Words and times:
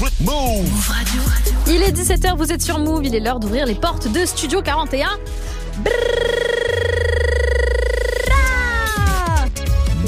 Move 0.00 0.88
Radio. 0.88 1.22
Il 1.68 1.82
est 1.82 1.92
17h, 1.92 2.36
vous 2.36 2.50
êtes 2.52 2.62
sur 2.62 2.78
Move, 2.80 3.04
il 3.04 3.14
est 3.14 3.20
l'heure 3.20 3.38
d'ouvrir 3.38 3.64
les 3.64 3.76
portes 3.76 4.10
de 4.10 4.26
Studio 4.26 4.60
41. 4.60 5.08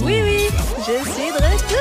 Oui, 0.02 0.20
oui, 0.22 0.48
je 0.80 1.10
suis 1.10 1.30
de 1.30 1.36
retour. 1.36 1.76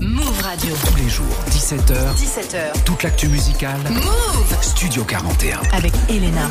Move 0.00 0.40
Radio. 0.42 0.74
Tous 0.86 0.96
les 0.96 1.08
jours, 1.08 1.26
17h. 1.50 2.14
17h. 2.14 2.84
Toute 2.84 3.02
l'actu 3.02 3.26
musicale. 3.28 3.80
Move 3.90 4.56
Studio 4.62 5.02
41. 5.04 5.60
Avec 5.72 5.92
Elena. 6.08 6.48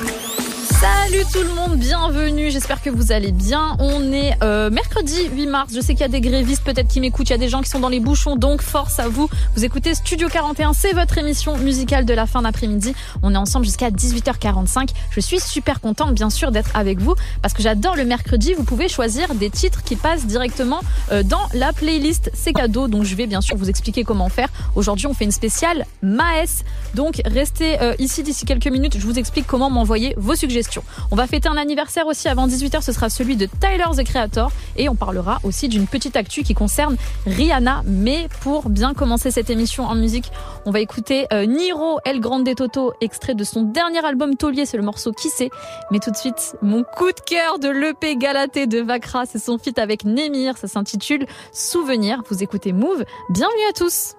Salut 0.85 1.23
tout 1.33 1.41
le 1.41 1.53
monde, 1.53 1.77
bienvenue, 1.77 2.51
j'espère 2.51 2.79
que 2.79 2.91
vous 2.91 3.11
allez 3.11 3.31
bien. 3.31 3.75
On 3.79 4.11
est 4.11 4.37
euh, 4.43 4.69
mercredi 4.69 5.15
8 5.33 5.47
mars, 5.47 5.73
je 5.73 5.81
sais 5.81 5.93
qu'il 5.93 6.01
y 6.01 6.03
a 6.03 6.09
des 6.09 6.21
grévistes 6.21 6.63
peut-être 6.63 6.87
qui 6.87 6.99
m'écoutent, 6.99 7.29
il 7.29 7.31
y 7.31 7.35
a 7.35 7.39
des 7.39 7.49
gens 7.49 7.63
qui 7.63 7.69
sont 7.69 7.79
dans 7.79 7.89
les 7.89 7.99
bouchons, 7.99 8.35
donc 8.35 8.61
force 8.61 8.99
à 8.99 9.07
vous. 9.07 9.27
Vous 9.55 9.65
écoutez 9.65 9.95
Studio 9.95 10.27
41, 10.29 10.73
c'est 10.73 10.93
votre 10.93 11.17
émission 11.17 11.57
musicale 11.57 12.05
de 12.05 12.13
la 12.13 12.27
fin 12.27 12.43
d'après-midi. 12.43 12.93
On 13.23 13.33
est 13.33 13.37
ensemble 13.37 13.65
jusqu'à 13.65 13.89
18h45. 13.89 14.89
Je 15.09 15.19
suis 15.19 15.39
super 15.39 15.81
contente 15.81 16.13
bien 16.13 16.29
sûr 16.29 16.51
d'être 16.51 16.75
avec 16.75 16.99
vous 16.99 17.15
parce 17.41 17.55
que 17.55 17.63
j'adore 17.63 17.95
le 17.95 18.05
mercredi, 18.05 18.53
vous 18.53 18.63
pouvez 18.63 18.87
choisir 18.87 19.33
des 19.33 19.49
titres 19.49 19.81
qui 19.83 19.95
passent 19.95 20.27
directement 20.27 20.81
euh, 21.11 21.23
dans 21.23 21.47
la 21.55 21.73
playlist, 21.73 22.29
c'est 22.35 22.53
cadeau, 22.53 22.87
donc 22.87 23.05
je 23.05 23.15
vais 23.15 23.25
bien 23.25 23.41
sûr 23.41 23.57
vous 23.57 23.69
expliquer 23.69 24.03
comment 24.03 24.29
faire. 24.29 24.49
Aujourd'hui 24.75 25.07
on 25.07 25.15
fait 25.15 25.25
une 25.25 25.31
spéciale 25.31 25.85
Maes, 26.03 26.63
donc 26.93 27.21
restez 27.25 27.81
euh, 27.81 27.95
ici 27.97 28.21
d'ici 28.21 28.45
quelques 28.45 28.67
minutes, 28.67 28.97
je 28.99 29.05
vous 29.07 29.17
explique 29.17 29.47
comment 29.47 29.71
m'envoyer 29.71 30.13
vos 30.17 30.35
suggestions. 30.35 30.74
On 31.11 31.15
va 31.15 31.27
fêter 31.27 31.49
un 31.49 31.57
anniversaire 31.57 32.07
aussi 32.07 32.27
avant 32.27 32.47
18h, 32.47 32.81
ce 32.81 32.91
sera 32.91 33.09
celui 33.09 33.35
de 33.35 33.45
Tyler 33.45 33.85
the 33.95 34.03
Creator 34.03 34.51
et 34.77 34.89
on 34.89 34.95
parlera 34.95 35.39
aussi 35.43 35.67
d'une 35.67 35.87
petite 35.87 36.15
actu 36.15 36.43
qui 36.43 36.53
concerne 36.53 36.95
Rihanna. 37.25 37.83
Mais 37.85 38.27
pour 38.41 38.69
bien 38.69 38.93
commencer 38.93 39.31
cette 39.31 39.49
émission 39.49 39.85
en 39.85 39.95
musique, 39.95 40.31
on 40.65 40.71
va 40.71 40.79
écouter 40.79 41.27
euh, 41.33 41.45
Niro 41.45 41.99
El 42.05 42.19
Grande 42.19 42.45
Toto, 42.55 42.93
extrait 43.01 43.35
de 43.35 43.43
son 43.43 43.63
dernier 43.63 44.03
album 44.05 44.35
Taulier, 44.35 44.65
c'est 44.65 44.77
le 44.77 44.83
morceau 44.83 45.11
Qui 45.11 45.29
sait. 45.29 45.49
Mais 45.91 45.99
tout 45.99 46.11
de 46.11 46.17
suite, 46.17 46.55
mon 46.61 46.83
coup 46.83 47.11
de 47.11 47.19
cœur 47.25 47.59
de 47.59 47.69
l'EP 47.69 48.15
Galaté 48.17 48.67
de 48.67 48.81
Vakra, 48.81 49.25
c'est 49.25 49.39
son 49.39 49.57
feat 49.57 49.79
avec 49.79 50.05
Nemir, 50.05 50.57
ça 50.57 50.67
s'intitule 50.67 51.25
Souvenir. 51.51 52.21
Vous 52.29 52.43
écoutez 52.43 52.73
Move, 52.73 53.03
bienvenue 53.29 53.65
à 53.69 53.73
tous. 53.73 54.15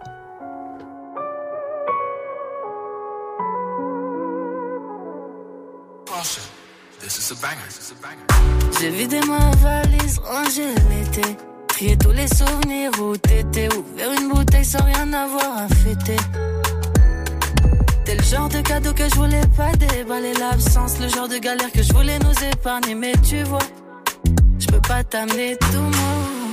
J'ai 8.79 8.91
vidé 8.91 9.21
ma 9.27 9.51
valise, 9.57 10.19
rangé 10.19 10.67
l'été. 10.91 11.37
Trié 11.69 11.97
tous 11.97 12.13
les 12.13 12.29
souvenirs 12.29 12.91
où 13.01 13.17
t'étais. 13.17 13.69
Ouvert 13.75 14.13
une 14.21 14.29
bouteille 14.29 14.65
sans 14.65 14.85
rien 14.85 15.13
avoir 15.13 15.59
à 15.59 15.69
fêter. 15.69 16.17
T'es 18.05 18.17
le 18.17 18.23
genre 18.23 18.49
de 18.49 18.61
cadeau 18.61 18.93
que 18.93 19.09
je 19.09 19.15
voulais 19.15 19.47
pas 19.57 19.73
déballer 19.73 20.35
l'absence. 20.35 21.01
Le 21.01 21.09
genre 21.09 21.29
de 21.29 21.39
galère 21.39 21.73
que 21.73 21.83
je 21.83 21.93
voulais 21.93 22.19
nous 22.19 22.45
épargner. 22.53 22.95
Mais 22.95 23.15
tu 23.27 23.43
vois, 23.45 23.67
je 24.59 24.67
peux 24.67 24.83
pas 24.83 25.03
t'amener 25.03 25.57
tout 25.57 25.81
mon. 25.81 26.46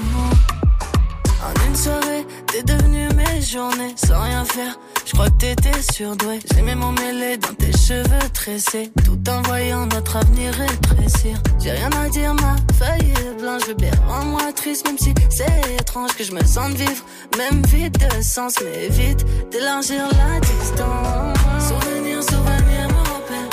En 1.43 1.67
une 1.67 1.75
soirée, 1.75 2.25
t'es 2.47 2.63
devenu 2.63 3.09
mes 3.15 3.41
journées 3.41 3.93
sans 3.97 4.21
rien 4.21 4.45
faire. 4.45 4.79
Je 5.05 5.11
crois 5.11 5.29
que 5.29 5.37
t'étais 5.37 5.81
surdoué. 5.91 6.39
J'aimais 6.53 6.75
m'emmêler 6.75 7.35
dans 7.37 7.53
tes 7.53 7.73
cheveux 7.73 8.29
tressés. 8.33 8.91
Tout 9.03 9.19
en 9.29 9.41
voyant 9.41 9.85
notre 9.87 10.15
avenir 10.15 10.53
rétrécir. 10.53 11.37
J'ai 11.59 11.71
rien 11.71 11.89
à 11.91 12.07
dire, 12.07 12.33
ma 12.35 12.55
feuille 12.79 13.11
est 13.11 13.41
blanche. 13.41 13.67
Le 13.67 13.73
bien 13.73 13.91
rends-moi 14.07 14.53
triste, 14.55 14.87
même 14.87 14.97
si 14.97 15.13
c'est 15.29 15.73
étrange 15.77 16.13
que 16.15 16.23
je 16.23 16.31
me 16.31 16.43
sente 16.45 16.73
vivre. 16.73 17.03
Même 17.37 17.61
vide 17.65 17.97
de 17.97 18.21
sens, 18.23 18.55
mais 18.63 18.87
vite 18.87 19.25
d'élargir 19.51 20.03
la 20.11 20.39
distance. 20.39 21.37
Souvenir, 21.59 22.23
souvenir 22.23 22.87
me 22.87 23.03
rappelle 23.11 23.49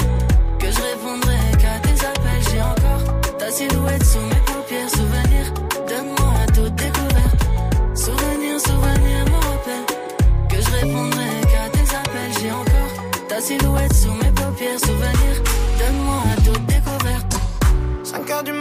que 0.61 0.71
je 0.71 0.81
répondrai 0.81 1.39
qu'à 1.59 1.81
tes 1.81 2.07
appels. 2.07 2.43
J'ai 2.53 2.63
encore 2.63 3.21
ta 3.39 3.51
silhouette 3.51 4.05
sous 4.05 4.21
mes 4.21 4.43
paupières. 4.47 4.91
Souvenir, 4.91 5.53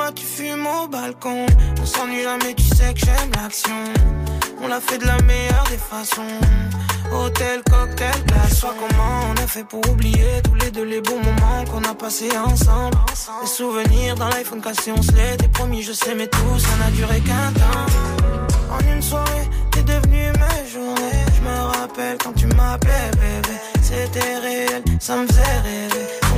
5 0.10 0.12
heures 0.12 0.14
du 0.14 0.16
mat, 0.16 0.16
tu 0.16 0.26
fumes 0.26 0.68
au 0.68 0.88
balcon. 0.88 1.46
On 1.82 1.86
s'ennuie 1.86 2.24
jamais, 2.24 2.54
tu 2.56 2.64
sais 2.64 2.94
que 2.94 3.00
j'aime 3.00 3.32
l'action. 3.36 3.76
On 4.62 4.68
l'a 4.68 4.80
fait 4.80 4.98
de 4.98 5.06
la 5.06 5.22
meilleure 5.22 5.66
des 5.70 5.78
façons. 5.78 6.40
Hôtel, 7.12 7.62
cocktail, 7.70 8.24
place. 8.28 8.60
Soit 8.60 8.76
comment 8.80 9.32
on 9.32 9.44
a 9.44 9.48
fait 9.48 9.64
pour 9.64 9.82
oublier 9.90 10.42
tous 10.44 10.56
les 10.56 10.72
deux 10.72 10.84
les 10.86 11.02
bons 11.02 11.18
moments 11.18 11.66
qu'on 11.72 11.84
a 11.84 11.96
passés 11.96 12.36
ensemble. 12.38 12.98
Les 13.42 13.48
souvenirs 13.48 14.16
dans 14.16 14.30
l'iPhone 14.30 14.62
cassé, 14.62 14.92
on 14.92 15.02
se 15.02 15.12
l'était 15.12 15.48
promis, 15.48 15.82
je 15.82 15.94
sais, 15.94 16.16
mais 16.16 16.28
tout 16.28 16.60
ça 16.60 16.76
n'a 16.84 16.92
duré 16.92 17.20
qu'un 17.22 17.52
temps. 17.54 18.76
En 18.76 18.94
une 18.94 19.02
soirée, 19.02 19.50
t'es 19.72 19.84
devenu 19.84 20.32
mes 20.32 20.70
journées. 20.72 21.26
Je 21.36 21.42
me 21.42 21.58
rappelle 21.78 22.18
quand 22.24 22.34
tu 22.34 22.48
m'appelais 22.48 23.12
bébé. 23.14 23.56
C'était 23.82 24.38
réel, 24.38 24.84
ça 25.00 25.16
me 25.18 25.28
faisait 25.28 25.60
rêver. 25.64 26.29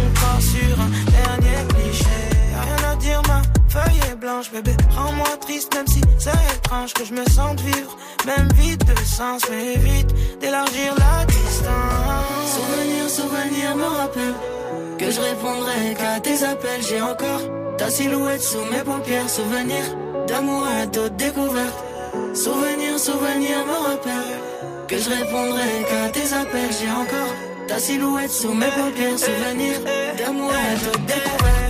Feuille 3.71 3.99
est 4.11 4.15
blanche, 4.15 4.51
bébé. 4.51 4.71
Rends-moi 4.95 5.37
triste, 5.39 5.73
même 5.75 5.87
si 5.87 6.01
c'est 6.17 6.41
étrange 6.55 6.93
que 6.93 7.05
je 7.05 7.13
me 7.13 7.25
sente 7.29 7.59
vivre. 7.61 7.97
Même 8.25 8.49
vite 8.55 8.85
de 8.85 8.95
sens, 9.03 9.41
mais 9.49 9.75
vite 9.77 10.11
d'élargir 10.39 10.93
la 10.97 11.25
distance. 11.25 12.49
Souvenir, 12.55 13.09
souvenir 13.09 13.75
me 13.75 13.89
rappelle 13.99 14.35
que 14.99 15.09
je 15.09 15.19
répondrai 15.21 15.95
qu'à 15.97 16.19
tes 16.19 16.43
appels. 16.43 16.83
J'ai 16.87 17.01
encore 17.01 17.43
ta 17.77 17.89
silhouette 17.89 18.41
sous 18.41 18.65
mes 18.71 18.83
paupières. 18.83 19.29
Souvenir 19.29 19.83
d'amour 20.27 20.63
à 20.79 20.87
toute 20.87 21.15
découverte. 21.15 21.79
Souvenir, 22.33 22.99
souvenir 22.99 23.57
me 23.69 23.77
rappelle 23.89 24.33
que 24.87 24.97
je 24.97 25.09
répondrai 25.09 25.71
qu'à 25.89 26.09
tes 26.09 26.33
appels. 26.33 26.73
J'ai 26.79 26.91
encore 26.91 27.33
ta 27.67 27.79
silhouette 27.79 28.31
sous 28.31 28.53
mes 28.53 28.71
paupières. 28.79 29.17
Souvenir 29.17 29.75
d'amour 30.17 30.51
à 30.51 30.75
toute 30.75 31.05
découverte. 31.05 31.60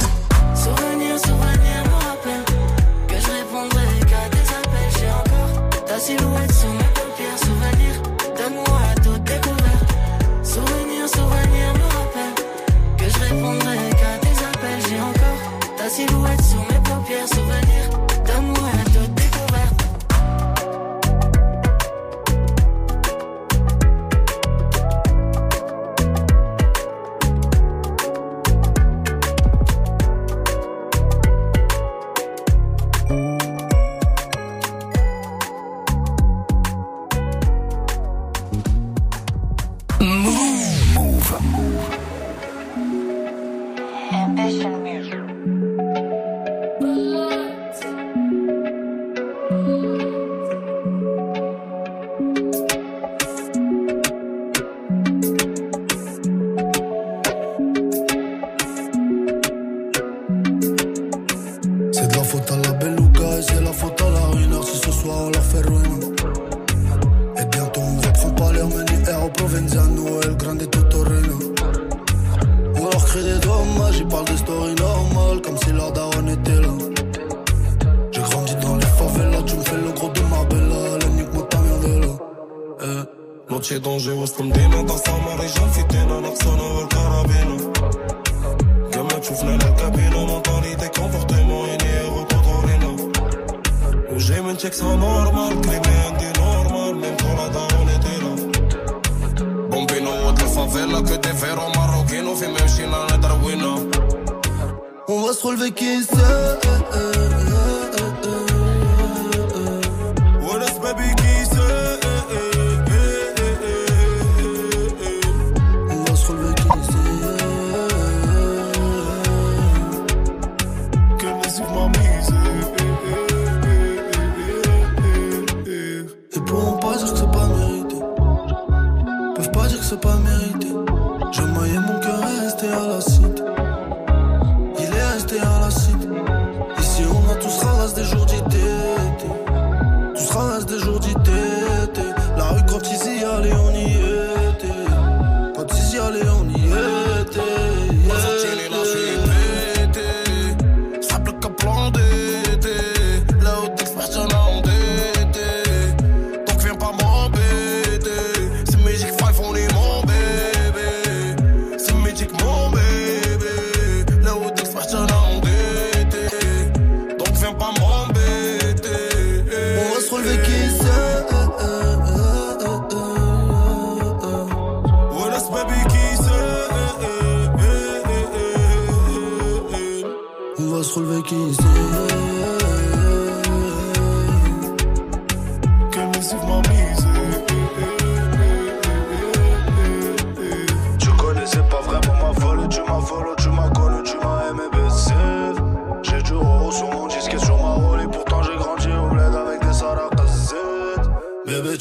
Encore 6.09 6.80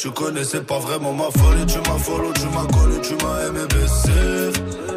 Tu 0.01 0.11
connaissais 0.13 0.63
pas 0.63 0.79
vraiment 0.79 1.13
ma 1.13 1.25
folie, 1.25 1.67
tu 1.67 1.77
m'as 1.77 1.99
follow, 1.99 2.33
tu 2.33 2.47
m'as 2.47 2.65
connu, 2.73 2.99
tu 3.03 3.13
m'as 3.23 3.49
aimé 3.49 3.67
baisser. 3.69 4.51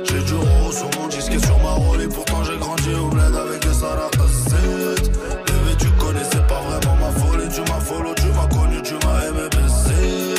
J'ai 0.05 0.23
du 0.23 0.33
rose 0.33 0.77
sur 0.77 0.89
mon 0.97 1.07
disque 1.09 1.33
et 1.33 1.39
sur 1.39 1.57
ma 1.59 1.71
rôle, 1.71 2.01
et 2.03 2.07
pourtant 2.07 2.41
j'ai 2.45 2.57
grandi 2.57 2.93
au 2.93 3.09
bled 3.09 3.35
avec 3.35 3.61
des 3.67 3.73
saracassettes. 3.73 5.11
Bébé, 5.45 5.75
tu 5.77 5.89
connaissais 5.99 6.41
pas 6.47 6.61
vraiment 6.61 6.95
ma 6.95 7.11
folie, 7.19 7.49
tu 7.53 7.59
m'as 7.69 7.81
follow, 7.81 8.13
tu 8.15 8.27
m'as 8.27 8.47
connu, 8.47 8.81
tu 8.81 8.93
m'as 9.05 9.27
aimé 9.27 9.49
baisser. 9.51 10.35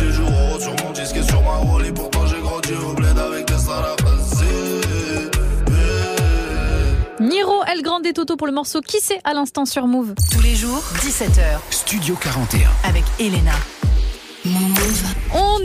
J'ai 0.00 0.10
du 0.10 0.22
rose 0.22 0.60
sur 0.60 0.74
mon 0.84 0.90
disque 0.90 1.16
et 1.16 1.22
sur 1.22 1.42
ma 1.42 1.56
rôle, 1.58 1.86
et 1.86 1.92
pourtant 1.92 2.26
j'ai 2.26 2.40
grandi 2.40 2.72
au 2.72 2.92
bled 2.94 3.16
avec 3.16 3.46
des 3.46 3.58
saracassettes. 3.58 5.38
Niro, 7.20 7.62
El 7.72 7.82
Grande 7.82 8.06
et 8.06 8.12
Toto 8.12 8.36
pour 8.36 8.48
le 8.48 8.52
morceau 8.52 8.80
Qui 8.80 8.96
c'est 9.00 9.20
à 9.22 9.34
l'instant 9.34 9.66
sur 9.66 9.86
Move. 9.86 10.14
Tous 10.32 10.40
les 10.40 10.56
jours, 10.56 10.82
17h, 10.96 11.60
Studio 11.70 12.16
41. 12.16 12.68
avec 12.82 13.04
Elena. 13.20 13.52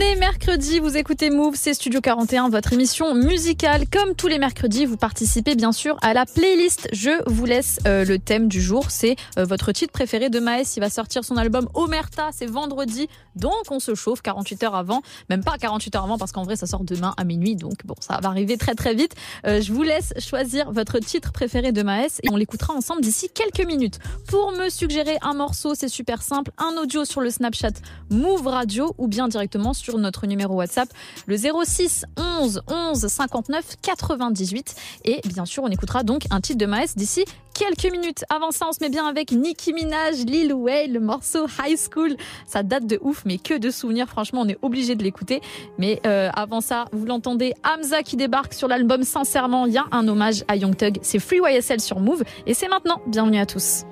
Move. 0.06 0.16
On 0.16 0.18
est 0.18 0.20
mercredi, 0.20 0.78
vous 0.78 0.96
écoutez 0.96 1.30
Move, 1.30 1.54
c'est 1.56 1.74
Studio 1.74 2.00
41, 2.00 2.48
votre 2.48 2.72
émission 2.72 3.14
musicale. 3.14 3.88
Comme 3.90 4.14
tous 4.14 4.28
les 4.28 4.38
mercredis, 4.38 4.86
vous 4.86 4.96
participez 4.96 5.56
bien 5.56 5.72
sûr 5.72 5.96
à 6.00 6.14
la 6.14 6.26
playlist. 6.26 6.88
Je 6.92 7.10
vous 7.26 7.44
laisse 7.44 7.80
euh, 7.86 8.04
le 8.04 8.18
thème 8.18 8.46
du 8.46 8.60
jour, 8.60 8.90
c'est 8.90 9.16
euh, 9.36 9.44
votre 9.44 9.72
titre 9.72 9.92
préféré 9.92 10.30
de 10.30 10.38
Maes. 10.38 10.74
Il 10.76 10.80
va 10.80 10.90
sortir 10.90 11.24
son 11.24 11.36
album 11.36 11.68
Omerta, 11.74 12.30
c'est 12.32 12.46
vendredi, 12.46 13.08
donc 13.34 13.64
on 13.70 13.80
se 13.80 13.94
chauffe 13.96 14.22
48 14.22 14.62
heures 14.62 14.74
avant, 14.76 15.02
même 15.28 15.42
pas 15.42 15.58
48 15.58 15.96
heures 15.96 16.04
avant 16.04 16.18
parce 16.18 16.30
qu'en 16.30 16.44
vrai 16.44 16.54
ça 16.54 16.66
sort 16.66 16.84
demain 16.84 17.12
à 17.16 17.24
minuit, 17.24 17.56
donc 17.56 17.84
bon, 17.84 17.96
ça 17.98 18.18
va 18.22 18.28
arriver 18.28 18.56
très 18.56 18.74
très 18.74 18.94
vite. 18.94 19.14
Euh, 19.46 19.60
je 19.60 19.72
vous 19.72 19.82
laisse 19.82 20.12
choisir 20.18 20.70
votre 20.70 21.00
titre 21.00 21.32
préféré 21.32 21.72
de 21.72 21.82
Maes 21.82 22.20
et 22.22 22.30
on 22.30 22.36
l'écoutera 22.36 22.74
ensemble 22.74 23.00
d'ici 23.00 23.28
quelques 23.28 23.66
minutes. 23.66 23.98
Pour 24.28 24.52
me 24.52 24.68
suggérer 24.68 25.16
un 25.22 25.34
morceau, 25.34 25.74
c'est 25.74 25.88
super 25.88 26.22
simple, 26.22 26.52
un 26.58 26.80
audio 26.80 27.04
sur 27.04 27.20
le 27.20 27.30
Snapchat 27.30 27.72
Move 28.10 28.46
Radio 28.46 28.94
ou 28.98 29.08
bien 29.08 29.26
directement 29.26 29.74
sur 29.74 29.95
notre 29.98 30.26
numéro 30.26 30.54
WhatsApp 30.54 30.88
le 31.26 31.36
06 31.36 32.04
11 32.16 32.62
11 32.68 33.06
59 33.06 33.76
98 33.82 34.74
et 35.04 35.20
bien 35.26 35.44
sûr 35.44 35.62
on 35.64 35.68
écoutera 35.68 36.02
donc 36.02 36.24
un 36.30 36.40
titre 36.40 36.58
de 36.58 36.66
Maes 36.66 36.94
d'ici 36.96 37.24
quelques 37.56 37.90
minutes. 37.90 38.24
Avant 38.28 38.50
ça, 38.50 38.66
on 38.68 38.72
se 38.72 38.78
met 38.80 38.90
bien 38.90 39.06
avec 39.06 39.32
Nicki 39.32 39.72
Minaj, 39.72 40.24
Lil 40.26 40.52
Wayne, 40.52 40.92
le 40.92 41.00
morceau 41.00 41.46
High 41.46 41.78
School. 41.78 42.16
Ça 42.46 42.62
date 42.62 42.86
de 42.86 42.98
ouf, 43.02 43.22
mais 43.24 43.38
que 43.38 43.56
de 43.56 43.70
souvenirs. 43.70 44.08
Franchement, 44.08 44.42
on 44.42 44.48
est 44.48 44.58
obligé 44.62 44.94
de 44.94 45.02
l'écouter. 45.02 45.40
Mais 45.78 46.00
euh, 46.06 46.30
avant 46.34 46.60
ça, 46.60 46.86
vous 46.92 47.06
l'entendez, 47.06 47.54
Hamza 47.64 48.02
qui 48.02 48.16
débarque 48.16 48.54
sur 48.54 48.68
l'album 48.68 49.04
Sincèrement. 49.04 49.66
Il 49.66 49.72
y 49.72 49.78
a 49.78 49.84
un 49.92 50.06
hommage 50.06 50.44
à 50.48 50.56
Young 50.56 50.76
Thug. 50.76 50.98
C'est 51.02 51.18
Free 51.18 51.40
YSL 51.42 51.80
sur 51.80 52.00
Move 52.00 52.24
et 52.46 52.54
c'est 52.54 52.68
maintenant. 52.68 53.00
Bienvenue 53.06 53.38
à 53.38 53.46
tous. 53.46 53.84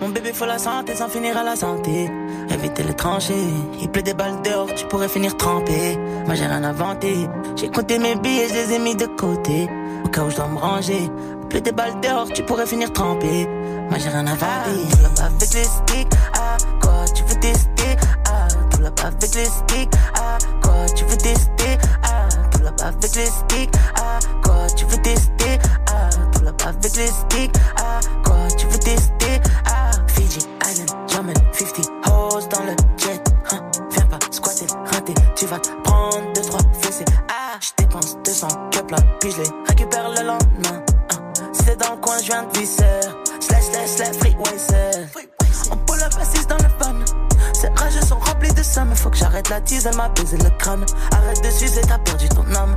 Mon 0.00 0.10
bébé 0.10 0.32
faut 0.32 0.46
la 0.46 0.58
santé 0.58 0.94
sans 0.94 1.08
finir 1.08 1.36
à 1.36 1.42
la 1.42 1.56
santé. 1.56 2.08
Éviter 2.50 2.84
les 2.84 2.94
tranchées. 2.94 3.34
Il 3.80 3.90
pleut 3.90 4.02
des 4.02 4.14
balles 4.14 4.40
dehors, 4.42 4.72
tu 4.74 4.86
pourrais 4.86 5.08
finir 5.08 5.36
trempé. 5.36 5.98
Moi 6.24 6.34
j'ai 6.34 6.46
rien 6.46 6.62
inventé. 6.62 7.28
J'ai 7.56 7.68
compté 7.68 7.98
mes 7.98 8.14
billets, 8.14 8.48
je 8.48 8.54
les 8.54 8.72
ai 8.74 8.78
mis 8.78 8.94
de 8.94 9.06
côté. 9.06 9.68
Au 10.04 10.08
cas 10.08 10.22
où 10.22 10.30
je 10.30 10.36
dois 10.36 10.46
me 10.46 10.58
ranger. 10.58 11.10
Il 11.42 11.48
pleut 11.48 11.60
des 11.60 11.72
balles 11.72 12.00
dehors, 12.00 12.28
tu 12.32 12.42
pourrais 12.44 12.66
finir 12.66 12.92
trempé. 12.92 13.48
Moi 13.90 13.98
j'ai 13.98 14.08
rien 14.08 14.26
inventé. 14.26 14.88
Tout 14.90 15.02
là-bas 15.02 15.24
avec 15.24 15.54
les 15.54 15.64
sticks. 15.64 16.12
Ah, 16.34 16.56
quoi 16.80 17.04
tu 17.14 17.24
veux 17.24 17.40
tester? 17.40 17.96
Ah, 18.26 18.48
tout 18.70 18.80
là-bas 18.80 19.08
avec 19.08 19.34
les 19.34 19.44
sticks. 19.46 19.94
Ah, 20.14 20.38
quoi 20.62 20.86
tu 20.94 21.04
veux 21.06 21.16
tester? 21.16 21.78
Ah, 22.04 22.28
tout 22.52 22.62
là-bas 22.62 22.86
avec 22.86 23.16
les 23.16 23.26
sticks. 23.26 23.74
Ah, 23.96 24.18
quoi 24.44 24.66
tu 24.76 24.84
veux 24.84 25.02
tester? 25.02 25.58
Ah, 25.88 26.08
tout 26.32 26.44
là-bas 26.44 26.68
avec 26.68 26.96
les 26.96 27.06
sticks. 27.06 27.56
Ah, 27.76 28.00
quoi 28.24 28.36
tu 28.56 28.66
veux 28.66 28.78
tester? 28.78 29.40
Ah, 29.66 29.90
Fiji 30.28 30.46
Island, 30.62 30.90
German 31.08 31.34
50 31.52 31.86
hoes 32.06 32.48
dans 32.48 32.62
le 32.64 32.76
jet. 32.98 33.20
Hein, 33.50 33.60
viens 33.90 34.06
pas 34.06 34.18
squatter, 34.30 34.66
rater, 34.92 35.14
tu 35.34 35.46
vas 35.46 35.58
prendre 35.84 36.32
deux 36.34 36.42
trois 36.42 36.60
fessées. 36.80 37.04
Ah, 37.28 37.58
je 37.60 37.70
dépense 37.82 38.16
200 38.24 38.48
que 38.70 38.92
là, 38.92 38.98
puis 39.20 39.30
je 39.30 39.38
les 39.38 39.48
récupère 39.66 40.10
le 40.10 40.26
lendemain. 40.26 40.82
Hein, 41.10 41.32
c'est 41.52 41.78
dans 41.78 41.94
le 41.94 42.00
coin, 42.00 42.18
je 42.18 42.26
viens 42.26 42.42
de 42.42 42.58
visser. 42.58 42.84
Slash, 43.40 43.64
slash, 43.64 43.88
slash, 43.88 44.16
free 44.16 44.36
waser. 44.38 45.06
On 45.72 45.76
pull 45.76 46.02
up 46.02 46.12
assise 46.20 46.46
dans 46.46 46.56
le 46.56 46.68
fun. 46.78 46.96
Ces 47.54 47.68
rages 47.68 48.00
sont 48.06 48.18
remplis 48.18 48.52
de 48.52 48.62
ça, 48.62 48.84
mais 48.84 48.94
faut 48.94 49.10
que 49.10 49.16
j'arrête 49.16 49.48
la 49.48 49.60
tease, 49.62 49.86
elle 49.86 49.96
m'a 49.96 50.10
baisé 50.10 50.36
le 50.36 50.50
crâne. 50.58 50.84
Arrête 51.12 51.42
de 51.42 51.50
sucer, 51.50 51.80
t'as 51.88 51.98
perdu 51.98 52.28
ton 52.28 52.44
âme. 52.54 52.76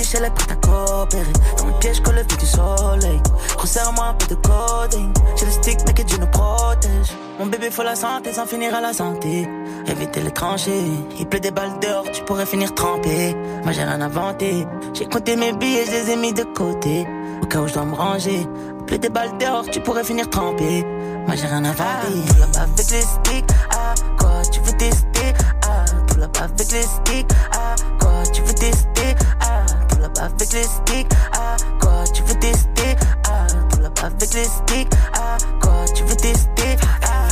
Baby, 0.00 0.16
elle 0.16 0.24
est 0.24 0.30
prête 0.30 0.50
à 0.50 0.56
coopérer. 0.66 1.32
Dans 1.58 1.66
le 1.66 1.72
piège, 1.74 2.02
que 2.02 2.10
le 2.10 2.24
du 2.24 2.46
soleil. 2.46 3.20
Resserre-moi 3.58 4.06
un 4.06 4.14
peu 4.14 4.26
de 4.28 4.34
coding. 4.36 5.12
J'ai 5.36 5.44
le 5.44 5.52
stick, 5.52 5.78
mais 5.86 5.92
que 5.92 6.02
Dieu 6.02 6.16
nous 6.18 6.26
protège. 6.26 7.12
Mon 7.38 7.46
bébé, 7.46 7.70
faut 7.70 7.82
la 7.82 7.96
santé 7.96 8.32
sans 8.32 8.46
finir 8.46 8.74
à 8.74 8.80
la 8.80 8.94
santé. 8.94 9.46
Éviter 9.86 10.22
les 10.22 10.30
tranchées. 10.30 10.84
Il 11.18 11.26
pleut 11.26 11.40
des 11.40 11.50
balles 11.50 11.78
dehors, 11.82 12.04
tu 12.12 12.22
pourrais 12.24 12.46
finir 12.46 12.74
trempé. 12.74 13.36
Moi, 13.62 13.72
j'ai 13.72 13.82
rien 13.82 14.00
inventé. 14.00 14.66
J'ai 14.94 15.06
compté 15.06 15.36
mes 15.36 15.52
billets, 15.52 15.84
je 15.84 15.90
les 15.90 16.10
ai 16.12 16.16
mis 16.16 16.32
de 16.32 16.44
côté. 16.44 17.06
Au 17.42 17.46
cas 17.46 17.60
où 17.60 17.68
je 17.68 17.74
dois 17.74 17.84
me 17.84 17.94
ranger. 17.94 18.46
Il 18.78 18.84
pleut 18.86 18.98
des 18.98 19.10
balles 19.10 19.36
dehors, 19.38 19.64
tu 19.70 19.80
pourrais 19.80 20.04
finir 20.04 20.30
trempé. 20.30 20.82
Moi, 21.26 21.36
j'ai 21.36 21.46
rien 21.46 21.64
inventé. 21.64 22.12
Tout 22.26 22.38
là-bas 22.40 22.62
avec 22.62 22.90
les 22.90 23.02
sticks. 23.02 23.50
Ah, 23.70 23.94
quoi, 24.18 24.42
tu 24.50 24.60
veux 24.60 24.76
tester? 24.78 25.34
Ah, 25.66 25.84
tout 26.06 26.18
là-bas 26.18 26.44
avec 26.44 26.72
les 26.72 26.82
sticks. 26.82 27.30
Ah, 27.52 27.74
quoi, 28.00 28.22
tu 28.32 28.40
veux 28.42 28.54
tester? 28.54 28.99
Là-bas 30.16 30.34
avec 30.34 30.52
les 30.52 30.64
sticks. 30.64 31.12
Ah, 31.32 31.56
quoi, 31.80 32.04
tu 32.12 32.22
veux 32.22 32.38
tester? 32.38 32.96
Ah, 33.28 33.46
tout 33.70 33.80
là-bas 33.80 34.06
avec 34.06 34.34
les 34.34 34.44
sticks. 34.44 34.92
Ah, 35.14 35.36
quoi, 35.60 35.84
tu 35.94 36.04
veux 36.04 36.16
tester? 36.16 36.76
Ah, 37.02 37.28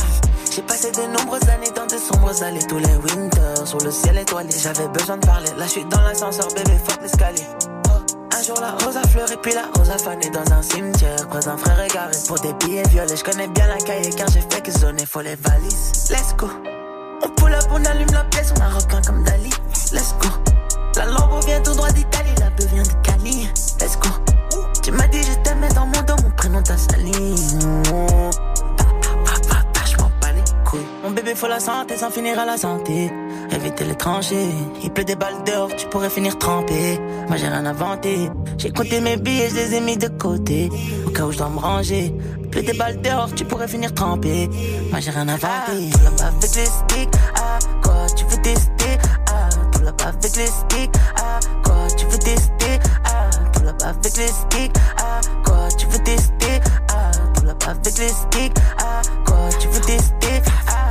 j'ai 0.53 0.61
passé 0.61 0.91
de 0.91 1.17
nombreuses 1.17 1.47
années 1.49 1.71
dans 1.75 1.85
de 1.85 1.97
sombres 1.97 2.43
allées. 2.43 2.65
Tous 2.67 2.79
les 2.79 2.95
winters 2.95 3.67
sur 3.67 3.79
le 3.79 3.91
ciel 3.91 4.17
étoilé. 4.17 4.49
J'avais 4.57 4.87
besoin 4.89 5.17
de 5.17 5.25
parler. 5.25 5.49
Là, 5.57 5.65
je 5.65 5.71
suis 5.71 5.85
dans 5.85 6.01
l'ascenseur, 6.01 6.47
bébé, 6.55 6.77
fuck 6.87 7.01
l'escalier. 7.01 7.45
Un 8.39 8.41
jour 8.41 8.57
la 8.61 8.71
rose 8.71 8.95
a 8.95 9.05
fleuri 9.09 9.35
puis 9.41 9.53
la 9.53 9.63
rose 9.75 9.89
a 9.89 9.97
fané 9.97 10.29
dans 10.29 10.49
un 10.53 10.61
cimetière 10.61 11.27
Près 11.27 11.41
d'un 11.41 11.57
frère 11.57 11.83
égaré 11.83 12.13
pour 12.25 12.39
des 12.39 12.53
billets 12.53 12.87
violets 12.87 13.17
Je 13.17 13.23
connais 13.23 13.49
bien 13.49 13.67
la 13.67 13.77
cahier 13.77 14.11
car 14.11 14.27
j'ai 14.29 14.39
fait 14.39 14.61
que 14.61 14.71
zoner 14.71 15.05
faut 15.05 15.19
les 15.19 15.35
valises 15.35 16.09
Let's 16.09 16.33
go 16.37 16.47
On 17.21 17.29
pull 17.35 17.53
up, 17.53 17.65
on 17.69 17.83
allume 17.83 18.11
la 18.13 18.23
pièce, 18.25 18.53
on 18.57 18.61
a 18.61 18.69
requin 18.69 19.01
comme 19.01 19.25
Dali 19.25 19.49
Let's 19.91 20.15
go 20.21 20.48
La 20.99 21.05
lampe 21.05 21.45
vient 21.45 21.61
tout 21.61 21.73
droit 21.75 21.89
d'Italie, 21.91 22.35
la 22.41 22.49
beuh 22.49 22.65
vient 22.73 22.83
de 22.83 22.89
Cali. 23.03 23.47
Let's 23.79 23.97
go. 23.99 24.09
Tu 24.83 24.91
m'as 24.91 25.07
dit 25.07 25.23
je 25.23 25.33
t'aimais 25.43 25.69
dans 25.69 25.85
mon 25.85 26.01
dos, 26.01 26.21
mon 26.21 26.29
prénom 26.31 26.61
t'a 26.61 26.75
sali. 26.75 27.35
Mon 31.01 31.11
bébé 31.11 31.35
faut 31.35 31.47
la 31.47 31.61
santé 31.61 31.95
sans 31.95 32.11
finir 32.11 32.37
à 32.37 32.45
la 32.45 32.57
santé. 32.57 33.09
Éviter 33.49 33.85
les 33.85 33.95
tranchées, 33.95 34.49
il 34.83 34.91
pleut 34.91 35.05
des 35.05 35.15
balles 35.15 35.41
dehors, 35.45 35.73
tu 35.73 35.87
pourrais 35.87 36.09
finir 36.09 36.37
trempé. 36.37 36.99
Moi 37.29 37.37
j'ai 37.37 37.47
rien 37.47 37.65
inventé, 37.65 38.29
j'ai 38.57 38.69
compté 38.69 38.99
mes 38.99 39.15
billets, 39.15 39.49
je 39.49 39.55
les 39.55 39.75
ai 39.75 39.79
mis 39.79 39.95
de 39.95 40.09
côté. 40.09 40.69
Au 41.07 41.11
cas 41.11 41.23
où 41.23 41.31
je 41.31 41.37
dois 41.37 41.49
me 41.49 41.59
ranger, 41.59 42.13
il 42.41 42.49
pleut 42.49 42.61
des 42.61 42.73
balles 42.73 43.01
dehors, 43.01 43.33
tu 43.33 43.45
pourrais 43.45 43.69
finir 43.69 43.93
trempé. 43.93 44.49
Moi 44.91 44.99
j'ai 44.99 45.11
rien 45.11 45.29
inventé. 45.29 45.91
Up 46.05 46.21
avec 46.21 46.55
les 46.55 46.65
sticks, 46.65 47.15
ah 47.37 47.57
quoi 47.81 48.05
tu 48.17 48.25
veux 48.25 48.37
ah 48.37 48.59
pull 48.77 48.78
up 49.89 50.01
avec 50.05 50.35
les 50.35 50.47
sticks, 50.47 50.95
ah 51.17 51.39
quoi 51.63 51.87
tu 51.97 52.05
veux 52.05 52.17
tester, 52.19 52.79
ah 53.05 53.29
pull 53.53 53.67
up 53.67 53.81
avec 53.83 54.17
les 54.17 54.27
sticks, 54.27 54.75
ah 54.97 55.21
quoi 55.43 55.67
tu 55.77 55.87
veux 55.87 56.03
tester, 56.03 56.59
ah 56.89 57.11
pull 57.33 57.49
up 57.49 57.63
avec 57.67 57.97
les 57.97 58.09
sticks, 58.09 58.57
ah 58.79 59.01
quoi 59.25 59.49
tu 59.59 59.67
veux 59.67 59.81
tester, 59.81 60.41
ah. 60.67 60.88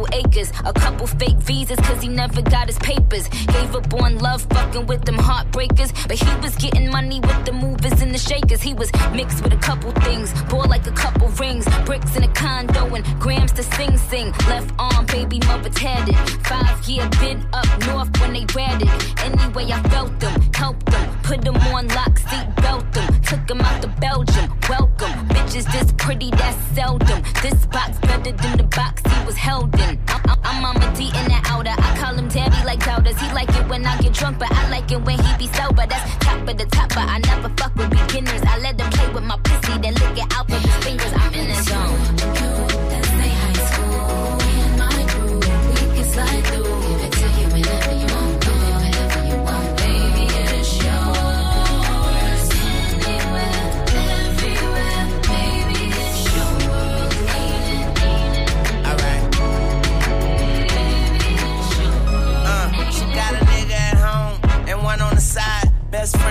Couple 0.00 0.18
acres, 0.18 0.52
a 0.64 0.72
couple 0.72 1.06
fake 1.06 1.36
visas, 1.38 1.78
cause 1.80 2.02
he 2.02 2.08
never 2.08 2.42
got 2.42 2.66
his 2.66 2.78
papers. 2.78 3.28
Gave 3.28 3.74
up 3.74 3.92
on 3.94 4.18
love, 4.18 4.42
fucking 4.50 4.86
with 4.86 5.04
them 5.04 5.16
heartbreakers. 5.16 5.92
But 6.08 6.18
he 6.18 6.40
was 6.40 6.54
getting 6.56 6.90
money 6.90 7.20
with 7.20 7.44
the 7.44 7.52
movers 7.52 8.00
and 8.00 8.12
the 8.14 8.18
shakers. 8.18 8.62
He 8.62 8.74
was 8.74 8.90
mixed 9.12 9.42
with 9.42 9.52
a 9.52 9.56
couple 9.56 9.92
things, 10.02 10.32
bore 10.44 10.64
like 10.64 10.86
a 10.86 10.92
couple 10.92 11.28
rings, 11.28 11.66
bricks 11.84 12.16
in 12.16 12.24
a 12.24 12.32
condo, 12.32 12.94
and 12.94 13.04
grams 13.20 13.52
to 13.52 13.62
sing 13.62 13.96
sing. 13.96 14.32
Left 14.48 14.72
arm, 14.78 15.06
baby 15.06 15.38
mother 15.46 15.70
tatted. 15.70 16.16
Five 16.46 16.88
year 16.88 17.08
been 17.20 17.46
up 17.52 17.68
north 17.86 18.10
when 18.20 18.32
they 18.32 18.46
ratted. 18.54 18.88
Anyway, 19.20 19.70
I 19.72 19.82
felt 19.88 20.18
them, 20.20 20.40
helped 20.54 20.86
them, 20.86 21.19
put 21.30 21.42
them 21.42 21.56
on 21.72 21.86
lock, 21.88 22.18
seat 22.18 22.48
belt 22.56 22.84
them, 22.92 23.20
took 23.22 23.46
them 23.46 23.60
out 23.60 23.80
to 23.80 23.88
Belgium. 24.00 24.50
Welcome, 24.68 25.14
bitches 25.28 25.64
this 25.70 25.92
pretty, 25.96 26.30
that's 26.30 26.58
seldom. 26.74 27.22
This 27.40 27.66
box 27.66 27.98
better 28.00 28.32
than 28.32 28.56
the 28.58 28.64
box 28.64 29.00
he 29.06 29.24
was 29.24 29.36
held 29.36 29.72
in. 29.78 29.96
I'm, 30.08 30.38
I'm, 30.42 30.60
Mama 30.60 30.92
D 30.96 31.04
in 31.04 31.26
the 31.30 31.40
outer. 31.46 31.70
I 31.70 31.96
call 32.00 32.14
him 32.14 32.26
daddy 32.26 32.64
like 32.66 32.84
doubters. 32.84 33.16
He 33.20 33.32
like 33.32 33.48
it 33.50 33.68
when 33.68 33.86
I 33.86 33.96
get 33.98 34.12
drunk, 34.12 34.40
but 34.40 34.50
I 34.50 34.68
like 34.70 34.90
it 34.90 35.00
when 35.02 35.20
he 35.20 35.36
be 35.38 35.46
sober. 35.54 35.86
That's 35.86 36.16
top 36.16 36.48
of 36.48 36.58
the 36.58 36.66
top, 36.66 36.88
but 36.88 37.06
I 37.08 37.18
never 37.18 37.48
fuck 37.56 37.76
with 37.76 37.90
beginners. 37.90 38.42
I 38.42 38.58
let 38.58 38.76
them 38.76 38.90
play 38.90 39.08
with 39.14 39.22
my 39.22 39.38
pussy, 39.44 39.78
then 39.78 39.94
lick 39.94 40.18
it 40.18 40.34
out 40.34 40.50
with 40.50 40.62
his 40.62 40.76
fingers. 40.84 41.12
I'm 41.14 41.32
in 41.32 41.46
the 41.46 41.62
zone. 41.62 42.59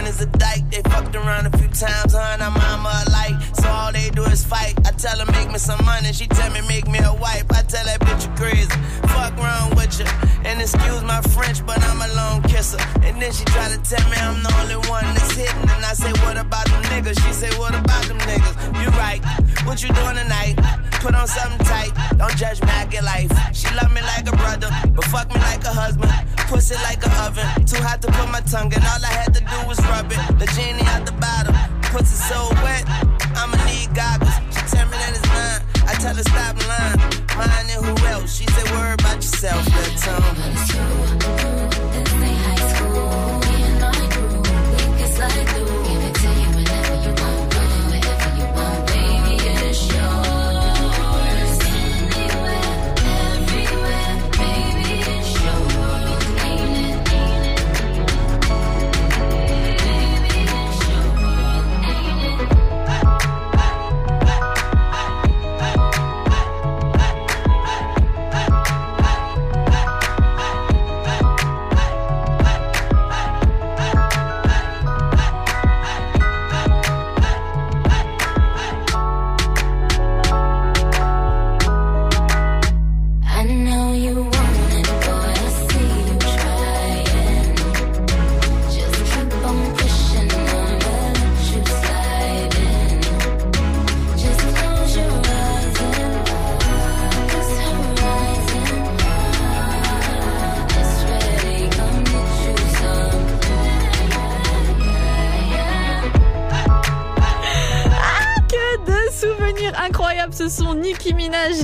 Is 0.10 0.22
a 0.22 0.25
dyke. 0.25 0.66
They 0.72 0.82
fucked 0.89 1.16
around 1.16 1.46
a 1.46 1.58
few 1.58 1.70
times, 1.70 2.16
and 2.16 2.42
her 2.42 2.51
mama 2.51 2.92
alike. 3.08 3.38
So 3.54 3.70
all 3.70 3.92
they 3.92 4.10
do 4.10 4.24
is 4.25 4.44
fight. 4.44 4.74
I 4.86 4.92
tell 4.92 5.18
her 5.20 5.32
make 5.32 5.51
me 5.51 5.60
some 5.60 5.84
money, 5.86 6.12
she 6.12 6.25
tell 6.28 6.51
me 6.51 6.62
make 6.68 6.88
me 6.88 7.00
a 7.00 7.13
wife. 7.13 7.46
I 7.51 7.62
tell 7.62 7.86
that 7.86 8.00
bitch 8.01 8.25
you 8.25 8.32
crazy. 8.36 8.78
Fuck 9.13 9.38
wrong 9.38 9.70
with 9.78 10.00
you. 10.00 10.10
And 10.46 10.60
excuse 10.60 11.04
my 11.04 11.22
French, 11.36 11.66
but 11.66 11.80
I'm 11.84 12.01
a 12.01 12.10
lone 12.16 12.42
kisser. 12.44 12.82
And 13.06 13.22
then 13.22 13.32
she 13.32 13.46
try 13.46 13.70
to 13.70 13.80
tell 13.86 14.06
me 14.10 14.18
I'm 14.18 14.42
the 14.42 14.51
only 14.62 14.80
one 14.89 15.06
that's 15.13 15.32
hitting. 15.36 15.70
And 15.70 15.86
I 15.86 15.94
say, 15.94 16.12
what 16.25 16.38
about 16.38 16.66
them 16.68 16.82
niggas? 16.92 17.18
She 17.24 17.32
say, 17.34 17.51
what 17.60 17.75
about 17.75 18.04
them 18.06 18.18
niggas? 18.20 18.56
You 18.82 18.89
right. 18.98 19.22
What 19.66 19.84
you 19.84 19.89
doing 19.94 20.16
tonight? 20.16 20.59
Put 21.01 21.15
on 21.15 21.27
something 21.27 21.65
tight. 21.65 21.91
Don't 22.18 22.36
judge 22.36 22.62
me, 22.62 22.70
I 22.70 22.86
get 22.86 23.03
life. 23.03 23.32
She 23.53 23.74
love 23.75 23.91
me 23.94 24.01
like 24.01 24.27
a 24.27 24.36
brother, 24.36 24.70
but 24.94 25.06
fuck 25.06 25.29
me 25.29 25.39
like 25.39 25.63
a 25.63 25.72
husband. 25.72 26.12
Pussy 26.50 26.75
like 26.84 27.06
a 27.06 27.12
oven. 27.24 27.46
Too 27.65 27.82
hot 27.82 28.01
to 28.01 28.12
put 28.12 28.29
my 28.29 28.41
tongue 28.41 28.74
in. 28.74 28.84
All 28.84 29.03
I 29.03 29.12
had 29.12 29.34
to 29.34 29.39
do 29.39 29.68
was 29.68 29.79
rub 29.88 30.12
it. 30.12 30.20
The 30.39 30.46
genie 30.56 30.84
out 30.91 31.06
the 31.06 31.13
bottom. 31.13 31.56
Pussy 31.84 32.18
so 32.27 32.50
wet. 32.63 32.84
I'ma 33.39 33.56
need 33.63 33.96
goggles. 33.96 34.36
She 34.51 34.62
tell 34.75 34.86
me 34.88 34.98
that 35.00 35.15
it's 35.15 35.27
mine. 35.32 35.62
I 35.88 35.94
tell 36.03 36.15
her 36.15 36.24
stop 36.24 36.60
lying. 36.68 37.00
Mine 37.38 37.70
and 37.72 37.86
who 37.86 38.08
else? 38.08 38.36
She 38.36 38.46
say 38.46 38.63
worry 38.75 38.94
about 38.94 39.15
yourself, 39.15 39.65
little 39.65 39.96
tongue. 40.03 41.69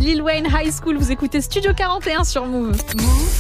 Lil 0.06 0.22
Wayne, 0.22 0.46
High 0.46 0.72
School. 0.72 0.98
Vous 0.98 1.12
écoutez 1.12 1.42
Studio 1.42 1.74
41 1.76 2.24
sur 2.26 2.46
Move. 2.46 2.78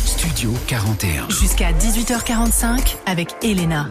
Studio 0.03 0.51
41. 0.65 1.29
Jusqu'à 1.29 1.71
18h45 1.71 2.95
avec 3.05 3.35
Elena. 3.43 3.89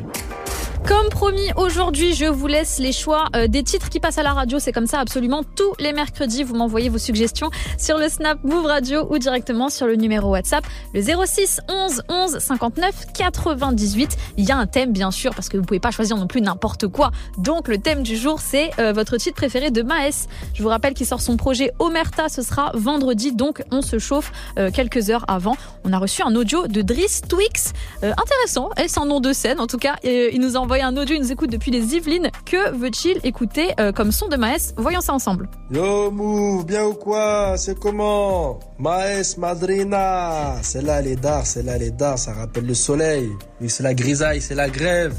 Comme 0.94 1.08
promis, 1.08 1.50
aujourd'hui, 1.56 2.14
je 2.14 2.24
vous 2.24 2.46
laisse 2.46 2.78
les 2.78 2.92
choix 2.92 3.24
euh, 3.34 3.48
des 3.48 3.64
titres 3.64 3.88
qui 3.88 3.98
passent 3.98 4.18
à 4.18 4.22
la 4.22 4.32
radio. 4.32 4.60
C'est 4.60 4.70
comme 4.70 4.86
ça 4.86 5.00
absolument 5.00 5.42
tous 5.42 5.74
les 5.80 5.92
mercredis. 5.92 6.44
Vous 6.44 6.54
m'envoyez 6.54 6.88
vos 6.88 6.98
suggestions 6.98 7.50
sur 7.78 7.98
le 7.98 8.08
Snap 8.08 8.38
Move 8.44 8.66
Radio 8.66 9.04
ou 9.10 9.18
directement 9.18 9.70
sur 9.70 9.88
le 9.88 9.96
numéro 9.96 10.30
WhatsApp, 10.30 10.64
le 10.92 11.02
06 11.02 11.62
11 11.68 12.02
11 12.08 12.38
59 12.38 13.06
98. 13.12 14.16
Il 14.36 14.44
y 14.44 14.52
a 14.52 14.56
un 14.56 14.68
thème, 14.68 14.92
bien 14.92 15.10
sûr, 15.10 15.34
parce 15.34 15.48
que 15.48 15.56
vous 15.56 15.64
pouvez 15.64 15.80
pas 15.80 15.90
choisir 15.90 16.16
non 16.16 16.28
plus 16.28 16.40
n'importe 16.40 16.86
quoi. 16.86 17.10
Donc, 17.38 17.66
le 17.66 17.78
thème 17.78 18.04
du 18.04 18.16
jour, 18.16 18.38
c'est 18.38 18.70
euh, 18.78 18.92
votre 18.92 19.16
titre 19.16 19.34
préféré 19.34 19.72
de 19.72 19.82
Maes. 19.82 20.28
Je 20.54 20.62
vous 20.62 20.68
rappelle 20.68 20.94
qu'il 20.94 21.06
sort 21.06 21.20
son 21.20 21.36
projet 21.36 21.72
Omerta. 21.80 22.28
Ce 22.28 22.42
sera 22.42 22.70
vendredi, 22.72 23.32
donc 23.32 23.64
on 23.72 23.82
se 23.82 23.98
chauffe 23.98 24.30
euh, 24.58 24.70
quelques 24.70 25.10
heures 25.10 25.24
avant. 25.26 25.56
On 25.82 25.92
a 25.92 25.98
reçu 25.98 26.22
un 26.22 26.36
audio 26.36 26.68
de 26.68 26.82
Driss 26.82 27.22
Twix. 27.28 27.72
intéressant. 28.00 28.70
Et 28.78 28.86
un 28.96 29.06
nom 29.06 29.18
de 29.18 29.32
scène, 29.32 29.58
en 29.58 29.66
tout 29.66 29.78
cas. 29.78 29.96
il 30.04 30.40
nous 30.40 30.56
a 30.56 30.60
envoyé 30.60 30.83
un 30.84 30.96
audio, 30.96 31.18
nous 31.18 31.32
écoute 31.32 31.50
depuis 31.50 31.70
les 31.70 31.94
Yvelines. 31.94 32.30
Que 32.44 32.70
veut-il 32.76 33.18
écouter 33.24 33.72
euh, 33.80 33.92
comme 33.92 34.12
son 34.12 34.28
de 34.28 34.36
Maes? 34.36 34.74
Voyons 34.76 35.00
ça 35.00 35.12
ensemble. 35.12 35.48
Yo 35.70 36.10
Move, 36.10 36.66
bien 36.66 36.84
ou 36.84 36.94
quoi? 36.94 37.56
C'est 37.56 37.78
comment? 37.78 38.60
Maes 38.78 39.36
Madrina 39.38 40.56
C'est 40.62 40.82
là 40.82 41.00
les 41.00 41.16
dards, 41.16 41.46
c'est 41.46 41.62
là 41.62 41.78
les 41.78 41.90
dards, 41.90 42.18
ça 42.18 42.32
rappelle 42.32 42.66
le 42.66 42.74
soleil. 42.74 43.30
Oui, 43.60 43.70
c'est 43.70 43.82
la 43.82 43.94
grisaille, 43.94 44.40
c'est 44.40 44.54
la 44.54 44.68
grève. 44.68 45.14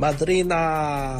Madrina 0.00 1.18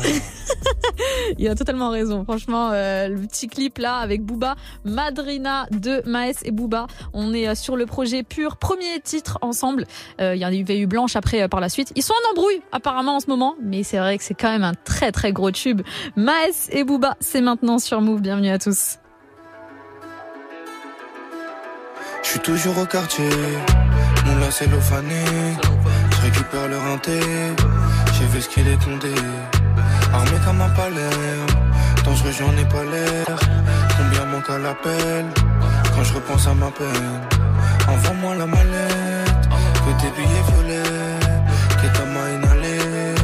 Il 1.39 1.47
a 1.49 1.55
totalement 1.55 1.91
raison. 1.91 2.25
Franchement, 2.25 2.71
euh, 2.73 3.09
le 3.09 3.27
petit 3.27 3.47
clip 3.47 3.77
là 3.77 3.97
avec 3.97 4.23
Booba, 4.23 4.57
Madrina 4.85 5.67
de 5.71 6.03
Maes 6.07 6.43
et 6.45 6.51
Booba. 6.51 6.87
On 7.13 7.35
est 7.35 7.47
euh, 7.47 7.55
sur 7.55 7.77
le 7.77 7.85
projet 7.85 8.23
pur, 8.23 8.57
premier 8.57 8.99
titre 9.01 9.39
ensemble. 9.43 9.87
Euh, 10.21 10.35
il 10.35 10.41
y 10.41 10.47
en 10.47 10.49
avait 10.49 10.79
eu 10.79 10.87
Blanche 10.87 11.15
après 11.15 11.47
par 11.47 11.61
la 11.61 11.69
suite. 11.69 11.93
Ils 11.95 12.03
sont 12.03 12.15
en 12.15 12.31
embrouille 12.31 12.63
apparemment 12.73 13.17
en 13.17 13.21
ce 13.21 13.27
moment, 13.29 13.55
mais 13.63 13.83
c'est 13.83 13.99
vrai 13.99 14.17
que 14.17 14.25
c'est 14.25 14.35
quand 14.35 14.51
même 14.51 14.65
un 14.65 14.75
très 14.75 15.13
très 15.13 15.33
gros 15.33 15.51
tube. 15.51 15.83
Maes 16.17 16.71
et 16.71 16.83
Booba, 16.83 17.17
c'est 17.21 17.43
maintenant 17.43 17.79
sur 17.79 18.01
Move. 18.01 18.23
Bienvenue 18.23 18.49
à 18.49 18.59
tous. 18.59 18.97
Je 22.23 22.29
suis 22.31 22.41
toujours 22.41 22.79
au 22.79 22.87
quartier, 22.87 23.29
mon 24.25 24.37
lacet. 24.37 24.69
Je 26.11 26.27
récupère 26.27 26.69
le 26.69 26.77
rinté, 26.77 27.21
j'ai 28.21 28.27
vu 28.27 28.41
ce 28.41 28.49
qu'il 28.49 28.69
est 28.69 28.83
condé. 28.85 29.15
Armé 30.13 30.37
comme 30.45 30.61
un 30.61 30.69
palais, 30.71 31.17
dangereux 32.05 32.33
j'en 32.39 32.53
ai 32.57 32.65
pas 32.65 32.85
l'air. 32.85 33.37
Combien 33.97 34.25
manque 34.27 34.51
à 34.51 34.59
l'appel 34.59 35.25
quand 35.95 36.05
je 36.05 36.15
repense 36.15 36.47
à 36.47 36.55
ma 36.55 36.71
peine? 36.71 37.21
Envoie-moi 37.89 38.35
la 38.37 38.47
mallette, 38.47 39.49
que 39.85 39.93
tes 40.01 40.11
billets 40.17 40.45
violets, 40.49 41.21
que 41.81 41.87
ta 41.97 42.05
main 42.05 42.29
inhalée. 42.37 43.15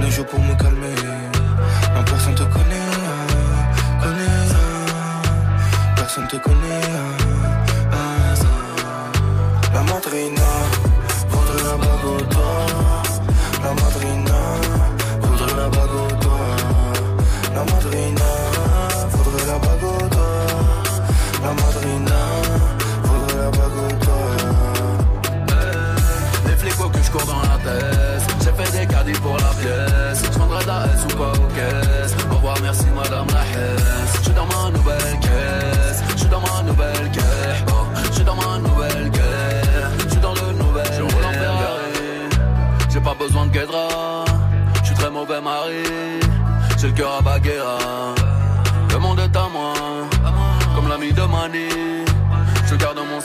Ne 0.00 0.10
joue 0.10 0.24
pour 0.24 0.40
me 0.40 0.54
calmer, 0.54 0.94
non 1.94 2.02
personne 2.04 2.34
te 2.34 2.42
connaît, 2.42 2.90
connaît. 4.02 4.48
Personne 5.96 6.26
te 6.26 6.36
connaît. 6.36 6.91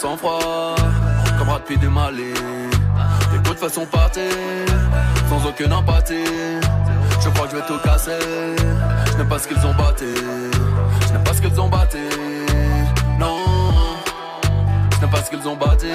Mon 0.07 0.17
sang-froid, 0.17 0.75
comme 1.37 1.49
Rapide 1.49 1.79
du 1.79 1.89
Mali. 1.89 2.33
Les 3.31 3.37
coups 3.39 3.55
de 3.55 3.59
façon 3.59 3.85
partie, 3.85 4.19
sans 5.29 5.47
aucune 5.47 5.73
empathie. 5.73 6.23
Je 7.21 7.29
crois 7.29 7.47
que 7.47 7.51
je 7.51 7.55
vais 7.57 7.67
tout 7.67 7.79
casser. 7.83 8.11
Je 9.11 9.17
n'aime 9.17 9.27
pas 9.27 9.39
ce 9.39 9.47
qu'ils 9.47 9.65
ont 9.65 9.73
battu. 9.73 10.05
Je 11.07 11.13
n'aime 11.13 11.23
pas 11.23 11.33
ce 11.33 11.41
qu'ils 11.41 11.59
ont 11.59 11.67
battu. 11.67 11.97
Non, 13.19 13.37
je 14.95 15.01
n'aime 15.01 15.09
pas 15.09 15.23
ce 15.23 15.29
qu'ils 15.29 15.47
ont 15.47 15.55
battu. 15.55 15.87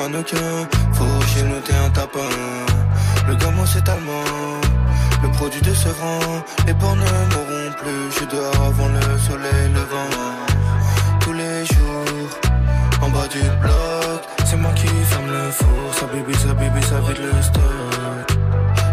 Mannequin. 0.00 0.52
Faut 0.92 1.20
chez 1.32 1.42
nous, 1.42 1.60
t'es 1.66 1.74
un 1.86 1.90
tapin. 1.90 2.30
Le 3.28 3.34
gamin, 3.36 3.66
c'est 3.66 3.86
allemand. 3.88 4.60
Le 5.22 5.28
produit 5.30 5.60
de 5.60 5.74
ce 5.74 5.88
rang, 5.88 6.42
les 6.66 6.74
porcs 6.74 6.96
ne 6.96 7.10
mourront 7.32 7.70
plus. 7.80 8.04
Je 8.16 8.24
dehors 8.32 8.62
avant 8.70 8.88
le 8.98 9.06
soleil 9.28 9.66
levant. 9.78 10.12
Tous 11.20 11.34
les 11.42 11.58
jours, 11.72 12.28
en 13.02 13.08
bas 13.10 13.28
du 13.34 13.42
bloc, 13.62 14.20
c'est 14.46 14.56
moi 14.56 14.72
qui 14.80 14.88
ferme 15.10 15.28
le 15.36 15.50
four. 15.58 15.84
Ça 15.98 16.06
bibi, 16.12 16.34
ça 16.34 16.52
bibi, 16.54 16.82
ça 16.90 16.98
vide 17.04 17.22
le 17.26 17.42
stock. 17.42 18.26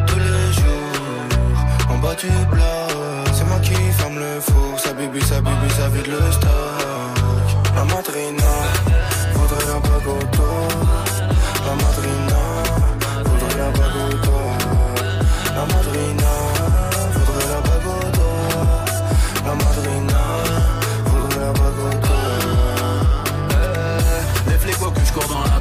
Tous 0.07 0.21
les 0.27 0.45
jours, 0.59 1.89
en 1.91 1.97
bas 2.03 2.15
du 2.15 2.31
bloc, 2.53 3.27
c'est 3.33 3.47
moi 3.51 3.59
qui 3.59 3.75
ferme 3.99 4.19
le 4.25 4.41
four. 4.41 4.79
Ça 4.83 4.91
bibi, 4.93 5.21
ça 5.21 5.39
bibi, 5.41 5.69
ça 5.77 5.87
vide 5.93 6.07
le 6.07 6.31
stock. 6.31 6.87
La 7.75 7.83
madrina, 7.85 8.51
faudrait 9.33 9.79
bague 9.83 10.36
La 10.36 10.36
madrina, 11.83 12.41
faudrait 13.25 13.57
la 13.57 13.69
bague 13.71 14.27
la 15.55 15.65
madrina, 15.65 16.31
faudrait 17.13 17.49
la 17.53 17.59
bague 17.67 17.91
La 19.45 19.53
madrina, 19.55 20.21
faudrait 21.05 21.45
la 21.45 21.51
bague 21.53 21.85
eh, 23.51 24.49
Les 24.51 24.57
que 24.91 25.05
je 25.05 25.13
cours 25.13 25.27
dans 25.27 25.43
la 25.43 25.56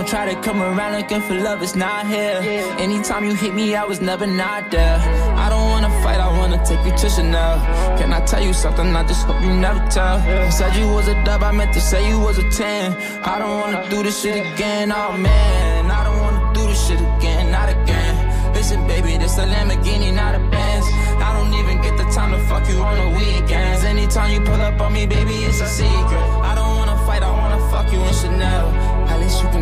Don't 0.00 0.08
try 0.08 0.34
to 0.34 0.40
come 0.40 0.62
around 0.62 0.96
looking 0.96 1.20
for 1.20 1.34
love, 1.34 1.62
it's 1.62 1.76
not 1.76 2.06
here. 2.06 2.40
Anytime 2.78 3.22
you 3.22 3.34
hit 3.34 3.52
me, 3.52 3.76
I 3.76 3.84
was 3.84 4.00
never 4.00 4.26
not 4.26 4.70
there. 4.70 4.96
I 5.36 5.50
don't 5.50 5.68
wanna 5.68 5.90
fight, 6.02 6.18
I 6.18 6.38
wanna 6.38 6.56
take 6.64 6.82
you 6.86 6.96
to 6.96 7.10
Chanel. 7.10 7.58
Can 7.98 8.10
I 8.10 8.20
tell 8.24 8.42
you 8.42 8.54
something? 8.54 8.96
I 8.96 9.02
just 9.06 9.26
hope 9.26 9.42
you 9.42 9.52
never 9.52 9.78
tell. 9.90 10.16
Said 10.50 10.74
you 10.74 10.88
was 10.88 11.06
a 11.08 11.22
dub, 11.24 11.42
I 11.42 11.52
meant 11.52 11.74
to 11.74 11.82
say 11.82 12.08
you 12.08 12.18
was 12.18 12.38
a 12.38 12.48
10. 12.48 12.96
I 13.22 13.38
don't 13.38 13.60
wanna 13.60 13.90
do 13.90 14.02
this 14.02 14.22
shit 14.22 14.36
again, 14.36 14.90
oh 14.90 15.12
man. 15.18 15.90
I 15.90 16.02
don't 16.04 16.18
wanna 16.18 16.50
do 16.54 16.62
this 16.66 16.80
shit 16.88 16.98
again, 16.98 17.50
not 17.52 17.68
again. 17.68 18.54
Listen, 18.54 18.86
baby, 18.86 19.18
this 19.18 19.36
a 19.36 19.44
Lamborghini, 19.44 20.14
not 20.14 20.34
a 20.34 20.38
Benz. 20.38 20.86
I 21.20 21.30
don't 21.36 21.52
even 21.52 21.76
get 21.82 21.98
the 21.98 22.04
time 22.04 22.30
to 22.32 22.38
fuck 22.48 22.66
you 22.70 22.78
on 22.80 22.96
the 23.02 23.18
weekends. 23.18 23.84
Anytime 23.84 24.32
you 24.32 24.40
pull 24.40 24.62
up 24.62 24.80
on 24.80 24.94
me, 24.94 25.06
baby, 25.06 25.44
it's 25.44 25.60
a 25.60 25.66
secret. 25.68 26.24
I 26.48 26.54
don't 26.54 26.74
wanna 26.78 26.96
fight, 27.04 27.22
I 27.22 27.30
wanna 27.30 27.60
fuck 27.70 27.92
you 27.92 28.00
in 28.00 28.14
Chanel 28.14 28.99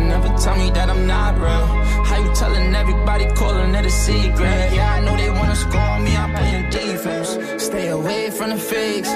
never 0.09 0.29
tell 0.37 0.57
me 0.57 0.71
that 0.71 0.89
I'm 0.89 1.05
not 1.05 1.37
real? 1.37 1.65
How 2.05 2.17
you 2.17 2.33
telling 2.33 2.73
everybody 2.73 3.25
calling 3.35 3.75
it 3.75 3.85
a 3.85 3.89
secret? 3.89 4.73
Yeah, 4.73 4.93
I 4.95 4.99
know 5.01 5.15
they 5.15 5.29
wanna 5.29 5.55
score 5.55 5.99
me, 5.99 6.15
I'm 6.15 6.31
playing 6.33 6.69
defense. 6.69 7.58
Stay 7.69 7.89
away 7.89 8.31
from 8.31 8.49
the 8.49 8.57
fakes. 8.57 9.09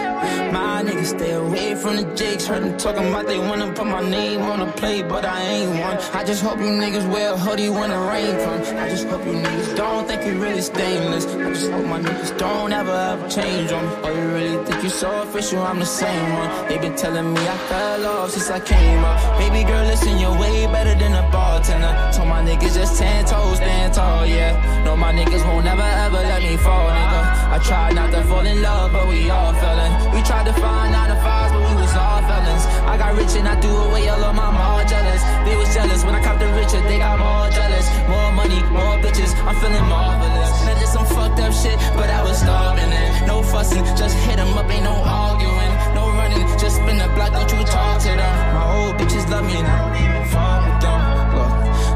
My 0.54 0.84
niggas 0.86 1.18
stay 1.18 1.32
away 1.32 1.74
from 1.74 1.96
the 1.96 2.04
jakes. 2.14 2.46
Heard 2.46 2.62
them 2.62 2.78
talking 2.78 3.10
about 3.10 3.26
they 3.26 3.40
wanna 3.40 3.74
put 3.74 3.88
my 3.88 4.08
name 4.08 4.42
on 4.42 4.62
a 4.62 4.72
plate, 4.74 5.10
but 5.10 5.26
I 5.26 5.42
ain't 5.42 5.72
one. 5.80 5.98
I 6.14 6.24
just 6.24 6.44
hope 6.44 6.60
you 6.60 6.68
niggas 6.84 7.12
wear 7.12 7.34
a 7.34 7.38
hoodie 7.38 7.70
when 7.70 7.90
the 7.90 7.98
rain 7.98 8.36
comes. 8.46 8.68
I 8.70 8.90
just 8.90 9.08
hope 9.08 9.26
you 9.26 9.34
niggas 9.34 9.76
don't 9.76 10.08
think 10.08 10.24
you 10.28 10.40
really 10.40 10.62
stainless. 10.62 11.26
I 11.26 11.50
just 11.50 11.72
hope 11.72 11.86
my 11.88 12.00
niggas 12.00 12.38
don't 12.38 12.72
ever 12.72 12.92
ever 12.92 13.28
change 13.28 13.72
on 13.72 13.84
me. 13.88 13.94
Or 14.06 14.12
you 14.20 14.28
really 14.38 14.66
think 14.66 14.84
you 14.84 14.90
so 14.90 15.10
official? 15.24 15.64
I'm 15.64 15.80
the 15.80 15.86
same 15.88 16.34
one. 16.34 16.68
They 16.68 16.78
been 16.78 16.96
telling 16.96 17.34
me 17.34 17.42
I 17.42 17.58
fell 17.70 18.06
off 18.06 18.30
since 18.30 18.52
I 18.52 18.60
came 18.60 19.04
up. 19.04 19.18
Baby 19.40 19.64
girl, 19.68 19.84
listen, 19.88 20.20
you're 20.20 20.38
way 20.40 20.68
better 20.68 20.94
than 20.94 21.14
a 21.16 21.28
bartender. 21.32 21.94
Told 22.14 22.30
my 22.30 22.44
niggas 22.44 22.76
just 22.76 23.00
ten 23.00 23.26
toes, 23.26 23.58
stand 23.58 23.96
tall, 23.96 24.28
yeah. 24.28 24.84
No, 24.86 24.96
my 24.96 25.12
niggas 25.12 25.44
won't 25.48 25.66
never 25.66 25.82
ever 26.06 26.22
let 26.32 26.44
me 26.44 26.56
fall, 26.58 26.90
nigga. 26.92 27.22
I 27.56 27.58
tried 27.58 27.96
not 27.96 28.12
to 28.12 28.24
fall 28.26 28.43
in 28.46 28.62
love, 28.62 28.92
but 28.92 29.08
we 29.08 29.30
all 29.30 29.54
fellin'. 29.54 29.94
We 30.14 30.22
tried 30.22 30.46
to 30.46 30.54
find 30.54 30.92
nine 30.92 31.10
to 31.10 31.18
fives, 31.22 31.52
but 31.54 31.62
we 31.70 31.74
was 31.82 31.94
all 31.96 32.22
felons. 32.28 32.64
I 32.92 32.98
got 32.98 33.16
rich 33.16 33.34
and 33.36 33.48
I 33.48 33.56
threw 33.62 33.76
away 33.88 34.08
all 34.10 34.24
of 34.24 34.36
my 34.36 34.50
mom 34.52 34.88
jealous. 34.88 35.22
They 35.46 35.56
was 35.56 35.70
jealous 35.74 36.04
when 36.06 36.16
I 36.16 36.22
copped 36.24 36.40
the 36.40 36.50
richer, 36.60 36.82
they 36.90 36.98
got 36.98 37.20
more 37.20 37.50
jealous. 37.50 37.88
More 38.08 38.32
money, 38.32 38.60
more 38.78 38.96
bitches, 39.04 39.32
I'm 39.48 39.56
feeling 39.62 39.88
marvelous. 39.88 40.52
Now 40.66 40.76
just 40.80 40.94
some 40.94 41.06
fucked 41.06 41.40
up 41.40 41.54
shit, 41.54 41.78
but 41.96 42.10
I 42.10 42.22
was 42.24 42.38
starving 42.40 42.92
it. 42.92 43.28
No 43.28 43.42
fussing, 43.44 43.84
just 43.96 44.16
hit 44.26 44.38
'em 44.40 44.58
up, 44.58 44.70
ain't 44.70 44.84
no 44.84 44.96
arguing. 45.04 45.74
No 45.98 46.04
running, 46.20 46.46
just 46.58 46.76
spin 46.78 46.98
the 46.98 47.08
block, 47.16 47.32
don't 47.34 47.52
you 47.52 47.64
talk 47.66 48.00
to 48.06 48.12
them. 48.22 48.36
My 48.56 48.66
old 48.78 48.94
bitches 49.00 49.26
love 49.30 49.46
me 49.46 49.56
and 49.58 49.68
I 49.68 49.80
even 50.04 50.26
fuck 50.34 50.62
with 50.68 50.80
them. 50.86 51.02
Look, 51.36 51.52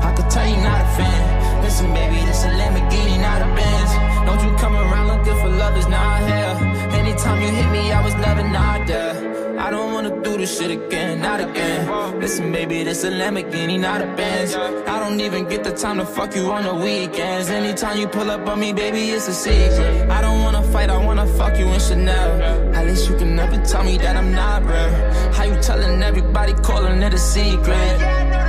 I 0.08 0.10
could 0.16 0.30
tell 0.30 0.48
you 0.48 0.58
not 0.68 0.82
a 0.82 0.90
fan. 0.98 1.37
Listen, 1.68 1.94
baby, 1.94 2.26
this 2.26 2.46
a 2.46 2.48
Lamborghini, 2.48 3.20
not 3.20 3.42
a 3.42 3.48
Benz. 3.54 3.92
Don't 4.26 4.42
you 4.42 4.58
come 4.58 4.74
around 4.78 5.08
looking 5.10 5.38
for 5.42 5.50
love 5.50 5.76
is 5.78 5.86
not 5.90 6.22
here. 6.22 6.54
Anytime 6.98 7.42
you 7.42 7.50
hit 7.50 7.70
me, 7.74 7.92
I 7.92 8.02
was 8.06 8.16
never 8.16 8.42
not 8.42 8.88
there. 8.88 9.60
I 9.60 9.70
don't 9.70 9.92
wanna 9.92 10.24
do 10.24 10.38
this 10.38 10.58
shit 10.58 10.72
again, 10.72 11.20
not 11.20 11.42
again. 11.42 12.22
Listen, 12.22 12.54
baby, 12.54 12.86
this 12.86 13.04
a 13.04 13.12
Lamborghini, 13.12 13.78
not 13.78 14.00
a 14.00 14.08
Benz. 14.16 14.56
I 14.56 14.98
don't 14.98 15.20
even 15.20 15.44
get 15.50 15.66
the 15.66 15.74
time 15.74 15.98
to 15.98 16.06
fuck 16.06 16.38
you 16.38 16.50
on 16.54 16.64
the 16.64 16.74
weekends. 16.74 17.50
Anytime 17.50 17.98
you 18.00 18.08
pull 18.08 18.32
up 18.32 18.48
on 18.48 18.62
me, 18.62 18.72
baby, 18.72 19.02
it's 19.10 19.28
a 19.28 19.34
secret. 19.34 20.10
I 20.10 20.22
don't 20.22 20.42
wanna 20.44 20.64
fight, 20.72 20.90
I 20.90 20.98
wanna 21.06 21.28
fuck 21.28 21.60
you 21.60 21.68
in 21.68 21.82
Chanel. 21.82 22.30
At 22.78 22.86
least 22.88 23.10
you 23.10 23.18
can 23.18 23.36
never 23.36 23.58
tell 23.66 23.84
me 23.84 23.98
that 23.98 24.16
I'm 24.16 24.32
not 24.32 24.64
real. 24.64 24.90
How 25.34 25.44
you 25.44 25.62
telling 25.62 26.02
everybody, 26.02 26.54
calling 26.54 27.04
it 27.04 27.14
a 27.14 27.18
secret? 27.18 28.47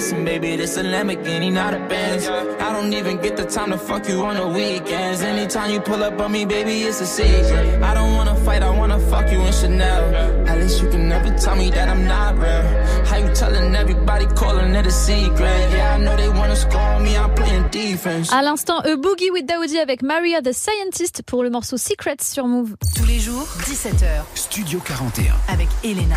Listen, 0.00 0.24
baby, 0.24 0.56
this 0.56 0.78
a 0.78 0.82
Lamborghini, 0.82 1.52
not 1.52 1.74
a 1.74 1.78
Benz. 1.86 2.26
I 2.26 2.72
don't 2.72 2.90
even 2.94 3.18
get 3.20 3.36
the 3.36 3.44
time 3.44 3.70
to 3.70 3.76
fuck 3.76 4.08
you 4.08 4.24
on 4.24 4.34
the 4.36 4.48
weekends. 4.48 5.20
Anytime 5.20 5.70
you 5.72 5.80
pull 5.82 6.02
up 6.02 6.18
on 6.18 6.32
me, 6.32 6.46
baby, 6.46 6.84
it's 6.88 7.02
a 7.02 7.06
secret. 7.06 7.82
I 7.82 7.92
don't 7.92 8.14
wanna 8.14 8.34
fight, 8.36 8.62
I 8.62 8.70
wanna 8.70 8.98
fuck 8.98 9.30
you 9.30 9.42
in 9.42 9.52
Chanel. 9.52 10.02
At 10.48 10.56
least 10.58 10.80
you 10.82 10.88
can 10.88 11.06
never 11.06 11.28
tell 11.36 11.54
me 11.54 11.68
that 11.72 11.90
I'm 11.90 12.06
not 12.08 12.38
real. 12.38 12.62
How 13.08 13.18
you 13.18 13.28
telling 13.34 13.74
everybody, 13.74 14.24
calling 14.34 14.74
it 14.74 14.86
a 14.86 14.90
secret? 14.90 15.70
Yeah, 15.70 15.96
I 15.96 15.98
know 15.98 16.16
they 16.16 16.30
wanna 16.30 16.56
score 16.56 16.98
me, 17.00 17.18
I'm 17.18 17.34
playing 17.34 17.68
defense. 17.70 18.32
À 18.32 18.40
l'instant, 18.40 18.80
A 18.80 18.96
Boogie 18.96 19.30
with 19.30 19.44
Daoudi 19.44 19.78
avec 19.78 20.00
Maria 20.02 20.40
the 20.40 20.54
Scientist 20.54 21.20
pour 21.26 21.42
le 21.42 21.50
morceau 21.50 21.76
Secrets 21.76 22.24
sur 22.24 22.46
Move. 22.46 22.74
Tous 22.96 23.04
les 23.04 23.18
jours, 23.18 23.46
17h, 23.66 24.24
Studio 24.34 24.80
41. 24.80 25.34
avec 25.48 25.68
Elena. 25.84 26.16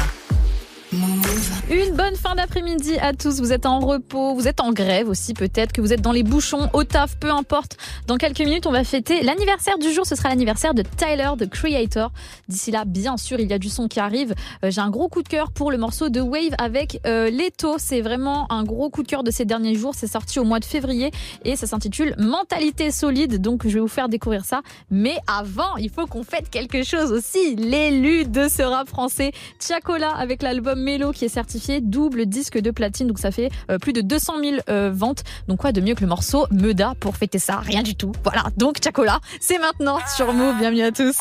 Une 1.69 1.95
bonne 1.95 2.15
fin 2.15 2.35
d'après-midi 2.35 2.97
à 2.99 3.13
tous. 3.13 3.39
Vous 3.39 3.51
êtes 3.51 3.65
en 3.65 3.79
repos, 3.79 4.35
vous 4.35 4.47
êtes 4.47 4.59
en 4.59 4.71
grève 4.71 5.09
aussi 5.09 5.33
peut-être, 5.33 5.71
que 5.71 5.81
vous 5.81 5.93
êtes 5.93 6.01
dans 6.01 6.11
les 6.11 6.23
bouchons, 6.23 6.69
au 6.73 6.83
taf, 6.83 7.17
peu 7.17 7.31
importe. 7.31 7.77
Dans 8.05 8.17
quelques 8.17 8.41
minutes, 8.41 8.67
on 8.67 8.71
va 8.71 8.83
fêter 8.83 9.23
l'anniversaire 9.23 9.79
du 9.79 9.91
jour. 9.91 10.05
Ce 10.05 10.15
sera 10.15 10.29
l'anniversaire 10.29 10.73
de 10.73 10.83
Tyler, 10.83 11.29
the 11.39 11.49
Creator. 11.49 12.11
D'ici 12.47 12.69
là, 12.69 12.85
bien 12.85 13.17
sûr, 13.17 13.39
il 13.39 13.49
y 13.49 13.53
a 13.53 13.59
du 13.59 13.69
son 13.69 13.87
qui 13.87 13.99
arrive. 13.99 14.35
Euh, 14.63 14.69
J'ai 14.71 14.81
un 14.81 14.89
gros 14.89 15.07
coup 15.07 15.23
de 15.23 15.27
cœur 15.27 15.51
pour 15.51 15.71
le 15.71 15.77
morceau 15.77 16.09
de 16.09 16.21
Wave 16.21 16.53
avec 16.57 16.99
euh, 17.07 17.29
Leto. 17.31 17.77
C'est 17.79 18.01
vraiment 18.01 18.51
un 18.51 18.63
gros 18.63 18.89
coup 18.89 19.01
de 19.01 19.07
cœur 19.07 19.23
de 19.23 19.31
ces 19.31 19.45
derniers 19.45 19.75
jours. 19.75 19.93
C'est 19.95 20.07
sorti 20.07 20.39
au 20.39 20.43
mois 20.43 20.59
de 20.59 20.65
février 20.65 21.11
et 21.43 21.55
ça 21.55 21.65
s'intitule 21.65 22.13
Mentalité 22.19 22.91
solide. 22.91 23.41
Donc, 23.41 23.63
je 23.65 23.73
vais 23.73 23.79
vous 23.79 23.87
faire 23.87 24.09
découvrir 24.09 24.45
ça. 24.45 24.61
Mais 24.91 25.17
avant, 25.27 25.77
il 25.77 25.89
faut 25.89 26.05
qu'on 26.05 26.23
fête 26.23 26.49
quelque 26.49 26.83
chose 26.83 27.11
aussi. 27.11 27.55
L'élu 27.55 28.25
de 28.25 28.47
ce 28.47 28.61
rap 28.61 28.87
français, 28.89 29.31
Tiakola, 29.59 30.11
avec 30.11 30.43
l'album 30.43 30.82
Mélo 30.83 31.11
qui 31.11 31.25
est 31.25 31.29
certifié 31.29 31.81
double 31.81 32.25
disque 32.25 32.59
de 32.59 32.71
platine. 32.71 33.07
Donc, 33.07 33.19
ça 33.19 33.31
fait 33.31 33.49
euh, 33.71 33.79
plus 33.79 33.93
de 33.93 34.01
200 34.01 34.33
000 34.41 34.55
euh, 34.69 34.91
ventes. 34.93 35.23
Donc, 35.47 35.59
quoi 35.59 35.71
de 35.71 35.81
mieux 35.81 35.95
que 35.95 36.01
le 36.01 36.07
morceau 36.07 36.45
Meda 36.51 36.93
pour 36.99 37.17
fêter 37.17 37.39
ça? 37.39 37.57
Rien 37.57 37.81
du 37.81 37.95
tout. 37.95 38.11
Voilà. 38.23 38.43
Donc, 38.57 38.79
Tiakola, 38.79 39.19
c'est 39.39 39.57
maintenant 39.57 39.97
sur 40.15 40.31
Move. 40.33 40.57
Bienvenue 40.59 40.83
à 40.83 40.91
tous. 40.91 41.15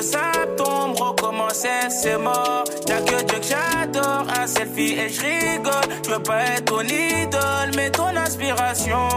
Le 0.00 0.06
sable 0.06 0.56
tombe, 0.56 0.98
recommencer, 0.98 1.90
c'est 1.90 2.16
mort. 2.16 2.64
Y'a 2.88 3.02
que 3.02 3.22
Dieu 3.22 3.38
que 3.38 3.44
j'adore, 3.44 4.24
un 4.34 4.46
selfie 4.46 4.94
et 4.98 5.10
je 5.10 5.20
rigole. 5.20 5.74
Je 6.06 6.10
veux 6.12 6.22
pas 6.22 6.42
être 6.42 6.64
ton 6.64 6.80
idole, 6.80 7.70
mais 7.76 7.90
ton 7.90 8.16
inspiration. 8.16 9.08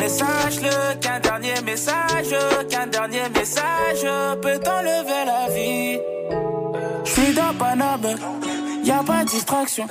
Mais 0.00 0.08
sache-le 0.08 0.98
qu'un 0.98 1.20
dernier 1.20 1.60
message, 1.66 2.34
qu'un 2.70 2.86
dernier 2.86 3.28
message 3.34 4.06
peut 4.40 4.58
t'enlever 4.60 5.24
la 5.26 5.52
vie. 5.52 5.98
Je 7.04 7.10
suis 7.10 7.34
dans 7.34 7.52
Paname, 7.58 8.16
y 8.82 8.90
a 8.90 9.02
pas 9.02 9.24
de 9.24 9.28
distraction. 9.28 9.86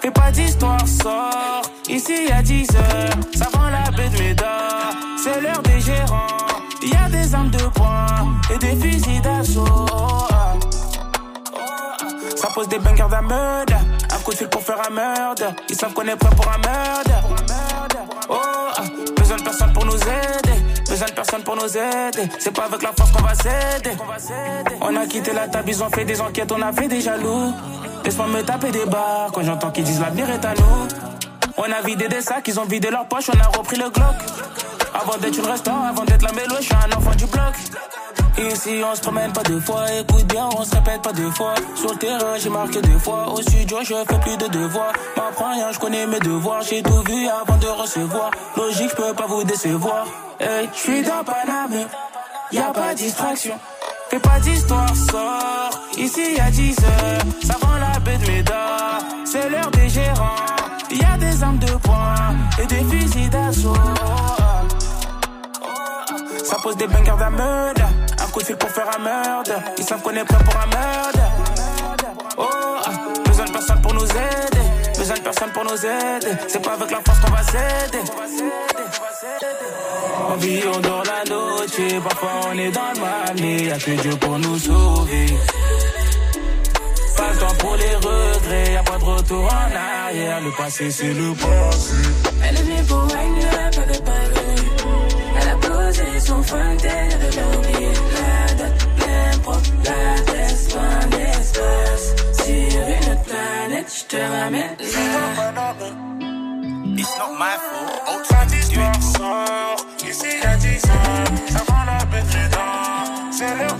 Fais 0.00 0.10
pas 0.10 0.32
d'histoire, 0.32 0.84
sort. 0.88 1.62
Ici 1.88 2.28
a 2.36 2.42
10 2.42 2.66
heures, 2.74 3.36
ça 3.36 3.46
vend 3.52 3.70
la 3.70 3.88
baie 3.92 4.08
de 4.08 4.20
Médard. 4.20 4.94
C'est 5.22 5.40
l'heure 5.40 5.62
des 5.62 5.78
gérants. 5.78 6.53
De 7.34 8.54
et 8.54 8.58
des 8.58 8.76
fusils 8.76 9.20
d'assaut. 9.20 9.66
Ça 12.36 12.48
pose 12.54 12.68
des 12.68 12.78
bangers 12.78 13.08
d'un 13.10 13.22
meurtre. 13.22 13.74
Un 14.14 14.18
coup 14.20 14.30
de 14.30 14.36
fil 14.36 14.48
pour 14.48 14.62
faire 14.62 14.78
un 14.88 14.90
meurtre. 14.90 15.42
Ils 15.68 15.74
savent 15.74 15.92
qu'on 15.92 16.02
est 16.02 16.14
prêt 16.14 16.30
pour 16.36 16.46
un 16.46 16.58
meurtre. 16.58 17.10
Oh. 18.30 18.36
Besoin 19.16 19.36
de 19.36 19.42
personne 19.42 19.72
pour 19.72 19.84
nous 19.84 19.96
aider. 19.96 20.62
Besoin 20.88 21.08
de 21.08 21.12
personne 21.12 21.42
pour 21.42 21.56
nous 21.56 21.76
aider. 21.76 22.28
C'est 22.38 22.54
pas 22.54 22.66
avec 22.66 22.82
la 22.82 22.92
force 22.96 23.10
qu'on 23.10 23.22
va 23.22 23.34
s'aider. 23.34 23.96
On 24.80 24.94
a 24.94 25.06
quitté 25.06 25.32
la 25.32 25.48
table, 25.48 25.70
ils 25.70 25.82
ont 25.82 25.90
fait 25.90 26.04
des 26.04 26.20
enquêtes, 26.20 26.52
on 26.52 26.62
a 26.62 26.72
fait 26.72 26.86
des 26.86 27.00
jaloux. 27.00 27.52
Laisse-moi 28.04 28.28
me 28.28 28.42
taper 28.42 28.70
des 28.70 28.86
barres 28.86 29.32
quand 29.32 29.42
j'entends 29.42 29.72
qu'ils 29.72 29.84
disent 29.84 30.00
l'avenir 30.00 30.30
est 30.30 30.44
à 30.44 30.54
nous. 30.54 31.23
On 31.56 31.70
a 31.70 31.80
vidé 31.82 32.08
des 32.08 32.20
sacs, 32.20 32.48
ils 32.48 32.58
ont 32.58 32.64
vidé 32.64 32.90
leurs 32.90 33.06
poches, 33.06 33.30
on 33.32 33.38
a 33.38 33.58
repris 33.58 33.76
le 33.76 33.88
Glock. 33.88 34.16
Avant 34.92 35.16
d'être 35.18 35.38
une 35.38 35.46
restaurant, 35.46 35.84
avant 35.84 36.04
d'être 36.04 36.22
la 36.22 36.32
mélo, 36.32 36.56
je 36.58 36.64
suis 36.64 36.74
un 36.74 36.96
enfant 36.96 37.14
du 37.14 37.26
bloc. 37.26 37.54
Ici 38.36 38.82
on 38.84 38.94
se 38.96 39.00
promène 39.00 39.32
pas 39.32 39.44
deux 39.44 39.60
fois, 39.60 39.84
écoute 39.92 40.26
bien, 40.26 40.48
on 40.58 40.64
se 40.64 40.74
répète 40.74 41.02
pas 41.02 41.12
deux 41.12 41.30
fois. 41.30 41.54
Sur 41.76 41.92
le 41.92 41.96
terrain 41.96 42.36
j'ai 42.36 42.50
marqué 42.50 42.80
deux 42.82 42.98
fois, 42.98 43.28
au 43.32 43.40
studio 43.40 43.78
je 43.82 43.94
fais 43.94 44.18
plus 44.18 44.36
de 44.36 44.48
devoirs. 44.48 44.92
M'apprends 45.16 45.52
rien, 45.52 45.70
je 45.70 45.78
connais 45.78 46.06
mes 46.06 46.18
devoirs, 46.18 46.62
j'ai 46.62 46.82
tout 46.82 47.02
vu 47.06 47.28
avant 47.28 47.56
de 47.56 47.68
recevoir. 47.68 48.32
Logique, 48.56 48.90
je 48.90 48.96
peux 48.96 49.14
pas 49.14 49.26
vous 49.26 49.44
décevoir. 49.44 50.06
Hey, 50.40 50.68
je 50.74 50.78
suis 50.78 51.02
dans 51.02 51.22
Paname, 51.22 51.86
y 52.50 52.58
a 52.58 52.72
pas 52.72 52.94
distraction. 52.94 53.54
Fais 54.10 54.18
pas 54.18 54.40
d'histoire, 54.40 54.94
sort. 54.96 55.70
Ici 55.96 56.34
y 56.36 56.40
a 56.40 56.50
10 56.50 56.76
heures, 56.80 57.22
ça 57.44 57.54
vend 57.60 57.76
la 57.76 57.98
baie 58.00 58.18
de 58.18 58.26
Médard. 58.26 58.98
C'est 59.24 59.48
l'heure 59.48 59.70
des 59.70 59.88
gérants. 59.88 60.34
Des 61.34 61.42
armes 61.42 61.58
de 61.58 61.72
poing 61.78 62.14
et 62.62 62.66
des 62.66 62.84
fusils 62.84 63.30
d'assaut. 63.30 63.74
Ça 66.44 66.56
pose 66.62 66.76
des 66.76 66.86
bangers 66.86 67.12
d'un. 67.18 68.24
Un 68.24 68.30
coup 68.32 68.40
de 68.40 68.44
fil 68.44 68.56
pour 68.56 68.70
faire 68.70 68.88
un. 68.88 69.42
Ils 69.78 69.84
savent 69.84 70.02
qu'on 70.02 70.10
est 70.10 70.24
pour 70.24 70.36
un 70.36 70.66
meurtre. 70.66 71.18
Oh, 72.38 72.44
besoin 73.26 73.46
de 73.46 73.50
personne 73.50 73.80
pour 73.82 73.94
nous 73.94 74.04
aider. 74.04 74.66
Besoin 74.98 75.16
de 75.16 75.22
personne 75.22 75.50
pour 75.50 75.64
nous 75.64 75.86
aider. 75.86 76.36
C'est 76.48 76.62
pas 76.62 76.72
avec 76.72 76.90
la 76.90 77.00
force 77.04 77.18
qu'on 77.20 77.30
va 77.30 77.42
s'aider. 77.42 78.04
On 80.30 80.36
vit 80.36 80.60
dans 80.60 81.02
la 81.02 81.24
noche, 81.28 82.02
parfois 82.02 82.30
on 82.48 82.58
est 82.58 82.70
dans 82.70 82.92
le 82.94 83.00
mal, 83.00 83.34
mais 83.40 83.62
y'a 83.64 83.78
que 83.78 83.90
Dieu 83.90 84.16
pour 84.16 84.38
nous 84.38 84.58
sauver. 84.58 85.26
Pas 87.16 87.30
le 87.32 87.38
temps 87.38 87.54
pour 87.58 87.76
les 87.76 87.94
regrets, 87.96 88.72
y'a 88.72 88.82
pas 88.82 88.98
de 88.98 89.04
retour 89.04 89.44
en 89.44 90.06
arrière, 90.06 90.40
le 90.40 90.50
passé 90.56 90.90
c'est 90.90 91.12
le 91.12 91.32
passé. 91.34 91.94
Elle 92.42 92.56
est 92.56 92.62
venue 92.62 92.84
pour 92.88 93.04
wagner, 93.06 93.46
pas 93.76 93.92
de 93.92 93.98
parler. 93.98 94.56
Elle 95.40 95.48
a 95.48 95.56
posé 95.56 96.20
son 96.20 96.42
fontaine, 96.42 97.18
elle 97.20 97.38
a 97.38 97.58
oublié 97.58 97.92
la 98.14 98.54
date, 98.54 98.88
l'impro, 99.00 99.54
la 99.84 100.22
test, 100.32 100.74
loin 100.74 101.06
d'espace. 101.10 102.06
Sur 102.44 102.82
une 102.98 103.16
planète, 103.22 103.90
je 103.98 104.04
te 104.04 104.16
ramène 104.16 104.76
là. 104.78 105.74
It's 106.96 107.18
not 107.18 107.32
my 107.38 107.56
fault. 107.58 107.90
Ultra 108.08 108.46
do 108.46 108.56
it. 108.56 108.64
Ici 110.08 110.26
y'a 110.42 110.56
10 110.56 110.84
ans, 110.84 111.24
ça 111.48 111.60
prend 111.66 111.84
la 111.84 112.04
bête 112.04 112.26
dedans. 112.28 113.32
C'est 113.32 113.56
l'heure 113.56 113.73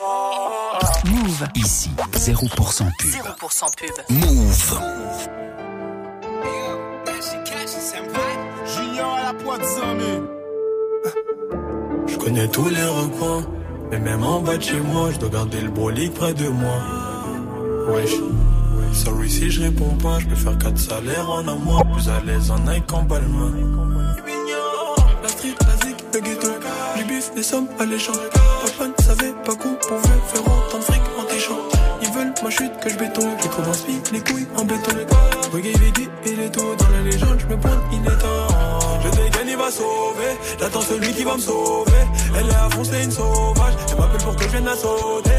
Move. 0.00 1.46
Ici, 1.54 1.90
0% 2.14 2.84
pub. 2.98 3.10
0% 3.10 3.70
pub. 3.76 3.90
Move. 4.10 4.80
Junior 8.66 9.14
à 9.14 9.22
la 9.22 9.34
pointe 9.34 9.62
zombie. 9.62 10.22
Je 12.08 12.16
connais 12.16 12.48
tous 12.48 12.68
les 12.68 12.82
recoins, 12.82 13.46
mais 13.90 13.98
même 13.98 14.24
en 14.24 14.40
bas 14.40 14.56
de 14.56 14.62
chez 14.62 14.80
moi, 14.80 15.10
je 15.12 15.18
dois 15.18 15.28
garder 15.28 15.60
le 15.60 15.70
bolide 15.70 16.12
près 16.14 16.34
de 16.34 16.48
moi. 16.48 16.78
Wesh, 17.88 18.14
sorry 18.92 19.30
si 19.30 19.50
je 19.50 19.62
réponds 19.62 19.96
pas, 20.02 20.18
je 20.18 20.26
peux 20.26 20.34
faire 20.34 20.58
4 20.58 20.76
salaires 20.76 21.30
en 21.30 21.46
un 21.46 21.56
mois, 21.56 21.84
plus 21.84 22.08
à 22.08 22.20
l'aise 22.20 22.50
en 22.50 22.58
Nike 22.60 22.86
qu'en 22.86 23.02
Balmain. 23.02 23.52
La 25.22 25.28
street, 25.28 25.54
la 25.60 25.86
zik, 25.86 25.96
le 26.12 26.20
ghetto, 26.20 26.48
du 26.96 27.04
bif, 27.04 27.32
des 27.34 27.42
sommes 27.42 27.68
alléchantes. 27.78 28.18
Pas 29.44 29.54
qu'on 29.56 29.74
pouvait 29.74 30.20
faire 30.32 30.40
autant 30.40 30.78
de 30.78 30.82
fric 30.84 31.02
en 31.18 31.24
téchant. 31.24 31.58
Ils 32.00 32.10
veulent 32.12 32.32
ma 32.42 32.48
chute 32.48 32.72
que 32.80 32.88
je 32.88 32.96
béton, 32.96 33.28
je 33.42 33.48
trouve 33.48 33.74
speed, 33.74 34.10
les 34.12 34.20
couilles 34.20 34.46
en 34.56 34.64
béton. 34.64 34.92
Reggae, 35.52 35.76
Vidi, 35.78 36.08
il 36.24 36.40
est 36.40 36.50
tout 36.50 36.74
dans 36.78 36.88
la 36.88 37.02
légende, 37.02 37.38
je 37.38 37.46
me 37.46 37.60
pointe, 37.60 37.78
il 37.92 38.00
est 38.00 38.18
temps. 38.18 39.00
Je 39.04 39.10
dégaine, 39.10 39.48
il 39.48 39.56
va 39.56 39.70
sauver, 39.70 40.32
j'attends 40.58 40.80
celui 40.80 41.12
qui 41.12 41.24
va 41.24 41.34
me 41.34 41.40
sauver. 41.40 41.92
Elle 42.38 42.48
est 42.48 42.54
à 42.54 42.70
fond, 42.70 42.84
c'est 42.84 43.04
une 43.04 43.10
sauvage, 43.10 43.74
elle 43.90 43.98
m'appelle 43.98 44.22
pour 44.22 44.36
que 44.36 44.44
je 44.44 44.48
vienne 44.48 44.64
la 44.64 44.76
sauter. 44.76 45.30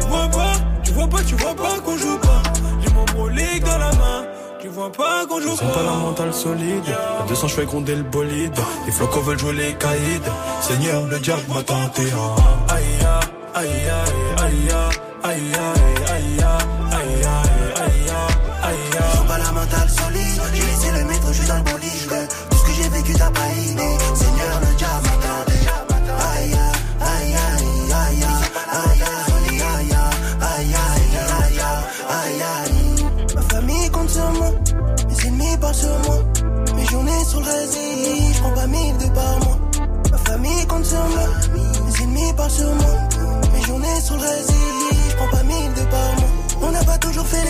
Tu 0.00 0.06
vois 0.06 0.28
pas, 0.28 0.52
tu 0.82 0.92
vois 0.92 1.06
pas, 1.08 1.22
tu 1.26 1.34
vois 1.34 1.54
pas 1.54 1.80
qu'on 1.84 1.96
joue 1.98 2.18
pas. 2.18 2.42
J'ai 2.82 2.90
mon 2.94 3.04
brolique 3.04 3.64
dans 3.64 3.78
la 3.78 3.92
main. 3.92 4.24
Tu 4.60 4.68
vois 4.70 4.90
pas 4.90 5.26
qu'on 5.26 5.40
joue 5.42 5.54
sont 5.54 5.66
pas 5.66 5.82
la 5.82 5.92
mentale 5.92 6.32
solide. 6.32 6.84
À 7.20 7.28
200, 7.28 7.48
je 7.48 7.54
fais 7.54 7.66
gronder 7.66 7.96
le 7.96 8.02
bolide. 8.02 8.54
Les 8.86 8.92
flocons 8.92 9.20
veulent 9.20 9.38
jouer 9.38 9.52
les 9.52 9.74
caïds. 9.74 10.22
Seigneur, 10.62 11.04
le 11.06 11.18
diable 11.18 11.42
m'a 11.54 11.62
tenté. 11.62 12.02
ah. 12.16 12.63
Aïe, 13.56 13.70
aïe, 13.70 13.86
aïe, 14.42 14.68
aïe, 14.72 14.82
aïe, 15.22 15.54
aïe, 15.54 15.78
aïe, 16.10 16.40
aïe, 16.40 16.66
aïe, 16.90 17.22
aïe, 17.24 17.80
aïe, 17.82 18.10
aïe. 18.64 19.16
Sont 19.16 19.24
pas 19.26 19.38
la 19.38 19.52
mentale 19.52 19.88
solide. 19.88 20.42
J'ai 20.54 20.62
laissé 20.66 20.90
le 20.90 21.04
métro, 21.04 21.28
je 21.28 21.38
suis 21.38 21.46
dans 21.46 21.56
le 21.58 21.62
bolide. 21.62 21.80
Tout 21.80 21.83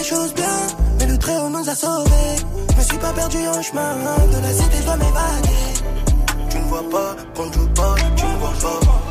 choses 0.04 0.34
bien, 0.34 0.58
mais 0.98 1.06
le 1.06 1.18
très 1.18 1.36
haut 1.38 1.48
nous 1.48 1.66
a 1.68 1.74
sauvés. 1.74 2.36
Je 2.70 2.76
me 2.76 2.82
suis 2.82 2.98
pas 2.98 3.12
perdu 3.12 3.38
en 3.48 3.62
chemin, 3.62 3.94
de 4.32 4.42
la 4.42 4.52
cité 4.52 4.76
je 4.80 4.84
dois 4.84 4.96
m'évader. 4.96 5.64
Tu 6.50 6.58
ne 6.58 6.64
vois 6.64 6.90
pas 6.90 7.16
qu'on 7.34 7.52
joue 7.52 7.68
pas, 7.68 7.94
tu 8.14 8.24
ne 8.26 8.36
vois 8.36 8.52
pas. 8.60 9.03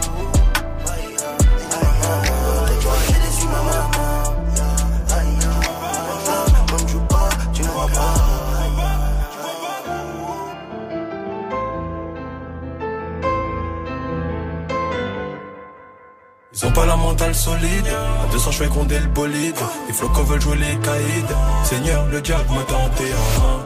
Mentale 17.04 17.36
solide. 17.36 17.88
À 18.24 18.32
200, 18.32 18.52
je 18.52 18.58
fais 18.64 18.68
gronder 18.68 19.00
le 19.00 19.08
bolide. 19.08 19.56
Les 19.88 19.94
flocons 19.94 20.24
veulent 20.24 20.42
jouer 20.42 20.58
les 20.58 20.78
caïds. 20.78 21.26
Seigneur, 21.64 22.06
le 22.08 22.22
diable 22.22 22.50
m'a 22.50 22.64
tenté. 22.64 23.04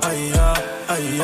ah. 0.01 0.07
Aïe, 0.07 0.31
aïe, 0.89 1.21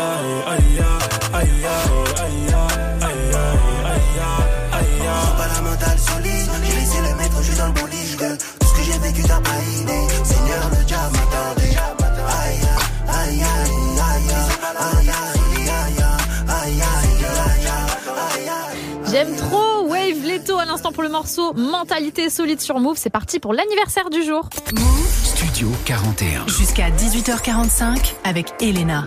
Wave 20.04 20.26
Leto 20.26 20.58
à 20.60 20.66
l'instant 20.66 20.92
pour 20.92 21.04
le 21.04 21.10
morceau 21.10 21.54
Mentalité 21.54 22.30
solide 22.30 22.60
sur 22.60 22.80
Move. 22.80 22.98
C'est 22.98 23.10
parti 23.10 23.40
pour 23.40 23.54
l'anniversaire 23.54 24.10
du 24.10 24.22
jour. 24.22 24.50
Studio 25.24 25.70
41. 25.86 26.48
Jusqu'à 26.48 26.90
18h45 26.90 28.14
avec 28.26 28.54
Elena. 28.60 29.06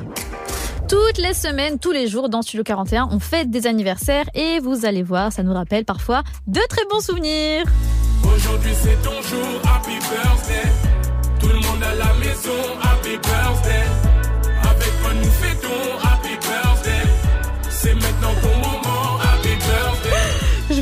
Toutes 0.89 1.19
les 1.19 1.35
semaines, 1.35 1.79
tous 1.79 1.91
les 1.93 2.07
jours 2.07 2.31
dans 2.31 2.41
Studio 2.41 2.65
41, 2.65 3.09
on 3.11 3.19
fête 3.19 3.51
des 3.51 3.67
anniversaires 3.67 4.25
et 4.35 4.59
vous 4.61 4.87
allez 4.87 5.03
voir, 5.03 5.33
ça 5.33 5.43
nous 5.43 5.53
rappelle 5.53 5.85
parfois 5.85 6.23
de 6.47 6.61
très 6.69 6.85
bons 6.91 7.01
souvenirs. 7.01 7.65
Aujourd'hui 8.25 8.73
c'est 8.81 9.03
ton 9.03 9.21
jour, 9.21 9.61
happy 9.65 9.99
birthday. 9.99 10.71
Tout 11.41 11.49
le 11.49 11.55
monde 11.57 11.83
à 11.83 11.95
la 11.95 12.15
maison, 12.15 12.53
happy 12.83 13.19
birthday. 13.19 13.86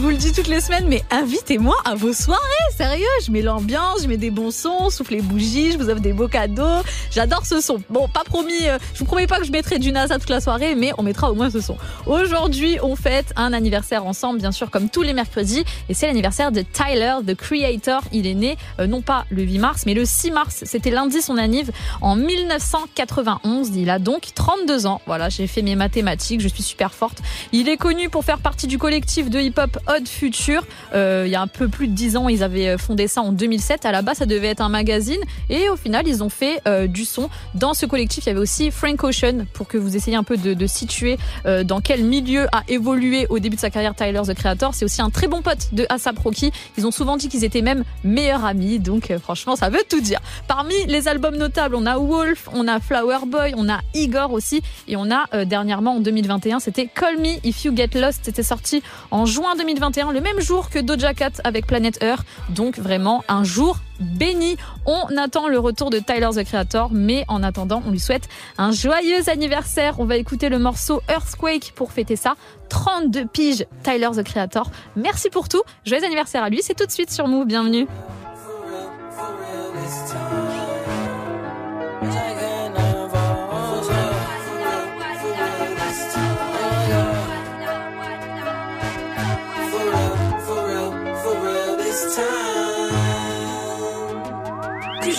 Vous 0.04 0.10
le 0.10 0.16
dis 0.18 0.32
toutes 0.32 0.48
les 0.48 0.60
semaines, 0.60 0.84
mais 0.86 1.02
invitez-moi 1.10 1.74
à 1.86 1.94
vos 1.94 2.12
soirées, 2.12 2.38
sérieux. 2.76 3.06
Je 3.24 3.30
mets 3.30 3.40
l'ambiance, 3.40 4.02
je 4.02 4.06
mets 4.06 4.18
des 4.18 4.30
bons 4.30 4.50
sons, 4.50 4.90
souffle 4.90 5.14
les 5.14 5.22
bougies, 5.22 5.72
je 5.72 5.78
vous 5.78 5.88
offre 5.88 6.02
des 6.02 6.12
beaux 6.12 6.28
cadeaux. 6.28 6.82
J'adore 7.10 7.46
ce 7.46 7.62
son. 7.62 7.82
Bon, 7.88 8.06
pas 8.06 8.22
promis, 8.22 8.68
euh, 8.68 8.76
je 8.92 8.98
vous 8.98 9.06
promets 9.06 9.26
pas 9.26 9.38
que 9.38 9.46
je 9.46 9.50
mettrai 9.50 9.78
du 9.78 9.92
NASA 9.92 10.18
toute 10.18 10.28
la 10.28 10.42
soirée, 10.42 10.74
mais 10.74 10.92
on 10.98 11.02
mettra 11.02 11.30
au 11.30 11.34
moins 11.34 11.48
ce 11.48 11.62
son. 11.62 11.78
Aujourd'hui, 12.04 12.76
on 12.82 12.96
fête 12.96 13.32
un 13.36 13.54
anniversaire 13.54 14.04
ensemble, 14.04 14.40
bien 14.40 14.52
sûr, 14.52 14.70
comme 14.70 14.90
tous 14.90 15.00
les 15.00 15.14
mercredis, 15.14 15.64
et 15.88 15.94
c'est 15.94 16.06
l'anniversaire 16.06 16.52
de 16.52 16.60
Tyler, 16.60 17.14
the 17.26 17.34
Creator. 17.34 18.02
Il 18.12 18.26
est 18.26 18.34
né 18.34 18.58
euh, 18.80 18.86
non 18.86 19.00
pas 19.00 19.24
le 19.30 19.42
8 19.42 19.58
mars, 19.58 19.84
mais 19.86 19.94
le 19.94 20.04
6 20.04 20.32
mars. 20.32 20.64
C'était 20.66 20.90
lundi 20.90 21.22
son 21.22 21.38
anniv 21.38 21.70
en 22.02 22.14
1991. 22.14 23.70
Il 23.74 23.88
a 23.88 23.98
donc 23.98 24.34
32 24.34 24.84
ans. 24.84 25.00
Voilà, 25.06 25.30
j'ai 25.30 25.46
fait 25.46 25.62
mes 25.62 25.76
mathématiques, 25.76 26.42
je 26.42 26.48
suis 26.48 26.62
super 26.62 26.92
forte. 26.92 27.22
Il 27.52 27.70
est 27.70 27.78
connu 27.78 28.10
pour 28.10 28.22
faire 28.22 28.40
partie 28.40 28.66
du 28.66 28.76
collectif 28.76 29.30
de 29.30 29.40
hip-hop 29.40 29.78
Future. 30.02 30.66
Euh, 30.94 31.24
il 31.26 31.30
y 31.30 31.34
a 31.34 31.40
un 31.40 31.46
peu 31.46 31.68
plus 31.68 31.88
de 31.88 31.92
10 31.92 32.16
ans, 32.16 32.28
ils 32.28 32.42
avaient 32.42 32.76
fondé 32.78 33.08
ça 33.08 33.22
en 33.22 33.32
2007. 33.32 33.84
À 33.84 33.92
la 33.92 34.02
base, 34.02 34.18
ça 34.18 34.26
devait 34.26 34.48
être 34.48 34.60
un 34.60 34.68
magazine. 34.68 35.20
Et 35.50 35.68
au 35.68 35.76
final, 35.76 36.06
ils 36.06 36.22
ont 36.22 36.28
fait 36.28 36.60
euh, 36.66 36.86
du 36.86 37.04
son. 37.04 37.30
Dans 37.54 37.74
ce 37.74 37.86
collectif, 37.86 38.24
il 38.24 38.28
y 38.28 38.30
avait 38.30 38.40
aussi 38.40 38.70
Frank 38.70 39.02
Ocean, 39.04 39.46
pour 39.52 39.68
que 39.68 39.78
vous 39.78 39.96
essayiez 39.96 40.16
un 40.16 40.24
peu 40.24 40.36
de, 40.36 40.66
situer 40.66 41.18
euh, 41.46 41.62
dans 41.62 41.80
quel 41.80 42.02
milieu 42.04 42.46
a 42.52 42.62
évolué 42.68 43.26
au 43.28 43.38
début 43.38 43.56
de 43.56 43.60
sa 43.60 43.70
carrière 43.70 43.94
Tyler, 43.94 44.22
the 44.26 44.34
Creator. 44.34 44.74
C'est 44.74 44.84
aussi 44.84 45.02
un 45.02 45.10
très 45.10 45.28
bon 45.28 45.42
pote 45.42 45.68
de 45.72 45.86
ASAP 45.88 46.18
Rocky. 46.18 46.50
Ils 46.76 46.86
ont 46.86 46.90
souvent 46.90 47.16
dit 47.16 47.28
qu'ils 47.28 47.44
étaient 47.44 47.62
même 47.62 47.84
meilleurs 48.02 48.44
amis. 48.44 48.78
Donc, 48.78 49.12
franchement, 49.22 49.56
ça 49.56 49.68
veut 49.68 49.82
tout 49.88 50.00
dire. 50.00 50.20
Parmi 50.48 50.74
les 50.86 51.08
albums 51.08 51.36
notables, 51.36 51.74
on 51.74 51.86
a 51.86 51.98
Wolf, 51.98 52.48
on 52.52 52.66
a 52.66 52.80
Flower 52.80 53.26
Boy, 53.26 53.54
on 53.56 53.68
a 53.68 53.80
Igor 53.94 54.32
aussi. 54.32 54.62
Et 54.88 54.96
on 54.96 55.10
a 55.10 55.44
dernièrement, 55.44 55.96
en 55.96 56.00
2021, 56.00 56.60
c'était 56.60 56.86
Call 56.86 57.18
Me 57.18 57.34
If 57.44 57.64
You 57.64 57.76
Get 57.76 57.90
Lost. 57.94 58.20
C'était 58.22 58.42
sorti 58.42 58.82
en 59.10 59.26
juin 59.26 59.54
2021. 59.56 59.83
2021, 59.90 60.12
le 60.12 60.20
même 60.20 60.40
jour 60.40 60.70
que 60.70 60.78
Doja 60.78 61.12
Cat 61.12 61.32
avec 61.44 61.66
Planet 61.66 62.02
Earth. 62.02 62.24
Donc 62.48 62.78
vraiment 62.78 63.22
un 63.28 63.44
jour 63.44 63.76
béni. 64.00 64.56
On 64.86 65.16
attend 65.18 65.48
le 65.48 65.58
retour 65.58 65.90
de 65.90 65.98
Tyler 65.98 66.30
the 66.34 66.44
Creator, 66.44 66.88
mais 66.90 67.24
en 67.28 67.42
attendant, 67.42 67.82
on 67.86 67.90
lui 67.90 68.00
souhaite 68.00 68.28
un 68.56 68.72
joyeux 68.72 69.28
anniversaire. 69.28 70.00
On 70.00 70.06
va 70.06 70.16
écouter 70.16 70.48
le 70.48 70.58
morceau 70.58 71.02
Earthquake 71.08 71.72
pour 71.74 71.92
fêter 71.92 72.16
ça. 72.16 72.36
32 72.70 73.26
piges 73.26 73.66
Tyler 73.82 74.10
the 74.16 74.22
Creator. 74.22 74.70
Merci 74.96 75.28
pour 75.28 75.48
tout. 75.48 75.62
Joyeux 75.84 76.04
anniversaire 76.04 76.42
à 76.44 76.48
lui. 76.48 76.60
C'est 76.62 76.74
tout 76.74 76.86
de 76.86 76.92
suite 76.92 77.10
sur 77.10 77.28
Move. 77.28 77.46
Bienvenue. 77.46 77.86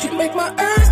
You 0.03 0.11
make 0.17 0.35
my 0.35 0.49
earthquake. 0.49 0.84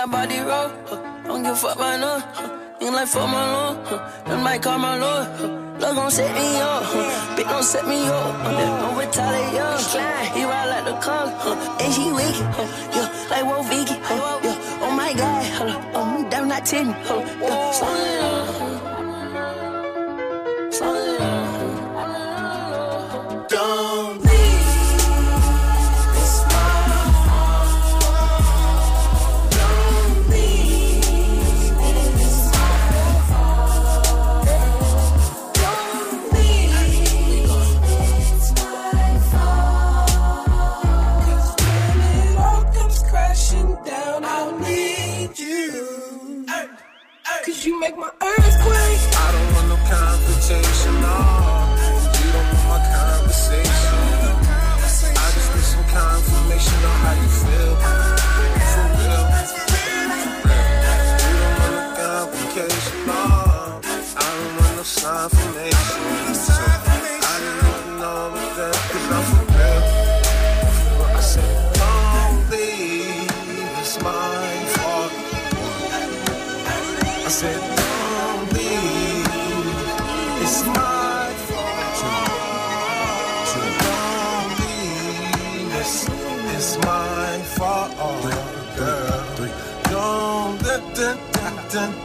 Got 0.00 0.12
body 0.12 0.38
roll, 0.38 0.68
huh. 0.88 0.96
don't 1.24 1.42
give 1.42 1.52
a 1.52 1.56
fuck 1.56 1.76
by 1.76 1.98
no. 1.98 2.20
huh. 2.20 2.48
Ain't 2.80 2.94
like 2.94 3.06
fuck 3.06 3.28
my 3.28 3.52
lord, 3.52 3.86
huh. 3.86 3.98
them 4.24 4.42
might 4.42 4.62
call 4.62 4.78
my 4.78 4.96
lord. 4.96 5.26
huh. 5.36 5.48
Love 5.78 5.94
gon' 5.94 6.10
set 6.10 6.34
me 6.34 6.56
up, 6.56 6.84
huh. 6.84 7.36
bitch 7.36 7.50
don't 7.50 7.62
set 7.62 7.86
me 7.86 8.06
up. 8.06 8.34
huh. 8.40 8.88
I'm 8.88 8.96
retaliate, 8.96 9.52
yeah. 9.52 10.24
he 10.32 10.44
ride 10.44 10.68
like 10.70 10.84
the 10.86 10.94
car, 11.04 11.26
huh. 11.36 11.76
and 11.82 11.92
she 11.92 12.10
wicked, 12.12 12.46
huh. 12.56 12.66
yeah, 12.96 13.10
like 13.28 13.44
Wolf 13.44 13.68
Vicky, 13.68 13.92
huh. 14.00 14.40
yeah. 14.42 14.56
Oh 14.80 14.90
my 14.90 15.12
god, 15.12 15.44
huh. 15.52 15.78
Oh, 15.92 16.16
I'm 16.16 16.30
damn 16.30 16.48
not 16.48 16.64
ten, 16.64 16.94
huh. 17.04 17.20
yeah. 17.42 17.70
Slow 17.72 17.94
it 17.94 18.20
down, 18.22 18.46
huh. 18.56 18.78
slow. 20.70 21.29
'Cause 47.60 47.66
you 47.66 47.78
make 47.78 47.94
my 47.94 48.08
earthquake. 48.22 49.00
I 49.20 49.32
don't 49.32 49.52
want 49.52 49.68
no 49.68 49.76
confrontation, 49.84 50.94
no. 51.04 51.18
You 52.16 52.32
don't 52.32 52.48
want 52.54 52.68
my 52.72 52.80
conversation. 52.88 54.00
I 55.24 55.26
just 55.36 55.54
need 55.54 55.68
some 55.74 55.84
confirmation 55.92 56.80
on 56.90 56.96
how 57.04 57.14
you 57.20 57.28
feel. 57.28 57.69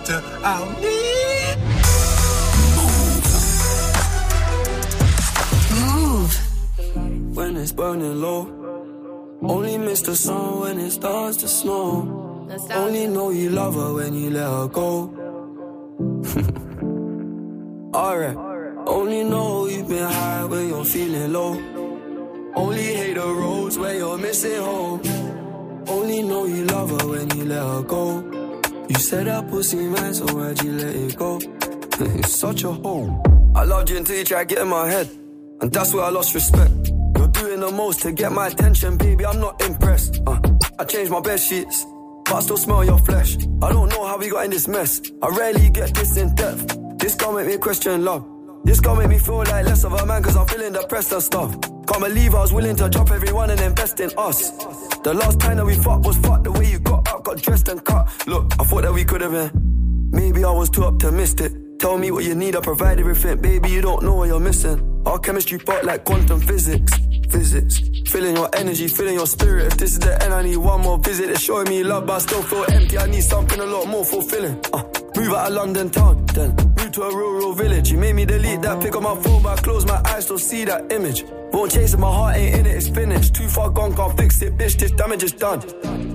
Dun, 0.06 0.22
dun, 0.22 0.42
I'll 0.44 0.70
need. 0.82 0.96
When 7.36 7.58
it's 7.58 7.74
burning 7.74 8.22
low, 8.22 8.48
only 9.42 9.78
miss 9.78 10.02
the 10.02 10.16
sun 10.16 10.62
when 10.62 10.80
it 10.80 10.92
starts 10.92 11.38
to 11.38 11.48
snow. 11.48 12.48
Only 12.72 13.08
know 13.08 13.30
you 13.32 13.50
love 13.50 13.76
her 13.76 13.94
when 13.94 14.14
you 14.14 14.30
let 14.30 14.50
her 14.50 14.68
go. 14.68 15.12
Alright, 17.94 18.38
only 18.88 19.24
know 19.24 19.68
you've 19.68 19.88
been 19.90 20.10
high 20.10 20.46
when 20.46 20.68
you're 20.70 20.86
feeling 20.86 21.34
low. 21.34 21.58
Only 22.56 22.84
hate 22.84 23.16
the 23.16 23.28
roads 23.28 23.78
where 23.78 23.96
you're 23.96 24.18
missing 24.18 24.62
home. 24.62 25.02
Only 25.88 26.24
know 26.24 26.46
you 26.46 26.64
love 26.66 26.90
her 26.90 27.08
when 27.08 27.30
you 27.38 27.46
let 27.46 27.64
her 27.64 27.82
go. 27.84 28.35
You 28.88 28.96
said 28.96 29.26
that 29.26 29.50
pussy 29.50 29.78
man, 29.78 30.14
so 30.14 30.26
why'd 30.26 30.62
you 30.64 30.74
let 30.74 30.96
it 30.96 31.18
go? 31.18 31.40
such 32.28 32.64
a 32.64 32.72
hole. 32.72 33.24
I 33.56 33.64
loved 33.64 33.90
you 33.90 33.98
until 33.98 34.18
you 34.18 34.24
tried 34.24 34.48
to 34.48 34.56
get 34.56 34.62
in 34.62 34.68
my 34.68 34.88
head. 34.88 35.10
And 35.62 35.72
that's 35.72 35.92
where 35.92 36.04
I 36.04 36.10
lost 36.10 36.36
respect. 36.36 36.92
You're 37.18 37.30
doing 37.30 37.62
the 37.62 37.72
most 37.72 38.02
to 38.02 38.12
get 38.12 38.32
my 38.32 38.48
attention, 38.48 38.98
baby. 38.98 39.26
I'm 39.26 39.40
not 39.40 39.60
impressed. 39.64 40.22
Uh, 40.28 40.40
I 40.78 40.84
changed 40.84 41.12
my 41.12 41.20
bed 41.20 41.40
sheets, 41.40 41.84
but 42.26 42.36
I 42.36 42.40
still 42.42 42.58
smell 42.58 42.86
your 42.86 43.00
flesh. 43.00 43.38
I 43.64 43.72
don't 43.72 43.90
know 43.90 44.06
how 44.06 44.18
we 44.20 44.30
got 44.30 44.46
in 44.46 44.52
this 44.52 44.68
mess. 44.68 45.02
I 45.22 45.30
rarely 45.30 45.70
get 45.72 45.96
this 45.96 46.18
in 46.18 46.36
depth. 46.36 46.78
This 47.00 47.16
gon' 47.16 47.36
make 47.36 47.48
me 47.48 47.58
question 47.58 48.06
love. 48.06 48.24
This 48.66 48.80
gon' 48.82 49.00
make 49.00 49.10
me 49.10 49.18
feel 49.18 49.38
like 49.38 49.66
less 49.66 49.84
of 49.84 49.94
a 49.94 50.06
man, 50.06 50.22
cause 50.22 50.36
I'm 50.36 50.46
feeling 50.46 50.74
depressed 50.74 51.12
and 51.12 51.24
stuff. 51.24 51.60
Can't 51.88 52.04
believe 52.04 52.36
I 52.36 52.42
was 52.42 52.54
willing 52.54 52.76
to 52.76 52.90
drop 52.90 53.10
everyone 53.10 53.50
and 53.50 53.62
invest 53.62 54.00
in 54.00 54.12
us. 54.18 54.52
The 55.00 55.14
last 55.14 55.40
time 55.40 55.58
that 55.58 55.66
we 55.66 55.76
fucked 55.76 56.06
was 56.06 56.18
fucked 56.18 56.44
the 56.44 56.52
way 56.52 56.70
you 56.70 56.80
got 56.80 57.05
got 57.26 57.42
dressed 57.42 57.68
and 57.68 57.84
cut. 57.84 58.08
Look, 58.28 58.54
I 58.60 58.64
thought 58.64 58.84
that 58.84 58.94
we 58.94 59.04
could 59.04 59.22
have 59.22 59.32
been. 59.32 59.52
Maybe 60.12 60.44
I 60.46 60.52
was 60.52 60.70
too 60.70 60.84
optimistic. 60.86 61.52
Tell 61.80 61.98
me 61.98 62.12
what 62.12 62.24
you 62.24 62.36
need, 62.36 62.56
I 62.56 62.62
provide 62.62 63.00
everything. 63.00 63.42
Baby, 63.42 63.70
you 63.70 63.82
don't 63.82 64.04
know 64.04 64.16
what 64.16 64.28
you're 64.28 64.40
missing. 64.40 64.78
Our 65.06 65.20
chemistry 65.20 65.58
part 65.58 65.84
like 65.84 66.06
quantum 66.06 66.40
physics. 66.40 66.94
Physics. 67.30 67.82
Feeling 68.08 68.36
your 68.36 68.50
energy, 68.56 68.88
feeling 68.88 69.16
your 69.16 69.28
spirit. 69.28 69.66
If 69.74 69.78
this 69.78 69.92
is 69.94 70.00
the 70.00 70.24
end, 70.24 70.34
I 70.34 70.44
need 70.44 70.58
one 70.58 70.82
more 70.82 71.00
visit. 71.00 71.30
It's 71.32 71.42
showing 71.42 71.68
me 71.68 71.84
love, 71.84 72.06
but 72.06 72.14
I 72.14 72.20
still 72.20 72.44
feel 72.44 72.66
empty. 72.72 72.98
I 72.98 73.08
need 73.08 73.24
something 73.24 73.60
a 73.60 73.66
lot 73.66 73.88
more 73.88 74.06
fulfilling. 74.06 74.58
Uh, 74.72 74.84
move 75.18 75.34
out 75.34 75.48
of 75.48 75.54
London 75.54 75.90
town, 75.90 76.26
then 76.28 76.56
to 76.96 77.04
a 77.04 77.14
rural 77.14 77.52
village. 77.52 77.92
You 77.92 77.98
made 77.98 78.14
me 78.14 78.26
delete 78.26 78.62
that 78.62 78.82
pick 78.82 78.96
on 78.96 79.04
my 79.04 79.16
phone, 79.22 79.44
but 79.44 79.60
I 79.60 79.62
close 79.62 79.86
my 79.86 80.02
eyes, 80.06 80.24
still 80.24 80.38
see 80.38 80.64
that 80.64 80.94
image. 80.94 81.26
Won't 81.52 81.74
chase 81.74 81.94
it, 81.94 82.00
my 82.00 82.10
heart 82.10 82.38
ain't 82.38 82.56
in 82.60 82.66
it, 82.66 82.76
it's 82.78 82.88
finished. 82.88 83.36
Too 83.36 83.50
far 83.50 83.70
gone, 83.70 83.94
can't 83.94 84.18
fix 84.18 84.42
it, 84.42 84.58
bitch. 84.58 84.80
This 84.80 84.92
damage 84.92 85.24
is 85.24 85.34
done. 85.34 85.60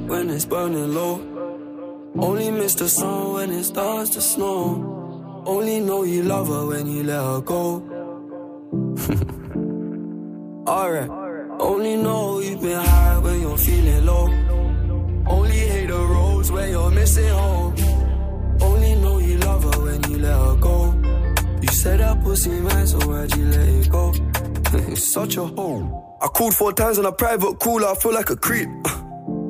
When 0.09 0.31
it's 0.31 0.47
burning 0.47 0.95
low, 0.95 1.21
only 2.17 2.51
miss 2.51 2.75
the 2.77 2.89
sun 2.89 3.35
when 3.35 3.51
it 3.51 3.65
starts 3.65 4.11
to 4.11 4.23
snow. 4.23 5.43
Only 5.45 5.81
know 5.81 6.05
you 6.05 6.23
love 6.23 6.49
her 6.49 6.67
when 6.67 6.87
you 6.87 7.03
let 7.03 7.23
her 7.23 7.41
go. 7.43 7.83
Alright, 10.67 11.11
Only 11.61 11.97
know 11.97 12.41
you've 12.41 12.63
been 12.63 12.81
high 12.81 13.19
when 13.19 13.41
you're 13.41 13.59
feeling 13.59 14.07
low. 14.07 14.29
Only 15.27 15.59
hate 15.59 15.89
the 15.89 15.99
roads 15.99 16.51
when 16.51 16.71
you're 16.71 16.91
missing 16.91 17.29
home. 17.29 17.75
Only 18.61 18.95
know 18.97 19.19
you 19.19 19.39
love 19.39 19.63
her 19.65 19.81
when 19.83 20.03
you 20.11 20.19
let 20.19 20.39
her 20.39 20.57
go. 20.57 20.95
You 21.63 21.69
said 21.69 22.01
that 22.01 22.23
pussy 22.23 22.61
man, 22.61 22.87
so 22.87 22.99
why'd 23.09 23.35
you 23.37 23.47
let 23.47 23.69
it 23.69 23.91
go? 23.91 24.13
it's 24.93 25.13
such 25.13 25.37
a 25.37 25.45
hole. 25.45 26.19
I 26.23 26.27
called 26.27 26.55
four 26.55 26.73
times 26.73 26.99
on 26.99 27.07
a 27.07 27.13
private 27.13 27.59
call, 27.59 27.85
I 27.85 27.95
feel 27.95 28.13
like 28.13 28.31
a 28.31 28.37
creep. 28.37 28.69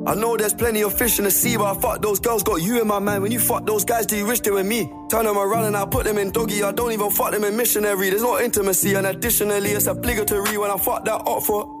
I 0.07 0.15
know 0.15 0.35
there's 0.35 0.53
plenty 0.53 0.81
of 0.81 0.97
fish 0.97 1.19
in 1.19 1.25
the 1.25 1.31
sea, 1.31 1.57
but 1.57 1.77
I 1.77 1.79
fuck 1.79 2.01
those 2.01 2.19
girls, 2.19 2.41
got 2.41 2.61
you 2.61 2.81
in 2.81 2.87
my 2.87 2.97
mind. 2.99 3.21
When 3.21 3.31
you 3.31 3.39
fuck 3.39 3.65
those 3.67 3.85
guys, 3.85 4.07
do 4.07 4.17
you 4.17 4.25
wish 4.25 4.39
they 4.39 4.49
were 4.49 4.63
me? 4.63 4.91
Turn 5.09 5.25
them 5.25 5.37
around 5.37 5.65
and 5.65 5.77
I 5.77 5.85
put 5.85 6.05
them 6.05 6.17
in 6.17 6.31
doggy. 6.31 6.63
I 6.63 6.71
don't 6.71 6.91
even 6.91 7.11
fuck 7.11 7.31
them 7.31 7.43
in 7.43 7.55
missionary. 7.55 8.09
There's 8.09 8.23
no 8.23 8.39
intimacy, 8.39 8.95
and 8.95 9.05
additionally, 9.05 9.69
it's 9.71 9.85
obligatory 9.85 10.57
when 10.57 10.71
I 10.71 10.77
fuck 10.77 11.05
that 11.05 11.21
up 11.27 11.43
for. 11.43 11.80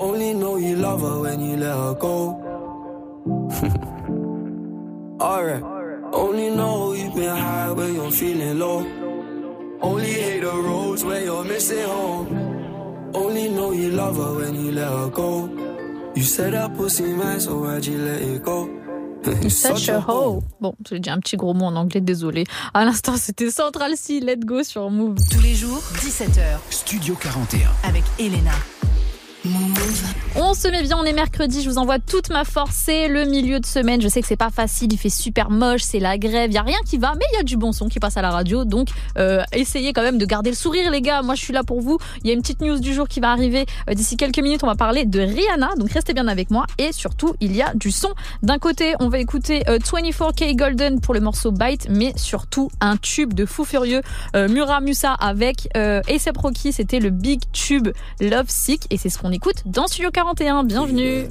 Only 0.00 0.32
know 0.34 0.56
you 0.56 0.76
love 0.76 1.00
her 1.00 1.20
when 1.20 1.40
you 1.40 1.56
let 1.56 1.76
her 1.76 1.94
go. 1.94 2.44
Alright. 5.20 5.62
Only 6.12 6.50
know 6.50 6.92
you've 6.92 7.14
been 7.14 7.36
high 7.36 7.72
when 7.72 7.94
you're 7.94 8.10
feeling 8.10 8.58
low. 8.58 8.86
Only 9.80 10.12
hate 10.12 10.40
the 10.40 10.52
roads 10.52 11.04
where 11.04 11.24
you're 11.24 11.44
missing 11.44 11.84
home. 11.86 13.10
Only 13.14 13.48
know 13.48 13.72
you 13.72 13.90
love 13.90 14.16
her 14.16 14.34
when 14.36 14.54
you 14.54 14.72
let 14.72 14.88
her 14.88 15.10
go. 15.10 15.48
You 16.14 16.22
said 16.22 16.52
that 16.54 16.74
pussy 16.76 17.12
man, 17.12 17.40
so 17.40 17.58
why'd 17.58 17.84
you 17.84 17.98
let 17.98 18.22
it 18.22 18.42
go? 18.42 18.68
Such 19.48 19.88
a 19.88 20.00
hoe. 20.00 20.42
Bon, 20.60 20.74
j'ai 20.88 21.00
dit 21.00 21.10
un 21.10 21.18
petit 21.18 21.36
gros 21.36 21.54
mot 21.54 21.66
en 21.66 21.76
anglais, 21.76 22.00
désolé. 22.00 22.44
À 22.72 22.84
l'instant, 22.84 23.16
c'était 23.16 23.50
Central 23.50 23.96
C, 23.96 24.20
Let 24.20 24.38
Go 24.38 24.62
sur 24.62 24.90
Move. 24.90 25.16
Tous 25.30 25.40
les 25.42 25.54
jours, 25.54 25.82
17h. 25.96 26.58
Studio 26.70 27.16
41. 27.20 27.68
Avec 27.82 28.04
Elena. 28.18 28.52
On 30.36 30.54
se 30.54 30.68
met 30.68 30.82
bien, 30.82 30.96
on 30.98 31.04
est 31.04 31.12
mercredi, 31.12 31.62
je 31.62 31.70
vous 31.70 31.78
envoie 31.78 31.98
toute 31.98 32.30
ma 32.30 32.44
force, 32.44 32.74
c'est 32.74 33.08
le 33.08 33.24
milieu 33.24 33.60
de 33.60 33.66
semaine, 33.66 34.00
je 34.00 34.08
sais 34.08 34.20
que 34.20 34.26
c'est 34.26 34.36
pas 34.36 34.50
facile, 34.50 34.92
il 34.92 34.98
fait 34.98 35.10
super 35.10 35.50
moche, 35.50 35.82
c'est 35.82 36.00
la 36.00 36.18
grève, 36.18 36.50
y 36.50 36.58
a 36.58 36.62
rien 36.62 36.78
qui 36.84 36.98
va, 36.98 37.14
mais 37.14 37.24
il 37.32 37.36
y 37.36 37.40
a 37.40 37.42
du 37.44 37.56
bon 37.56 37.72
son 37.72 37.88
qui 37.88 38.00
passe 38.00 38.16
à 38.16 38.22
la 38.22 38.30
radio, 38.30 38.64
donc 38.64 38.88
euh, 39.16 39.42
essayez 39.52 39.92
quand 39.92 40.02
même 40.02 40.18
de 40.18 40.26
garder 40.26 40.50
le 40.50 40.56
sourire 40.56 40.90
les 40.90 41.00
gars, 41.00 41.22
moi 41.22 41.34
je 41.34 41.42
suis 41.42 41.52
là 41.52 41.62
pour 41.62 41.80
vous, 41.80 41.98
il 42.22 42.28
y 42.28 42.30
a 42.30 42.34
une 42.34 42.40
petite 42.40 42.60
news 42.62 42.80
du 42.80 42.92
jour 42.92 43.06
qui 43.06 43.20
va 43.20 43.30
arriver 43.30 43.66
euh, 43.88 43.94
d'ici 43.94 44.16
quelques 44.16 44.38
minutes, 44.38 44.64
on 44.64 44.68
va 44.68 44.74
parler 44.74 45.04
de 45.04 45.20
Rihanna, 45.20 45.70
donc 45.76 45.92
restez 45.92 46.14
bien 46.14 46.26
avec 46.28 46.50
moi, 46.50 46.66
et 46.78 46.92
surtout 46.92 47.34
il 47.40 47.54
y 47.54 47.62
a 47.62 47.74
du 47.74 47.90
son. 47.90 48.10
D'un 48.42 48.58
côté, 48.58 48.94
on 49.00 49.08
va 49.08 49.18
écouter 49.18 49.68
euh, 49.68 49.78
24K 49.78 50.56
Golden 50.56 51.00
pour 51.00 51.14
le 51.14 51.20
morceau 51.20 51.52
Bite, 51.52 51.88
mais 51.90 52.12
surtout 52.16 52.70
un 52.80 52.96
tube 52.96 53.34
de 53.34 53.46
fou 53.46 53.64
furieux, 53.64 54.02
euh, 54.34 54.48
Mura 54.48 54.80
Musa 54.80 55.12
avec 55.12 55.68
euh, 55.76 56.02
Rocky, 56.36 56.72
c'était 56.72 57.00
le 57.00 57.10
big 57.10 57.40
tube 57.52 57.88
Love 58.20 58.48
Sick, 58.48 58.86
et 58.90 58.96
c'est 58.96 59.08
ce 59.08 59.18
qu'on 59.18 59.27
écoute 59.32 59.62
dans 59.66 59.86
Studio 59.86 60.10
41, 60.14 60.64
bienvenue 60.64 61.24
uh, 61.24 61.28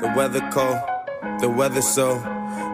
The 0.00 0.12
weather 0.14 0.40
cold, 0.52 0.78
the 1.40 1.48
weather 1.48 1.82
so 1.82 2.22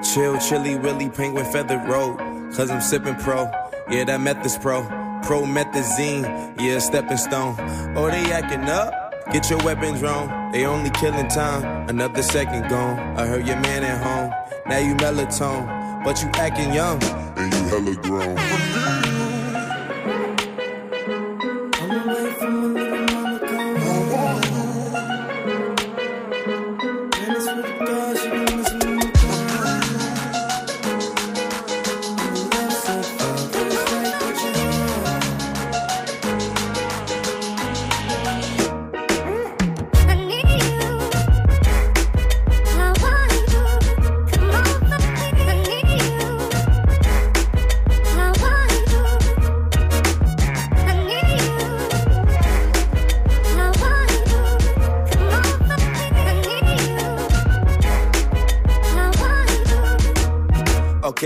chill, 0.03 0.39
chilly, 0.39 0.77
willy, 0.77 1.09
penguin 1.09 1.45
feather 1.47 1.79
road. 1.79 2.19
Cause 2.55 2.71
I'm 2.71 2.81
sipping 2.81 3.15
pro, 3.15 3.51
yeah, 3.89 4.05
that 4.05 4.21
meth 4.21 4.45
is 4.45 4.59
pro. 4.59 4.83
Promethazine, 5.23 6.61
yeah, 6.61 6.79
stepping 6.79 7.17
stone. 7.17 7.55
Oh, 7.97 8.11
they 8.11 8.33
acting 8.33 8.69
up? 8.69 9.02
Get 9.31 9.49
your 9.49 9.59
weapons 9.61 10.03
wrong. 10.03 10.51
They 10.53 10.67
only 10.67 10.91
killing 10.91 11.29
time, 11.29 11.89
another 11.89 12.23
second 12.23 12.69
gone. 12.69 12.99
I 13.17 13.27
heard 13.27 13.47
your 13.47 13.61
man 13.61 13.85
at 13.85 14.03
home, 14.03 14.33
now 14.67 14.79
you 14.79 14.95
melatonin, 14.97 16.05
but 16.05 16.23
you 16.23 16.29
acting 16.35 16.73
young. 16.73 17.03
And 17.37 17.53
you 17.53 17.63
hella 17.69 17.95
grown. 18.03 19.12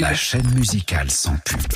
La 0.00 0.14
chaîne 0.14 0.48
musicale 0.54 1.10
sans 1.10 1.36
pub. 1.44 1.69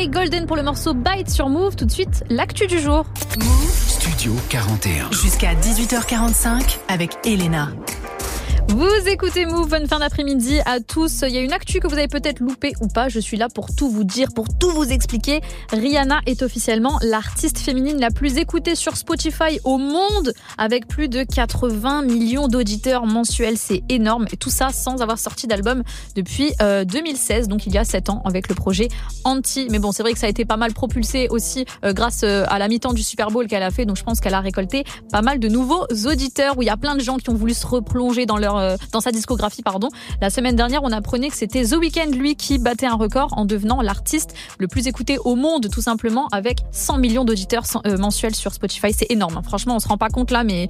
24K 0.00 0.10
Golden 0.10 0.46
pour 0.46 0.56
le 0.56 0.62
morceau 0.62 0.94
Bite 0.94 1.28
sur 1.28 1.48
Move. 1.48 1.76
Tout 1.76 1.84
de 1.84 1.90
suite, 1.90 2.24
l'actu 2.30 2.66
du 2.66 2.78
jour. 2.78 3.04
Studio 3.70 4.32
41. 4.48 5.10
Jusqu'à 5.12 5.54
18h45 5.54 6.78
avec 6.88 7.18
Elena. 7.24 7.68
Vous 8.68 9.08
écoutez 9.08 9.46
Move, 9.46 9.68
bonne 9.68 9.86
fin 9.86 9.98
d'après-midi 9.98 10.60
à 10.64 10.80
tous. 10.80 11.22
Il 11.22 11.34
y 11.34 11.38
a 11.38 11.40
une 11.40 11.52
actu 11.52 11.80
que 11.80 11.88
vous 11.88 11.94
avez 11.94 12.08
peut-être 12.08 12.40
loupée 12.40 12.72
ou 12.80 12.88
pas. 12.88 13.08
Je 13.08 13.18
suis 13.18 13.36
là 13.36 13.48
pour 13.48 13.74
tout 13.74 13.90
vous 13.90 14.04
dire, 14.04 14.28
pour 14.34 14.46
tout 14.48 14.70
vous 14.70 14.90
expliquer. 14.90 15.40
Rihanna 15.72 16.20
est 16.26 16.42
officiellement 16.42 16.98
l'artiste 17.02 17.58
féminine 17.58 17.98
la 17.98 18.10
plus 18.10 18.38
écoutée 18.38 18.74
sur 18.74 18.96
Spotify 18.96 19.58
au 19.64 19.78
monde, 19.78 20.32
avec 20.58 20.86
plus 20.86 21.08
de 21.08 21.24
80 21.24 22.02
millions 22.02 22.48
d'auditeurs 22.48 23.06
mensuels. 23.06 23.56
C'est 23.56 23.82
énorme. 23.88 24.26
Et 24.32 24.36
tout 24.36 24.50
ça 24.50 24.70
sans 24.70 25.02
avoir 25.02 25.18
sorti 25.18 25.46
d'album 25.46 25.82
depuis 26.14 26.52
euh, 26.60 26.84
2016, 26.84 27.48
donc 27.48 27.66
il 27.66 27.74
y 27.74 27.78
a 27.78 27.84
7 27.84 28.10
ans, 28.10 28.22
avec 28.24 28.48
le 28.48 28.54
projet 28.54 28.88
Anti. 29.24 29.66
Mais 29.70 29.78
bon, 29.78 29.92
c'est 29.92 30.02
vrai 30.02 30.12
que 30.12 30.18
ça 30.18 30.26
a 30.26 30.30
été 30.30 30.44
pas 30.44 30.56
mal 30.56 30.72
propulsé 30.72 31.28
aussi 31.30 31.64
euh, 31.84 31.92
grâce 31.92 32.22
euh, 32.22 32.44
à 32.48 32.58
la 32.58 32.68
mi-temps 32.68 32.92
du 32.92 33.02
Super 33.02 33.30
Bowl 33.30 33.46
qu'elle 33.46 33.62
a 33.62 33.70
fait. 33.70 33.84
Donc 33.84 33.96
je 33.96 34.04
pense 34.04 34.20
qu'elle 34.20 34.34
a 34.34 34.40
récolté 34.40 34.84
pas 35.10 35.22
mal 35.22 35.38
de 35.38 35.48
nouveaux 35.48 35.86
auditeurs, 36.06 36.58
où 36.58 36.62
il 36.62 36.66
y 36.66 36.70
a 36.70 36.76
plein 36.76 36.94
de 36.94 37.00
gens 37.00 37.16
qui 37.16 37.30
ont 37.30 37.34
voulu 37.34 37.54
se 37.54 37.66
replonger 37.66 38.26
dans 38.26 38.36
leur 38.36 38.49
euh, 38.58 38.76
dans 38.92 39.00
sa 39.00 39.12
discographie, 39.12 39.62
pardon. 39.62 39.88
La 40.20 40.30
semaine 40.30 40.56
dernière, 40.56 40.82
on 40.82 40.92
apprenait 40.92 41.28
que 41.28 41.36
c'était 41.36 41.64
The 41.64 41.76
Weeknd, 41.76 42.10
lui, 42.12 42.36
qui 42.36 42.58
battait 42.58 42.86
un 42.86 42.94
record 42.94 43.32
en 43.36 43.44
devenant 43.44 43.82
l'artiste 43.82 44.34
le 44.58 44.68
plus 44.68 44.86
écouté 44.86 45.18
au 45.24 45.36
monde, 45.36 45.68
tout 45.70 45.82
simplement, 45.82 46.28
avec 46.32 46.58
100 46.72 46.98
millions 46.98 47.24
d'auditeurs 47.24 47.64
euh, 47.86 47.96
mensuels 47.96 48.34
sur 48.34 48.52
Spotify. 48.52 48.92
C'est 48.92 49.10
énorme. 49.10 49.36
hein. 49.38 49.42
Franchement, 49.42 49.76
on 49.76 49.80
se 49.80 49.88
rend 49.88 49.98
pas 49.98 50.08
compte 50.08 50.30
là, 50.30 50.44
mais 50.44 50.68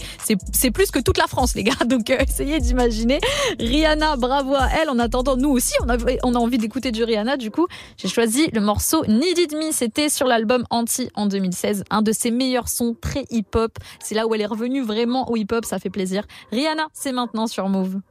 c'est 0.52 0.70
plus 0.70 0.90
que 0.90 0.98
toute 0.98 1.18
la 1.18 1.26
France, 1.26 1.54
les 1.54 1.64
gars. 1.64 1.72
Donc, 1.86 2.10
euh, 2.10 2.18
essayez 2.20 2.58
d'imaginer. 2.60 3.20
Rihanna, 3.58 4.16
bravo 4.16 4.54
à 4.54 4.68
elle. 4.80 4.90
En 4.90 4.98
attendant, 4.98 5.36
nous 5.36 5.50
aussi, 5.50 5.74
on 5.84 5.88
a, 5.88 5.96
on 6.22 6.34
a 6.34 6.38
envie 6.38 6.58
d'écouter 6.58 6.92
du 6.92 7.04
Rihanna. 7.04 7.36
Du 7.36 7.50
coup, 7.50 7.66
j'ai 7.96 8.08
choisi 8.08 8.48
le 8.52 8.60
morceau 8.60 9.04
Need 9.06 9.38
It 9.38 9.52
Me. 9.52 9.72
C'était 9.72 10.08
sur 10.08 10.26
l'album 10.26 10.64
Anti 10.70 11.08
en 11.14 11.26
2016. 11.26 11.84
Un 11.90 12.02
de 12.02 12.12
ses 12.12 12.30
meilleurs 12.30 12.68
sons, 12.68 12.94
très 13.00 13.24
hip-hop. 13.30 13.72
C'est 14.02 14.14
là 14.14 14.26
où 14.26 14.34
elle 14.34 14.40
est 14.40 14.46
revenue 14.46 14.82
vraiment 14.82 15.30
au 15.30 15.36
hip-hop. 15.36 15.64
Ça 15.64 15.78
fait 15.78 15.90
plaisir. 15.90 16.24
Rihanna, 16.52 16.88
c'est 16.92 17.12
maintenant 17.12 17.46
sur 17.46 17.68
Move. 17.70 18.02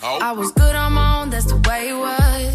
Oh. 0.00 0.18
I 0.22 0.32
was 0.32 0.52
good 0.52 0.76
on 0.76 0.92
my 0.92 1.20
own, 1.20 1.30
that's 1.30 1.46
the 1.46 1.56
way 1.68 1.88
it 1.88 1.94
was. 1.94 2.54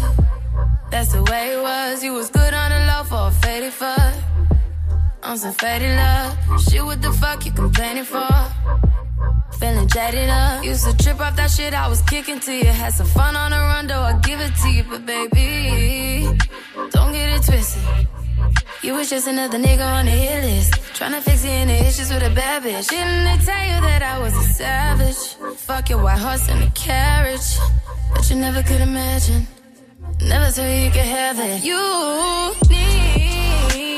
That's 0.90 1.12
the 1.12 1.22
way 1.24 1.52
it 1.52 1.62
was. 1.62 2.02
You 2.02 2.14
was 2.14 2.30
good 2.30 2.54
on 2.54 2.70
the 2.70 2.78
low 2.90 3.04
for 3.04 3.28
a 3.28 3.30
faded 3.42 3.72
fuck. 3.72 4.14
On 5.22 5.36
some 5.36 5.52
faded 5.52 5.94
love. 5.96 6.62
Shit, 6.62 6.82
what 6.82 7.02
the 7.02 7.12
fuck 7.12 7.44
you 7.44 7.52
complaining 7.52 8.04
for? 8.04 8.28
Feeling 9.58 9.88
jaded 9.88 10.30
up. 10.30 10.64
Used 10.64 10.86
to 10.86 10.96
trip 10.96 11.20
off 11.20 11.36
that 11.36 11.50
shit 11.50 11.74
I 11.74 11.86
was 11.88 12.00
kicking 12.02 12.40
to 12.40 12.52
you. 12.52 12.64
Had 12.64 12.94
some 12.94 13.06
fun 13.06 13.36
on 13.36 13.50
the 13.50 13.58
run, 13.58 13.86
though 13.86 14.00
I 14.00 14.14
give 14.20 14.40
it 14.40 14.54
to 14.62 14.68
you. 14.70 14.84
But 14.84 15.04
baby, 15.04 16.24
don't 16.92 17.12
get 17.12 17.28
it 17.36 17.42
twisted. 17.44 17.82
You 18.84 18.92
was 18.92 19.08
just 19.08 19.26
another 19.26 19.56
nigga 19.56 19.80
on 19.80 20.04
the 20.04 20.10
hit 20.10 20.44
list. 20.44 20.74
Tryna 20.92 21.22
fix 21.22 21.42
any 21.46 21.72
issues 21.72 22.12
with 22.12 22.22
a 22.22 22.28
bad 22.28 22.64
bitch. 22.64 22.90
Didn't 22.90 23.24
they 23.24 23.42
tell 23.42 23.64
you 23.64 23.80
that 23.80 24.02
I 24.02 24.18
was 24.18 24.36
a 24.36 24.42
savage? 24.42 25.56
Fuck 25.56 25.88
your 25.88 26.02
white 26.02 26.18
horse 26.18 26.46
and 26.50 26.62
a 26.64 26.70
carriage. 26.72 27.48
But 28.12 28.28
you 28.28 28.36
never 28.36 28.62
could 28.62 28.82
imagine. 28.82 29.46
Never 30.20 30.50
thought 30.50 30.68
you 30.68 30.90
could 30.90 31.00
have 31.00 31.38
it. 31.40 31.64
You 31.64 31.80
needed 32.68 33.93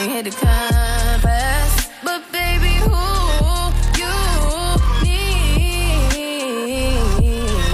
you 0.00 0.08
hate 0.08 0.24
to 0.24 0.30
confess. 0.30 1.90
But 2.02 2.22
baby, 2.32 2.72
who 2.88 2.88
you 4.00 4.14
need 5.02 6.16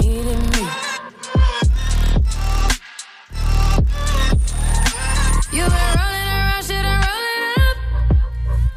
in 0.03 0.41
me? 0.51 0.63
You 5.53 5.63
been 5.63 5.91
rolling 5.95 6.29
around, 6.35 6.63
shit, 6.65 6.83
I'm 6.83 6.99
rolling 7.07 7.43
up. 7.63 7.77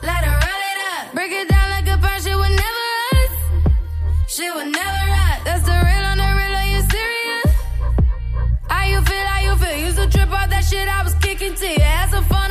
Let 0.05 0.23
her 0.25 0.37
roll 0.47 0.63
it 0.71 0.79
up. 0.93 1.05
Break 1.15 1.33
it 1.33 1.49
down 1.49 1.71
like 1.71 1.89
a 1.89 1.99
punch, 1.99 2.23
shit 2.23 2.37
would 2.37 2.55
never 2.65 2.87
us. 3.19 3.33
Shit 4.29 4.55
would 4.55 4.71
never 4.71 5.05
us. 5.27 5.39
That's 5.45 5.65
the 5.65 5.73
real 5.73 6.05
on 6.07 6.19
the 6.19 6.31
real, 6.39 6.55
are 6.55 6.69
you 6.71 6.83
serious? 6.89 7.51
How 8.69 8.85
you 8.87 9.01
feel, 9.03 9.27
how 9.27 9.41
you 9.43 9.57
feel? 9.57 9.77
Used 9.87 9.97
to 9.97 10.07
trip 10.09 10.31
off 10.31 10.49
that 10.51 10.65
shit 10.65 10.87
I 10.87 11.03
was 11.03 11.15
kicking 11.17 11.55
to 11.57 11.67
you. 11.67 11.81
Had 11.81 12.11
some 12.11 12.25
fun. 12.27 12.50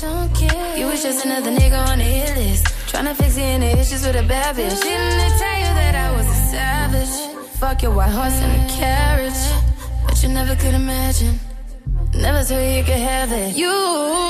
Don't 0.00 0.32
get 0.38 0.78
You 0.78 0.86
was 0.86 1.02
just 1.02 1.24
another 1.24 1.50
nigga 1.50 1.78
on 1.88 1.98
the 1.98 2.04
hit 2.04 2.36
list. 2.36 2.66
Tryna 2.86 3.16
fix 3.16 3.36
any 3.36 3.66
issues 3.66 4.06
with 4.06 4.14
a 4.14 4.22
bad 4.22 4.54
bitch. 4.54 4.80
Didn't 4.80 5.18
they 5.18 5.30
tell 5.42 5.58
you 5.58 5.72
that 5.80 5.94
I 5.96 6.16
was 6.16 6.26
a 6.26 6.40
savage. 6.52 7.36
Fuck 7.58 7.82
your 7.82 7.92
white 7.92 8.10
horse 8.10 8.40
and 8.40 8.70
a 8.70 8.74
carriage. 8.74 9.42
But 10.06 10.22
you 10.22 10.28
never 10.28 10.54
could 10.54 10.74
imagine. 10.74 11.40
Never 12.14 12.44
thought 12.44 12.62
you 12.62 12.84
could 12.84 13.02
have 13.12 13.32
it. 13.32 13.56
You 13.56 14.27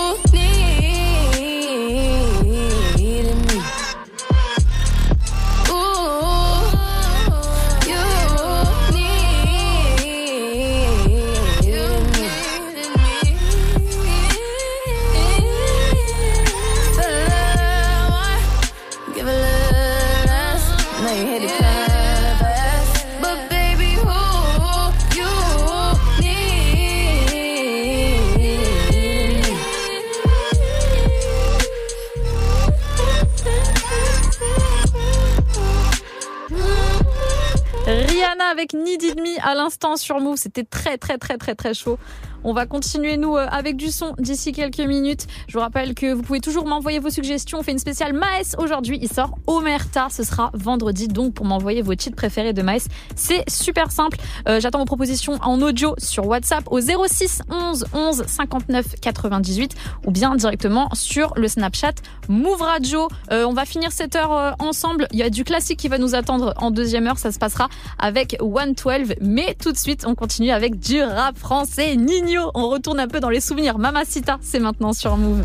avec 38.59 38.73
Need 38.73 39.03
It 39.05 39.17
Me 39.17 39.41
à 39.49 39.55
l'instant 39.55 39.97
sur 39.97 40.19
Move. 40.19 40.37
C'était 40.37 40.65
très, 40.65 40.99
très, 40.99 41.17
très, 41.17 41.39
très, 41.39 41.55
très 41.55 41.75
chaud. 41.75 41.97
On 42.45 42.53
va 42.53 42.67
continuer, 42.67 43.17
nous, 43.17 43.37
euh, 43.37 43.47
avec 43.51 43.77
du 43.77 43.91
son 43.91 44.15
d'ici 44.19 44.53
quelques 44.53 44.79
minutes. 44.79 45.27
Je 45.49 45.55
vous 45.55 45.61
rappelle 45.61 45.95
que 45.95 46.13
vous 46.13 46.23
pouvez 46.23 46.41
toujours 46.41 46.67
m'envoyer 46.67 47.01
vos 47.01 47.11
suggestions. 47.11 47.59
On 47.59 47.63
fait 47.63 47.73
une 47.73 47.81
spéciale 47.81 48.13
Maes 48.13 48.55
aujourd'hui. 48.59 48.99
Il 49.03 49.11
sort 49.11 49.37
Omerta. 49.47 50.07
Ce 50.11 50.23
sera 50.23 50.51
vendredi. 50.55 51.09
Donc, 51.09 51.35
pour 51.35 51.47
m'envoyer 51.47 51.83
vos 51.83 51.95
titres 51.95 52.17
préférés 52.17 52.53
de 52.53 52.63
Maes, 52.63 52.87
c'est 53.17 53.49
super 53.51 53.91
simple. 53.91 54.19
Euh, 54.49 54.61
J'attends 54.61 54.79
vos 54.79 54.85
propositions 54.85 55.35
en 55.43 55.61
audio 55.63 55.95
sur 55.99 56.27
WhatsApp 56.27 56.65
au 56.71 56.81
06 56.81 57.43
11 57.51 57.87
11 57.93 58.25
59 58.27 58.87
98 59.01 59.75
ou 60.07 60.11
bien 60.13 60.37
directement 60.37 60.89
sur 60.93 61.33
le 61.37 61.49
Snapchat 61.49 61.95
Move 62.29 62.63
Radio. 62.63 63.09
Euh, 63.33 63.45
on 63.45 63.53
va 63.53 63.65
finir 63.65 63.91
cette 63.91 64.15
heure 64.15 64.55
ensemble. 64.61 65.09
Il 65.13 65.19
y 65.19 65.25
a 65.25 65.31
du 65.31 65.43
classique 65.43 65.81
qui 65.81 65.89
va 65.89 65.99
nous 65.99 66.15
attendre 66.15 66.55
en 66.59 66.71
deuxième 66.71 67.09
heure. 67.09 67.19
Ça 67.19 67.33
se 67.33 67.39
passera 67.39 67.69
avec 67.99 68.37
112. 68.53 69.15
Mais 69.21 69.55
tout 69.55 69.73
de 69.73 69.77
suite, 69.77 70.05
on 70.07 70.15
continue 70.15 70.51
avec 70.51 70.79
du 70.79 71.03
rap 71.03 71.37
français. 71.37 71.97
Nino, 71.97 72.51
on 72.55 72.69
retourne 72.69 73.01
un 73.01 73.09
peu 73.09 73.21
dans 73.21 73.31
les 73.31 73.41
souvenirs. 73.41 73.79
Mamacita, 73.79 74.39
c'est 74.41 74.61
maintenant 74.61 74.93
sur 74.93 75.17
Move. 75.17 75.45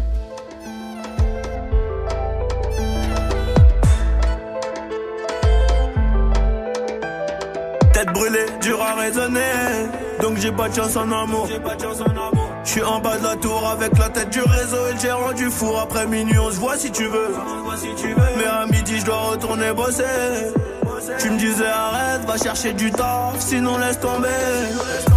Tête 7.93 8.11
brûlée, 8.13 8.45
dur 8.61 8.81
à 8.81 8.95
raisonner. 8.95 9.39
Donc 10.21 10.37
j'ai 10.37 10.51
pas 10.51 10.69
de 10.69 10.75
chance 10.75 10.95
en 10.95 11.11
amour. 11.11 11.47
Je 12.63 12.69
suis 12.69 12.81
en 12.81 12.99
bas 12.99 13.17
de 13.17 13.23
la 13.23 13.35
tour 13.35 13.67
avec 13.67 13.97
la 13.97 14.09
tête 14.09 14.29
du 14.29 14.41
réseau 14.41 14.87
et 14.89 14.93
le 14.93 14.99
gérant 14.99 15.33
du 15.33 15.49
four. 15.49 15.79
Après 15.79 16.07
minuit, 16.07 16.39
on 16.39 16.49
se 16.49 16.55
voit 16.55 16.77
si 16.77 16.91
tu 16.91 17.03
veux. 17.03 17.35
Mais 18.37 18.45
à 18.45 18.65
midi, 18.65 18.99
je 18.99 19.05
dois 19.05 19.31
retourner 19.31 19.73
bosser. 19.73 20.03
Tu 21.19 21.29
me 21.29 21.37
disais 21.37 21.67
arrête, 21.67 22.25
va 22.25 22.37
chercher 22.37 22.73
du 22.73 22.89
taf, 22.91 23.39
sinon 23.39 23.77
laisse 23.77 23.99
tomber. 23.99 24.27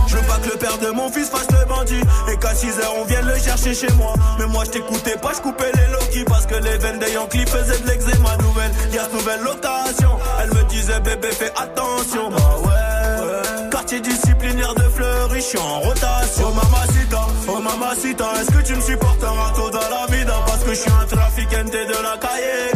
Je 0.08 0.16
veux 0.16 0.22
pas 0.22 0.38
que 0.38 0.50
le 0.50 0.56
père 0.56 0.78
de 0.78 0.90
mon 0.90 1.08
fils 1.10 1.28
fasse 1.28 1.46
le 1.50 1.64
bandit 1.66 2.00
et 2.32 2.36
qu'à 2.38 2.54
6 2.54 2.80
heures 2.80 2.94
on 3.00 3.04
vienne 3.04 3.26
le 3.26 3.38
chercher 3.38 3.72
chez 3.74 3.92
moi. 3.94 4.14
Mais 4.38 4.46
moi 4.46 4.64
je 4.64 4.70
t'écoutais 4.70 5.16
pas, 5.16 5.32
je 5.34 5.40
coupais 5.42 5.70
les 5.74 5.92
Loki 5.92 6.24
parce 6.24 6.46
que 6.46 6.56
les 6.56 6.78
veines 6.78 6.98
des 6.98 7.12
Yankees 7.12 7.46
faisaient 7.46 7.78
de 7.78 7.88
l'eczéma 7.88 8.36
nouvelle. 8.38 8.72
Y'a 8.92 9.06
nouvelle 9.12 9.40
lotation, 9.42 10.18
elle 10.42 10.54
me 10.54 10.64
disait 10.64 11.00
bébé 11.00 11.28
fais 11.30 11.52
attention. 11.56 12.30
Bah 12.30 12.36
ouais, 12.64 13.70
quartier 13.70 14.00
disciplinaire 14.00 14.74
de 14.74 14.82
Fleury, 14.82 15.40
je 15.40 15.46
suis 15.46 15.58
en 15.58 15.80
rotation. 15.80 16.46
Oh 16.48 16.52
mamacita, 16.52 17.26
oh 17.48 17.60
mamacita, 17.60 18.24
est-ce 18.40 18.50
que 18.50 18.66
tu 18.66 18.74
me 18.74 18.80
supportes 18.80 19.22
un 19.22 19.54
tôt 19.54 19.70
dans 19.70 19.78
la 19.78 20.06
vida 20.16 20.34
Parce 20.46 20.64
que 20.64 20.70
je 20.70 20.80
suis 20.80 20.90
un 20.90 21.06
trafiquant 21.06 21.64
de 21.64 22.02
la 22.02 22.16
cahier. 22.18 22.75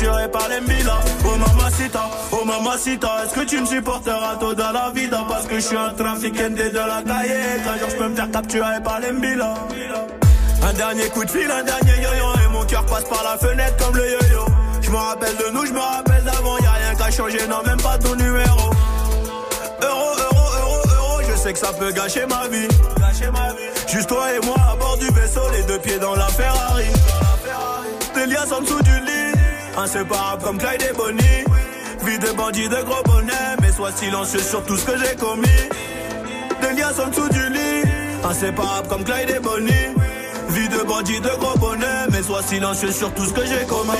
Capturer 0.00 0.28
par 0.28 0.48
les 0.48 0.60
mbila. 0.60 0.98
Oh 1.26 1.36
mamacita, 1.36 2.00
oh 2.32 2.44
mamacita, 2.46 3.08
est-ce 3.22 3.34
que 3.34 3.44
tu 3.44 3.60
me 3.60 3.66
supporteras 3.66 4.36
tôt 4.36 4.54
dans 4.54 4.72
la 4.72 4.90
vida 4.94 5.22
Parce 5.28 5.46
que 5.46 5.56
je 5.56 5.60
suis 5.60 5.76
un 5.76 5.90
trafiquant 5.90 6.48
de 6.48 6.74
la 6.74 7.02
cahier. 7.02 7.62
Qu'un 7.62 7.78
jour 7.78 7.90
je 7.90 7.96
peux 7.96 8.08
me 8.08 8.16
faire 8.16 8.30
capturer 8.30 8.82
par 8.82 9.00
les 9.00 9.12
mbila. 9.12 9.54
Un 10.62 10.72
dernier 10.72 11.06
coup 11.10 11.22
de 11.22 11.30
fil, 11.30 11.50
un 11.50 11.62
dernier 11.62 12.02
yo-yo 12.02 12.32
Et 12.44 12.48
mon 12.50 12.64
cœur 12.64 12.86
passe 12.86 13.04
par 13.04 13.22
la 13.24 13.36
fenêtre 13.36 13.76
comme 13.76 13.94
le 13.96 14.06
yo-yo 14.06 14.46
Je 14.80 14.90
me 14.90 14.96
rappelle 14.96 15.36
de 15.36 15.52
nous, 15.52 15.66
je 15.66 15.72
me 15.72 15.80
rappelle 15.80 16.22
d'avant 16.24 16.56
Y'a 16.58 16.72
rien 16.72 16.94
qu'à 16.94 17.10
changer, 17.10 17.46
non 17.48 17.62
même 17.66 17.80
pas 17.80 17.96
ton 17.98 18.14
numéro 18.14 18.70
Euro, 19.82 20.06
euro, 20.18 20.44
euro, 20.60 20.76
euro 20.94 21.20
Je 21.30 21.38
sais 21.38 21.52
que 21.54 21.58
ça 21.58 21.72
peut 21.72 21.92
gâcher 21.92 22.26
ma 22.26 22.46
vie 22.48 22.68
Juste 23.88 24.08
toi 24.08 24.26
et 24.34 24.46
moi 24.46 24.56
à 24.70 24.76
bord 24.76 24.98
du 24.98 25.06
vaisseau 25.06 25.40
Les 25.52 25.62
deux 25.62 25.78
pieds 25.78 25.98
dans 25.98 26.14
la 26.14 26.26
Ferrari 26.26 26.84
Des 28.14 28.26
liasses 28.26 28.52
en 28.52 28.60
dessous 28.60 28.82
du 28.82 28.99
lit 29.74 29.78
Inséparables 29.78 30.42
comme 30.42 30.58
Clyde 30.58 30.82
et 30.90 30.96
Bonnie. 30.96 31.44
Vie 32.04 32.18
de 32.18 32.32
bandit 32.36 32.68
de 32.68 32.82
gros 32.82 33.02
bonnet 33.04 33.56
Mais 33.60 33.72
sois 33.72 33.92
silencieux 33.92 34.40
sur 34.40 34.64
tout 34.64 34.76
ce 34.76 34.84
que 34.84 34.92
j'ai 34.98 35.16
commis. 35.16 35.48
Des 36.62 36.74
liasses 36.74 36.98
en 36.98 37.08
dessous 37.08 37.28
du 37.28 37.48
lit. 37.50 37.88
Inséparables 38.24 38.88
comme 38.88 39.04
Clyde 39.04 39.30
et 39.30 39.40
Bonnie. 39.40 39.94
Vie 40.48 40.68
de 40.68 40.84
bandit 40.84 41.20
de 41.20 41.30
gros 41.38 41.58
bonnet 41.58 42.08
Mais 42.10 42.22
sois 42.22 42.42
silencieux 42.42 42.92
sur 42.92 43.12
tout 43.14 43.24
ce 43.24 43.32
que 43.32 43.44
j'ai 43.46 43.66
commis 43.66 43.90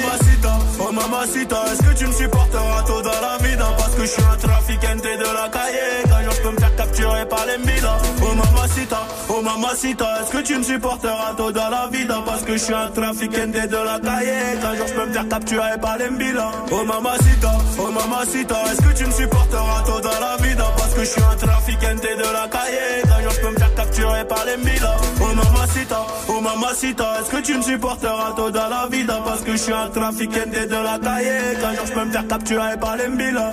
oh 0.80 0.92
mamacita 0.92 1.56
Est-ce 1.72 1.82
que 1.82 1.98
tu 1.98 2.06
me 2.06 2.12
supporteras 2.12 2.82
tôt 2.86 3.02
dans 3.02 3.20
la 3.20 3.38
vida 3.46 3.66
Parce 3.76 3.94
que 3.94 4.02
je 4.02 4.06
suis 4.06 4.22
un 4.22 4.36
trafiquant 4.36 4.96
de 4.96 5.34
la 5.34 5.48
cahier. 5.48 6.02
Qu'un 6.04 6.22
jour 6.24 6.32
je 6.32 6.42
peux 6.42 6.50
me 6.52 6.58
faire 6.58 6.76
capturer 6.76 7.26
par 7.26 7.46
les 7.46 7.58
mbila 7.58 7.96
Oh 8.22 8.34
mamacita, 8.34 9.00
oh 9.28 9.42
mamacita 9.42 10.06
Est-ce 10.20 10.30
que 10.30 10.42
tu 10.42 10.56
me 10.56 10.62
supporteras 10.62 11.34
tôt 11.36 11.52
dans 11.52 11.68
la 11.70 11.88
vida 11.88 12.22
Parce 12.24 12.42
que 12.42 12.52
je 12.52 12.58
suis 12.58 12.74
un 12.74 12.88
trafiquant 12.88 13.46
de 13.46 13.84
la 13.84 13.98
cahier. 14.00 14.58
Qu'un 14.60 14.74
jour 14.76 14.86
je 14.88 14.94
peux 14.94 15.06
me 15.06 15.12
faire 15.12 15.28
capturer 15.28 15.78
par 15.80 15.98
les 15.98 16.10
mbila 16.10 16.50
Oh 16.72 16.84
mamacita, 16.84 17.52
oh 17.78 17.90
mamacita 17.90 18.56
Est-ce 18.72 18.82
que 18.82 18.98
tu 18.98 19.06
me 19.06 19.12
supporteras 19.12 19.82
tôt 19.86 20.00
dans 20.00 20.20
la 20.20 20.36
vida 20.42 20.64
Parce 20.76 20.94
que 20.94 21.00
je 21.00 21.10
suis 21.10 21.22
un 21.22 21.36
trafiquant 21.36 21.94
de 21.94 22.32
la 22.32 22.48
cahier. 22.48 23.02
Qu'un 23.04 23.22
jour 23.22 23.32
je 23.32 23.40
peux 23.40 23.50
me 23.50 23.58
faire 23.58 23.74
capturer 23.74 24.24
par 24.26 24.44
les 24.44 24.56
mbila 24.56 24.96
Oh 25.30 25.34
mamacita, 25.34 26.06
oh 26.28 26.40
mamacita 26.40 27.20
Est-ce 27.20 27.30
que 27.30 27.40
tu 27.40 27.56
me 27.56 27.62
supporteras 27.62 28.32
dans 28.36 28.50
la 28.50 28.88
vida 28.90 29.20
Parce 29.24 29.42
que 29.42 29.52
je 29.52 29.58
suis 29.58 29.72
un 29.72 29.88
trafiquant 29.88 30.46
de 30.50 30.70
la 30.70 30.98
cahier 30.98 31.54
Qu'un 31.60 31.86
je 31.86 31.92
peux 31.92 32.04
me 32.04 32.10
faire 32.10 32.26
capturer 32.26 32.76
par 32.80 32.96
les 32.96 33.06
mbila 33.06 33.50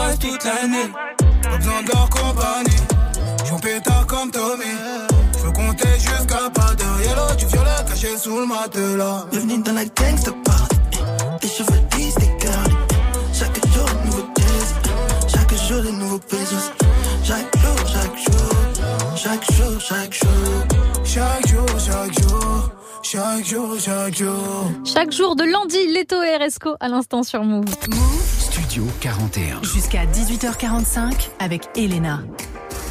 nous 0.00 0.06
embrasse 0.06 0.18
toute 0.18 0.44
l'année. 0.44 0.90
Pas 1.42 1.56
besoin 1.56 1.82
de 1.82 1.88
leur 1.88 2.10
compagnie. 2.10 2.76
J'suis 3.44 3.56
pétard 3.60 4.06
comme 4.06 4.30
Tommy. 4.30 4.64
J'veux 5.38 5.52
compter 5.52 5.92
jusqu'à 5.94 6.50
pas 6.50 6.74
d'heure. 6.74 7.00
Yellow, 7.02 7.36
du 7.38 7.46
violet 7.46 7.84
caché 7.86 8.16
sous 8.16 8.38
le 8.38 8.46
matelas. 8.46 9.26
Bienvenue 9.30 9.62
dans 9.62 9.72
la 9.72 9.84
gangsta 9.84 10.32
party. 10.44 10.76
Tes 11.40 11.48
cheveux 11.48 11.80
lisses, 11.96 12.14
tes 12.14 12.46
gardes. 12.46 12.72
Chaque 13.32 13.66
jour, 13.72 13.86
de 13.86 14.06
nouveau 14.06 14.22
test. 14.34 14.76
Chaque 15.28 15.54
jour, 15.68 15.82
de 15.82 15.90
nouveaux 15.90 16.18
pesos. 16.18 16.72
Chaque 17.24 17.56
jour, 17.58 17.76
chaque 17.86 18.16
jour. 18.16 19.16
Chaque 19.16 19.52
jour, 19.52 19.80
chaque 19.80 20.14
jour. 20.14 20.30
Chaque 21.04 21.46
jour, 21.48 21.66
chaque 21.78 22.20
jour. 22.20 22.70
Chaque 23.02 23.44
jour, 23.44 23.76
chaque 23.80 24.14
jour. 24.14 24.70
Chaque 24.84 25.12
jour 25.12 25.36
de 25.36 25.44
lundi, 25.44 25.92
Leto 25.92 26.22
et 26.22 26.36
RSCO 26.36 26.76
à 26.80 26.88
l'instant 26.88 27.22
sur 27.22 27.42
Move. 27.42 27.64
Studio 28.70 28.86
41. 29.00 29.64
Jusqu'à 29.64 30.06
18h45 30.06 31.30
avec 31.40 31.62
Elena. 31.74 32.22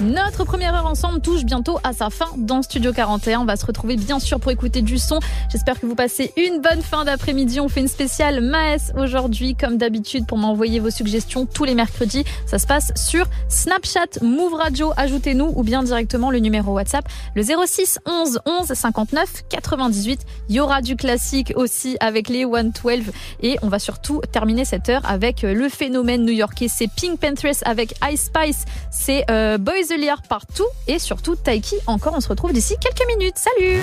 Notre 0.01 0.45
première 0.45 0.75
heure 0.75 0.85
ensemble 0.85 1.19
touche 1.19 1.43
bientôt 1.43 1.77
à 1.83 1.91
sa 1.91 2.09
fin 2.09 2.27
dans 2.37 2.61
Studio 2.61 2.93
41. 2.93 3.41
On 3.41 3.45
va 3.45 3.57
se 3.57 3.65
retrouver 3.65 3.97
bien 3.97 4.19
sûr 4.19 4.39
pour 4.39 4.49
écouter 4.49 4.81
du 4.81 4.97
son. 4.97 5.19
J'espère 5.51 5.77
que 5.77 5.85
vous 5.85 5.95
passez 5.95 6.31
une 6.37 6.61
bonne 6.61 6.81
fin 6.81 7.03
d'après-midi. 7.03 7.59
On 7.59 7.67
fait 7.67 7.81
une 7.81 7.89
spéciale 7.89 8.39
Maes 8.39 8.93
aujourd'hui, 8.95 9.55
comme 9.55 9.77
d'habitude, 9.77 10.25
pour 10.25 10.37
m'envoyer 10.37 10.79
vos 10.79 10.89
suggestions 10.89 11.45
tous 11.45 11.65
les 11.65 11.75
mercredis. 11.75 12.23
Ça 12.45 12.59
se 12.59 12.65
passe 12.65 12.93
sur 12.95 13.25
Snapchat, 13.49 14.21
Move 14.21 14.53
Radio. 14.53 14.93
Ajoutez-nous 14.95 15.51
ou 15.53 15.63
bien 15.63 15.83
directement 15.83 16.31
le 16.31 16.39
numéro 16.39 16.71
WhatsApp, 16.71 17.05
le 17.35 17.43
06 17.43 17.99
11 18.05 18.39
11 18.45 18.73
59 18.73 19.43
98. 19.49 20.21
Il 20.47 20.55
y 20.55 20.59
aura 20.61 20.81
du 20.81 20.95
classique 20.95 21.51
aussi 21.57 21.97
avec 21.99 22.29
les 22.29 22.45
112. 22.45 23.11
Et 23.41 23.57
on 23.63 23.67
va 23.67 23.79
surtout 23.79 24.21
terminer 24.31 24.63
cette 24.63 24.87
heure 24.87 25.01
avec 25.03 25.41
le 25.41 25.67
phénomène 25.67 26.23
new-yorkais. 26.23 26.69
C'est 26.69 26.87
Pink 26.87 27.19
Panthers 27.19 27.61
avec 27.65 27.95
Ice 28.09 28.31
Spice. 28.33 28.63
C'est 28.91 29.25
euh, 29.29 29.57
Boys 29.57 29.88
Liar 29.95 30.21
partout. 30.21 30.67
Et 30.87 30.99
surtout 30.99 31.35
Taiki 31.35 31.75
encore. 31.87 32.13
On 32.15 32.21
se 32.21 32.29
retrouve 32.29 32.53
d'ici 32.53 32.75
quelques 32.79 33.07
minutes. 33.07 33.37
Salut. 33.37 33.81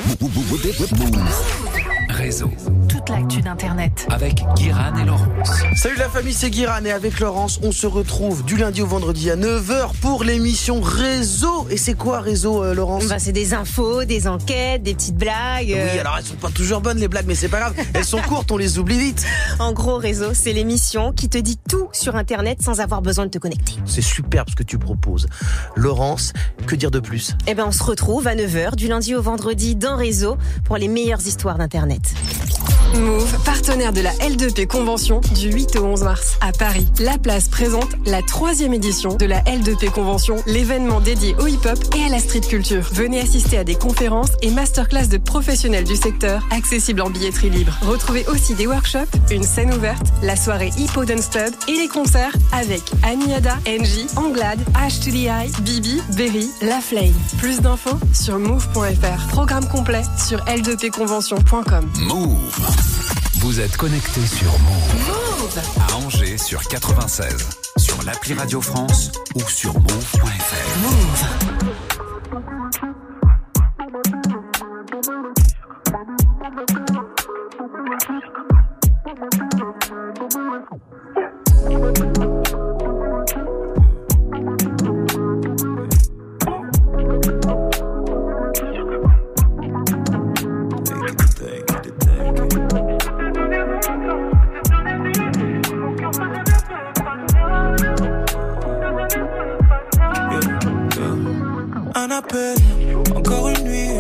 Toute 3.07 3.15
l'actu 3.17 3.41
d'Internet. 3.41 4.07
Avec 4.11 4.43
Guiran 4.57 4.97
et 5.01 5.05
Laurence. 5.05 5.63
Salut 5.77 5.97
la 5.97 6.09
famille, 6.09 6.33
c'est 6.35 6.51
Guiran 6.51 6.85
et 6.85 6.91
avec 6.91 7.21
Laurence, 7.21 7.61
on 7.63 7.71
se 7.71 7.87
retrouve 7.87 8.45
du 8.45 8.57
lundi 8.57 8.83
au 8.83 8.87
vendredi 8.87 9.31
à 9.31 9.37
9h 9.37 9.93
pour 10.01 10.25
l'émission 10.25 10.81
Réseau. 10.81 11.69
Et 11.71 11.77
c'est 11.77 11.95
quoi 11.95 12.19
Réseau, 12.21 12.65
euh, 12.65 12.75
Laurence? 12.75 13.07
Bah, 13.07 13.21
c'est 13.21 13.31
des 13.33 13.55
infos, 13.55 14.05
des 14.05 14.27
enquêtes, 14.27 14.83
des 14.83 14.95
petites 14.95 15.17
blagues. 15.17 15.73
euh. 15.73 15.89
Oui, 15.93 15.99
alors 16.01 16.17
elles 16.19 16.25
sont 16.25 16.35
pas 16.35 16.51
toujours 16.51 16.81
bonnes 16.81 16.99
les 16.99 17.07
blagues, 17.07 17.27
mais 17.29 17.37
c'est 17.37 17.49
pas 17.49 17.61
grave. 17.61 17.75
Elles 17.95 18.05
sont 18.05 18.21
courtes, 18.23 18.51
on 18.51 18.57
les 18.57 18.79
oublie 18.79 18.99
vite. 18.99 19.25
En 19.59 19.73
gros, 19.73 19.97
réseau, 19.97 20.35
c'est 20.35 20.53
l'émission 20.53 21.13
qui 21.13 21.29
te 21.29 21.39
dit 21.39 21.59
tout 21.69 21.89
sur 21.93 22.15
Internet 22.17 22.61
sans 22.63 22.81
avoir 22.81 23.01
besoin 23.03 23.25
de 23.27 23.31
te 23.31 23.39
connecter. 23.39 23.75
C'est 23.87 24.03
superbe 24.03 24.51
ce 24.51 24.55
que 24.57 24.63
tu 24.65 24.79
proposes. 24.79 25.27
Laurence, 25.77 26.33
que 26.67 26.75
dire 26.75 26.91
de 26.91 27.01
plus? 27.01 27.37
Eh 27.47 27.55
ben, 27.55 27.65
on 27.69 27.73
se 27.73 27.83
retrouve 27.83 28.27
à 28.27 28.35
9h 28.35 28.75
du 28.75 28.89
lundi 28.89 29.15
au 29.15 29.23
vendredi 29.23 29.77
dans 29.77 29.97
Réseau 29.97 30.37
pour 30.65 30.77
les 30.77 30.89
meilleures 30.89 31.25
histoires 31.27 31.57
d'Internet. 31.57 32.03
Move, 33.01 33.37
partenaire 33.45 33.93
de 33.93 34.01
la 34.01 34.13
L2P 34.15 34.67
Convention 34.67 35.21
du 35.35 35.51
8 35.53 35.77
au 35.77 35.85
11 35.85 36.05
mars 36.05 36.39
à 36.41 36.53
Paris. 36.53 36.87
La 37.01 37.19
place 37.19 37.49
présente 37.49 37.91
la 38.07 38.23
troisième 38.23 38.73
édition 38.75 39.15
de 39.15 39.27
la 39.27 39.41
L2P 39.43 39.91
Convention, 39.91 40.37
l'événement 40.47 41.01
dédié 41.01 41.35
au 41.41 41.47
hip-hop 41.47 41.79
et 41.97 42.05
à 42.05 42.09
la 42.09 42.19
street 42.19 42.41
culture. 42.41 42.89
Venez 42.93 43.21
assister 43.21 43.59
à 43.59 43.65
des 43.65 43.75
conférences 43.75 44.31
et 44.43 44.51
masterclass 44.51 45.09
de 45.09 45.19
professionnels 45.19 45.85
du 45.85 45.97
secteur, 45.97 46.43
accessibles 46.51 47.01
en 47.01 47.11
billetterie 47.11 47.51
libre. 47.51 47.77
Retrouvez 47.83 48.27
aussi 48.29 48.55
des 48.55 48.67
workshops, 48.67 49.15
une 49.31 49.43
scène 49.43 49.73
ouverte, 49.75 50.07
la 50.23 50.37
soirée 50.37 50.71
Hippo 50.79 51.05
Dance 51.05 51.29
Club 51.29 51.53
et 51.69 51.77
les 51.77 51.89
concerts 51.89 52.35
avec 52.53 52.83
Amiada, 53.03 53.57
NJ, 53.67 54.07
Anglade, 54.17 54.61
H 54.75 55.05
to 55.05 55.11
the 55.11 55.27
Eye, 55.27 55.51
Bibi, 55.63 56.03
Berry, 56.17 56.51
La 56.63 56.81
Flame. 56.81 57.15
Plus 57.39 57.61
d'infos 57.61 57.99
sur 58.13 58.39
move.fr. 58.39 59.27
Programme 59.29 59.67
complet 59.69 60.03
sur 60.27 60.39
l2pconvention.com. 60.45 61.91
Move. 62.01 62.76
Vous 63.39 63.61
êtes 63.61 63.77
connecté 63.77 64.27
sur 64.27 64.59
Move. 64.59 65.61
À 65.89 65.95
Angers 65.97 66.39
sur 66.39 66.61
96. 66.63 67.49
Sur 67.79 68.03
l'appli 68.03 68.35
Radio 68.35 68.61
France 68.61 69.13
ou 69.35 69.41
sur 69.49 69.75
move.fr. 69.75 70.79
Move. 70.83 71.47
encore 103.15 103.49
une 103.49 103.65
nuit, 103.65 103.91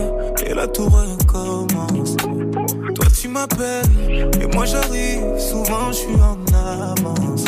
et 0.47 0.55
la 0.55 0.67
tour 0.67 0.91
recommence. 0.91 2.17
Toi 2.17 3.07
tu 3.21 3.29
m'appelles, 3.29 4.31
et 4.41 4.47
moi 4.55 4.64
j'arrive, 4.64 5.39
souvent 5.39 5.89
je 5.89 5.97
suis 5.97 6.14
en 6.14 6.39
avance. 6.57 7.45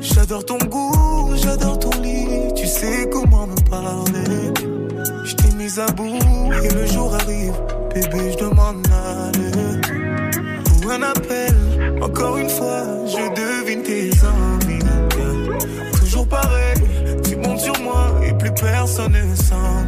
J'adore 0.00 0.44
ton 0.44 0.58
goût, 0.58 1.30
j'adore 1.34 1.78
ton 1.78 1.90
lit, 2.00 2.52
tu 2.54 2.66
sais 2.66 3.08
comment 3.10 3.46
me 3.46 3.68
parler. 3.68 4.52
Je 5.24 5.34
t'ai 5.34 5.54
mise 5.56 5.80
à 5.80 5.86
bout, 5.86 6.18
et 6.62 6.68
le 6.68 6.86
jour 6.86 7.12
arrive, 7.14 7.54
bébé, 7.92 8.32
je 8.32 8.38
demande 8.38 8.86
aller. 8.92 9.80
Pour 10.80 10.92
un 10.92 11.02
appel, 11.02 11.54
encore 12.00 12.38
une 12.38 12.48
fois, 12.48 12.84
je 13.06 13.34
devine 13.34 13.82
tes 13.82 14.10
envies. 14.24 14.78
Toujours 15.98 16.28
pareil, 16.28 16.76
tu 17.24 17.36
montes 17.36 17.60
sur 17.60 17.78
moi 17.80 18.10
et 18.26 18.32
plus 18.32 18.52
personne 18.52 19.12
ne 19.12 19.34
s'en 19.34 19.87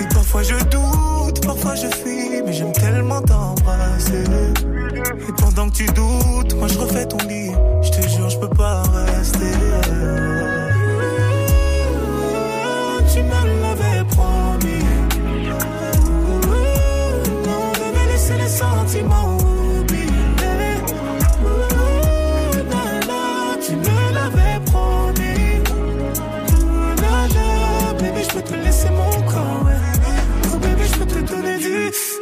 et 0.00 0.06
parfois 0.14 0.42
je 0.42 0.54
doute, 0.64 1.44
parfois 1.44 1.74
je 1.74 1.86
fuis, 1.86 2.42
mais 2.44 2.52
j'aime 2.52 2.72
tellement 2.72 3.20
t'embrasser. 3.20 4.24
Et 5.28 5.32
pendant 5.40 5.68
que 5.68 5.74
tu 5.74 5.86
doutes, 5.86 6.54
moi 6.54 6.68
je 6.68 6.78
refais 6.78 7.06
ton 7.06 7.18
lit. 7.28 7.52
Je 7.82 7.90
te 7.90 8.08
jure, 8.08 8.28
je 8.28 8.38
peux 8.38 8.48
pas 8.48 8.82
rester. 8.82 9.67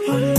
One 0.06 0.35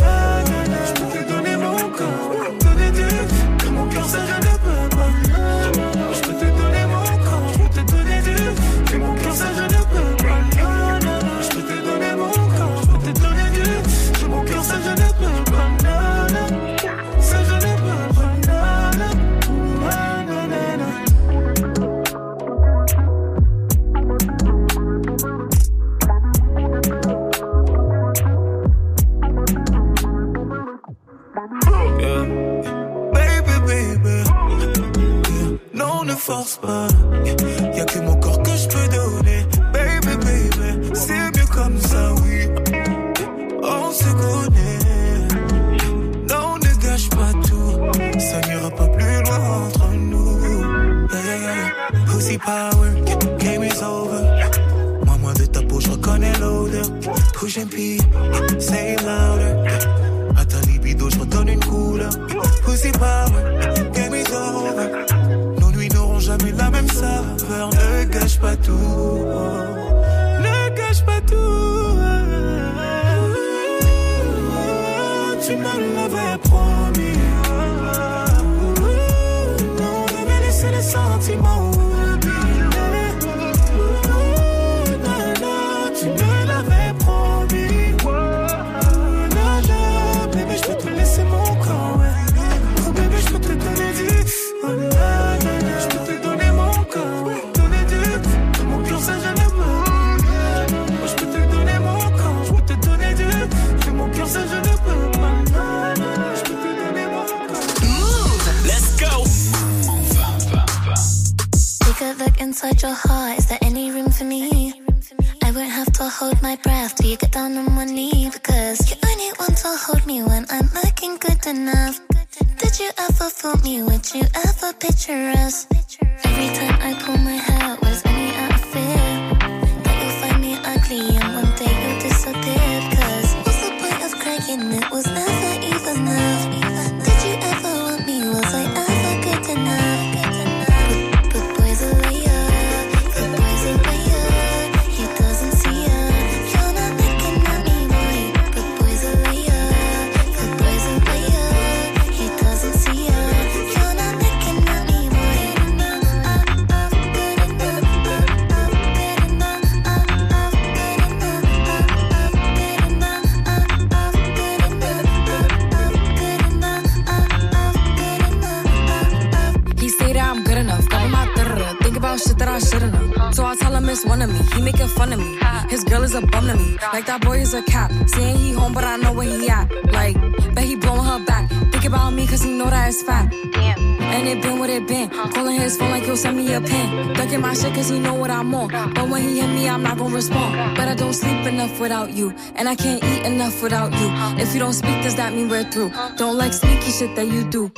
a 176.17 176.27
bum 176.27 176.47
to 176.47 176.55
me. 176.55 176.77
Like 176.93 177.05
that 177.05 177.21
boy 177.21 177.37
is 177.37 177.53
a 177.53 177.61
cap. 177.61 177.91
Saying 178.07 178.37
he 178.37 178.51
home, 178.51 178.73
but 178.73 178.83
I 178.83 178.97
know 178.97 179.13
where 179.13 179.27
he 179.27 179.49
at. 179.49 179.71
Like, 179.91 180.15
bet 180.55 180.63
he 180.63 180.75
blowing 180.75 181.03
her 181.03 181.23
back. 181.25 181.49
Think 181.71 181.85
about 181.85 182.11
me, 182.11 182.25
cause 182.27 182.43
he 182.43 182.51
know 182.57 182.69
that 182.69 182.89
it's 182.89 183.03
fat. 183.03 183.31
Damn. 183.53 183.79
And 184.01 184.27
it 184.27 184.41
been 184.41 184.57
what 184.59 184.69
it 184.69 184.87
been. 184.87 185.09
Calling 185.09 185.59
his 185.59 185.77
phone 185.77 185.91
like 185.91 186.03
he'll 186.03 186.17
send 186.17 186.37
me 186.37 186.53
a 186.53 186.61
pin. 186.61 187.13
Ducking 187.13 187.41
my 187.41 187.53
shit 187.53 187.73
cause 187.73 187.89
he 187.89 187.99
know 187.99 188.15
what 188.15 188.31
I'm 188.31 188.53
on. 188.55 188.69
But 188.93 189.09
when 189.09 189.21
he 189.21 189.39
hit 189.39 189.49
me, 189.49 189.69
I'm 189.69 189.83
not 189.83 189.97
gonna 189.97 190.15
respond. 190.15 190.75
But 190.75 190.87
I 190.87 190.95
don't 190.95 191.13
sleep 191.13 191.45
enough 191.45 191.79
without 191.79 192.13
you. 192.13 192.33
And 192.55 192.67
I 192.67 192.75
can't 192.75 193.03
eat 193.03 193.25
enough 193.25 193.61
without 193.61 193.91
you. 193.93 194.09
If 194.41 194.53
you 194.53 194.59
don't 194.59 194.73
speak, 194.73 195.03
does 195.03 195.15
that 195.15 195.33
mean 195.33 195.49
we're 195.49 195.69
through? 195.69 195.91
Don't 196.17 196.37
like 196.37 196.53
sneaky 196.53 196.91
shit 196.91 197.15
that 197.15 197.27
you 197.27 197.43
do. 197.49 197.71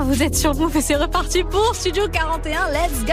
vous 0.00 0.22
êtes 0.22 0.34
sur 0.34 0.54
Move 0.54 0.76
et 0.76 0.80
c'est 0.80 0.96
reparti 0.96 1.44
pour 1.44 1.74
Studio 1.74 2.08
41. 2.08 2.68
Let's 2.68 3.04
go 3.06 3.12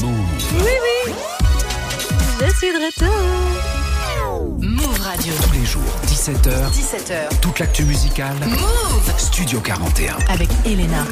Move. 0.00 0.14
Oui, 0.54 0.72
oui 0.82 1.12
Je 2.40 2.56
suis 2.56 2.68
de 2.68 2.78
retour 2.86 3.14
Move 4.58 5.00
Radio. 5.00 5.34
Tous 5.42 5.52
les 5.52 5.66
jours, 5.66 5.82
17h. 6.06 6.70
17h. 6.72 7.40
Toute 7.40 7.58
l'actu 7.58 7.84
musicale. 7.84 8.36
Move 8.46 9.12
Studio 9.18 9.60
41. 9.60 10.16
Avec 10.28 10.48
Elena. 10.64 11.04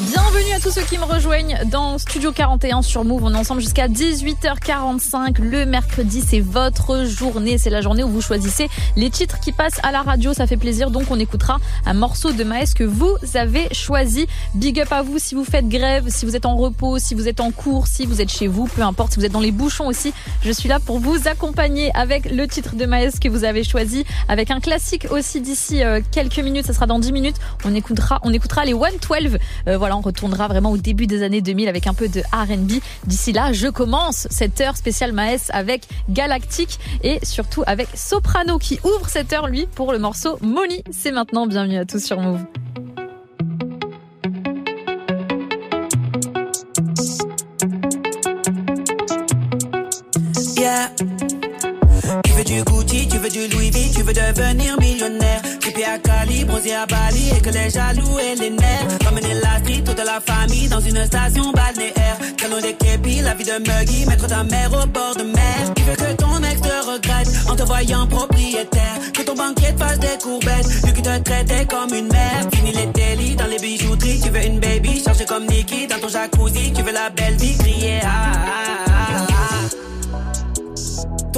Bienvenue 0.00 0.51
à 0.52 0.60
tous 0.60 0.70
ceux 0.70 0.82
qui 0.82 0.98
me 0.98 1.04
rejoignent 1.04 1.58
dans 1.64 1.96
Studio 1.96 2.30
41 2.30 2.82
sur 2.82 3.04
Move. 3.04 3.24
On 3.24 3.32
est 3.32 3.38
ensemble 3.38 3.62
jusqu'à 3.62 3.88
18h45. 3.88 5.40
Le 5.40 5.64
mercredi, 5.64 6.22
c'est 6.26 6.40
votre 6.40 7.06
journée. 7.06 7.56
C'est 7.56 7.70
la 7.70 7.80
journée 7.80 8.04
où 8.04 8.08
vous 8.08 8.20
choisissez 8.20 8.68
les 8.96 9.08
titres 9.08 9.40
qui 9.40 9.52
passent 9.52 9.80
à 9.82 9.92
la 9.92 10.02
radio. 10.02 10.34
Ça 10.34 10.46
fait 10.46 10.58
plaisir. 10.58 10.90
Donc, 10.90 11.04
on 11.10 11.18
écoutera 11.18 11.58
un 11.86 11.94
morceau 11.94 12.32
de 12.32 12.44
Maes 12.44 12.74
que 12.74 12.84
vous 12.84 13.16
avez 13.32 13.72
choisi. 13.72 14.26
Big 14.54 14.78
up 14.78 14.92
à 14.92 15.00
vous 15.00 15.18
si 15.18 15.34
vous 15.34 15.44
faites 15.44 15.68
grève, 15.68 16.08
si 16.08 16.26
vous 16.26 16.36
êtes 16.36 16.44
en 16.44 16.56
repos, 16.56 16.98
si 16.98 17.14
vous 17.14 17.28
êtes 17.28 17.40
en 17.40 17.50
cours, 17.50 17.86
si 17.86 18.04
vous 18.04 18.20
êtes 18.20 18.30
chez 18.30 18.46
vous, 18.46 18.66
peu 18.66 18.82
importe, 18.82 19.14
si 19.14 19.20
vous 19.20 19.24
êtes 19.24 19.32
dans 19.32 19.40
les 19.40 19.52
bouchons 19.52 19.86
aussi. 19.86 20.12
Je 20.42 20.52
suis 20.52 20.68
là 20.68 20.80
pour 20.80 20.98
vous 20.98 21.28
accompagner 21.28 21.90
avec 21.94 22.30
le 22.30 22.46
titre 22.46 22.76
de 22.76 22.84
Maes 22.84 23.12
que 23.18 23.30
vous 23.30 23.44
avez 23.44 23.64
choisi, 23.64 24.04
avec 24.28 24.50
un 24.50 24.60
classique 24.60 25.06
aussi 25.10 25.40
d'ici 25.40 25.82
euh, 25.82 26.02
quelques 26.10 26.40
minutes. 26.40 26.66
Ça 26.66 26.74
sera 26.74 26.86
dans 26.86 26.98
10 26.98 27.12
minutes. 27.12 27.36
On 27.64 27.74
écoutera, 27.74 28.20
on 28.22 28.34
écoutera 28.34 28.66
les 28.66 28.74
112. 28.74 29.38
Euh, 29.68 29.78
voilà, 29.78 29.96
on 29.96 30.02
retournera 30.02 30.41
vraiment 30.48 30.70
au 30.70 30.76
début 30.76 31.06
des 31.06 31.22
années 31.22 31.40
2000 31.40 31.68
avec 31.68 31.86
un 31.86 31.94
peu 31.94 32.08
de 32.08 32.20
R&B. 32.32 32.80
D'ici 33.06 33.32
là, 33.32 33.52
je 33.52 33.68
commence 33.68 34.26
cette 34.30 34.60
heure 34.60 34.76
spéciale 34.76 35.12
Maes 35.12 35.50
avec 35.50 35.86
Galactique 36.08 36.78
et 37.02 37.18
surtout 37.22 37.62
avec 37.66 37.88
Soprano 37.94 38.58
qui 38.58 38.78
ouvre 38.84 39.08
cette 39.08 39.32
heure 39.32 39.48
lui 39.48 39.66
pour 39.66 39.92
le 39.92 39.98
morceau 39.98 40.38
Money. 40.40 40.84
C'est 40.90 41.12
maintenant. 41.12 41.46
Bienvenue 41.46 41.78
à 41.78 41.84
tous 41.84 42.04
sur 42.04 42.20
Move. 42.20 42.44
Tu 52.24 52.32
veux 52.32 52.44
du 52.44 52.62
Gucci, 52.62 53.08
tu 53.08 53.18
veux 53.18 53.28
du 53.28 53.48
Louis 53.48 53.70
V, 53.70 53.90
tu 53.94 54.02
veux 54.02 54.12
devenir 54.12 54.78
millionnaire. 54.78 55.40
Trippé 55.60 55.84
à 55.84 55.98
Cali, 55.98 56.44
bronzé 56.44 56.74
à 56.74 56.84
Bali 56.84 57.30
et 57.36 57.40
que 57.40 57.50
les 57.50 57.70
jaloux 57.70 58.18
et 58.18 58.34
les 58.38 58.50
nerfs. 58.50 58.86
Ramener 59.04 59.34
la 59.34 59.58
street, 59.60 59.82
toute 59.84 60.04
la 60.04 60.20
famille 60.20 60.68
dans 60.68 60.80
une 60.80 61.04
station 61.06 61.52
balnéaire. 61.52 62.18
Calon 62.36 62.60
des 62.60 62.74
képis, 62.74 63.20
la 63.22 63.34
vie 63.34 63.44
de 63.44 63.58
Muggy, 63.58 64.06
mettre 64.06 64.26
ta 64.26 64.44
mère 64.44 64.70
au 64.72 64.86
bord 64.86 65.16
de 65.16 65.22
mer. 65.22 65.72
Tu 65.74 65.82
veux 65.84 65.94
que 65.96 66.12
ton 66.16 66.42
ex 66.42 66.60
te 66.60 66.90
regrette 66.90 67.28
en 67.48 67.56
te 67.56 67.62
voyant 67.62 68.06
propriétaire. 68.06 68.98
Que 69.14 69.22
ton 69.22 69.34
banquier 69.34 69.72
te 69.74 69.78
fasse 69.78 69.98
des 69.98 70.18
courbettes, 70.22 70.84
lui 70.84 70.92
qui 70.92 71.02
te 71.02 71.18
traitait 71.18 71.66
comme 71.66 71.94
une 71.94 72.08
mère. 72.08 72.46
Fini 72.52 72.72
les 72.72 72.86
délits 72.86 73.36
dans 73.36 73.46
les 73.46 73.58
bijouteries, 73.58 74.20
tu 74.20 74.30
veux 74.30 74.44
une 74.44 74.60
baby, 74.60 75.02
chargée 75.02 75.24
comme 75.24 75.46
Nikki 75.46 75.86
dans 75.86 75.98
ton 75.98 76.08
jacuzzi. 76.08 76.72
Tu 76.74 76.82
veux 76.82 76.92
la 76.92 77.08
belle 77.10 77.36
vie, 77.36 77.56
crier 77.56 78.00
ah, 78.02 78.32
ah, 78.34 79.24
ah. 79.28 79.31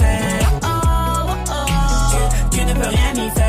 faire. 0.00 0.50
Tu, 2.50 2.58
tu 2.58 2.64
ne 2.64 2.74
peux 2.74 2.88
rien 2.88 3.14
y 3.14 3.30
faire. 3.30 3.45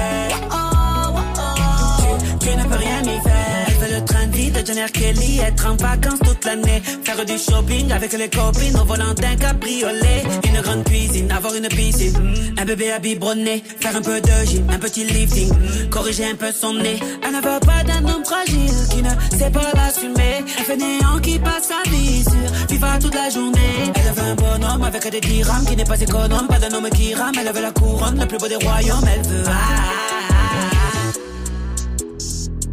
Kelly, 4.76 5.40
être 5.40 5.66
en 5.66 5.76
vacances 5.78 6.20
toute 6.20 6.44
l'année. 6.44 6.82
Faire 7.04 7.24
du 7.26 7.38
shopping 7.38 7.90
avec 7.94 8.12
les 8.12 8.30
copines 8.30 8.76
au 8.76 8.84
volant 8.84 9.14
d'un 9.14 9.36
cabriolet. 9.38 10.24
Une 10.44 10.62
grande 10.62 10.84
cuisine, 10.84 11.32
avoir 11.32 11.56
une 11.56 11.70
piscine. 11.70 12.54
Un 12.58 12.66
bébé 12.66 12.92
à 12.92 13.00
biberonner, 13.00 13.64
faire 13.80 13.96
un 13.96 14.02
peu 14.02 14.20
de 14.20 14.46
gym, 14.46 14.68
un 14.70 14.78
petit 14.78 15.06
lifting. 15.06 15.54
Corriger 15.90 16.26
un 16.26 16.36
peu 16.36 16.52
son 16.52 16.74
nez. 16.74 17.00
Elle 17.24 17.32
ne 17.32 17.38
veut 17.38 17.60
pas 17.62 17.84
d'un 17.86 18.06
homme 18.10 18.26
fragile 18.26 18.74
qui 18.90 19.02
ne 19.02 19.10
sait 19.38 19.52
pas 19.52 19.72
l'assumer. 19.74 20.44
Un 20.60 20.64
fainéant 20.64 21.20
qui 21.22 21.40
passe 21.40 21.70
sa 21.70 21.90
vie 21.90 22.24
sur 22.24 22.68
FIFA 22.68 23.00
toute 23.00 23.16
la 23.16 23.30
journée. 23.30 23.92
Elle 23.96 24.14
veut 24.14 24.32
un 24.32 24.36
bonhomme 24.36 24.84
avec 24.84 25.10
des 25.10 25.22
dirhams 25.22 25.66
qui 25.66 25.78
n'est 25.78 25.86
pas 25.86 26.00
économe. 26.02 26.48
Pas 26.48 26.60
d'un 26.60 26.76
homme 26.76 26.90
qui 26.90 27.14
rame, 27.14 27.36
elle 27.40 27.54
veut 27.54 27.62
la 27.62 27.72
couronne, 27.72 28.20
le 28.20 28.26
plus 28.26 28.38
beau 28.38 28.48
des 28.50 28.58
royaumes. 28.58 29.08
Elle 29.14 29.26
veut. 29.26 29.44
ah. 29.48 30.17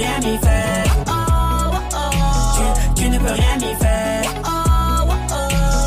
tu, 0.00 0.06
tu 0.06 0.08
ne 0.10 0.18
peux 0.18 0.32
rien 0.32 0.32
y 0.32 0.38
faire. 0.38 0.94
Tu, 2.94 3.02
tu 3.02 3.10
ne 3.10 3.18
peux 3.18 3.32
rien 3.32 3.56
y 3.58 3.74
faire. 3.82 4.22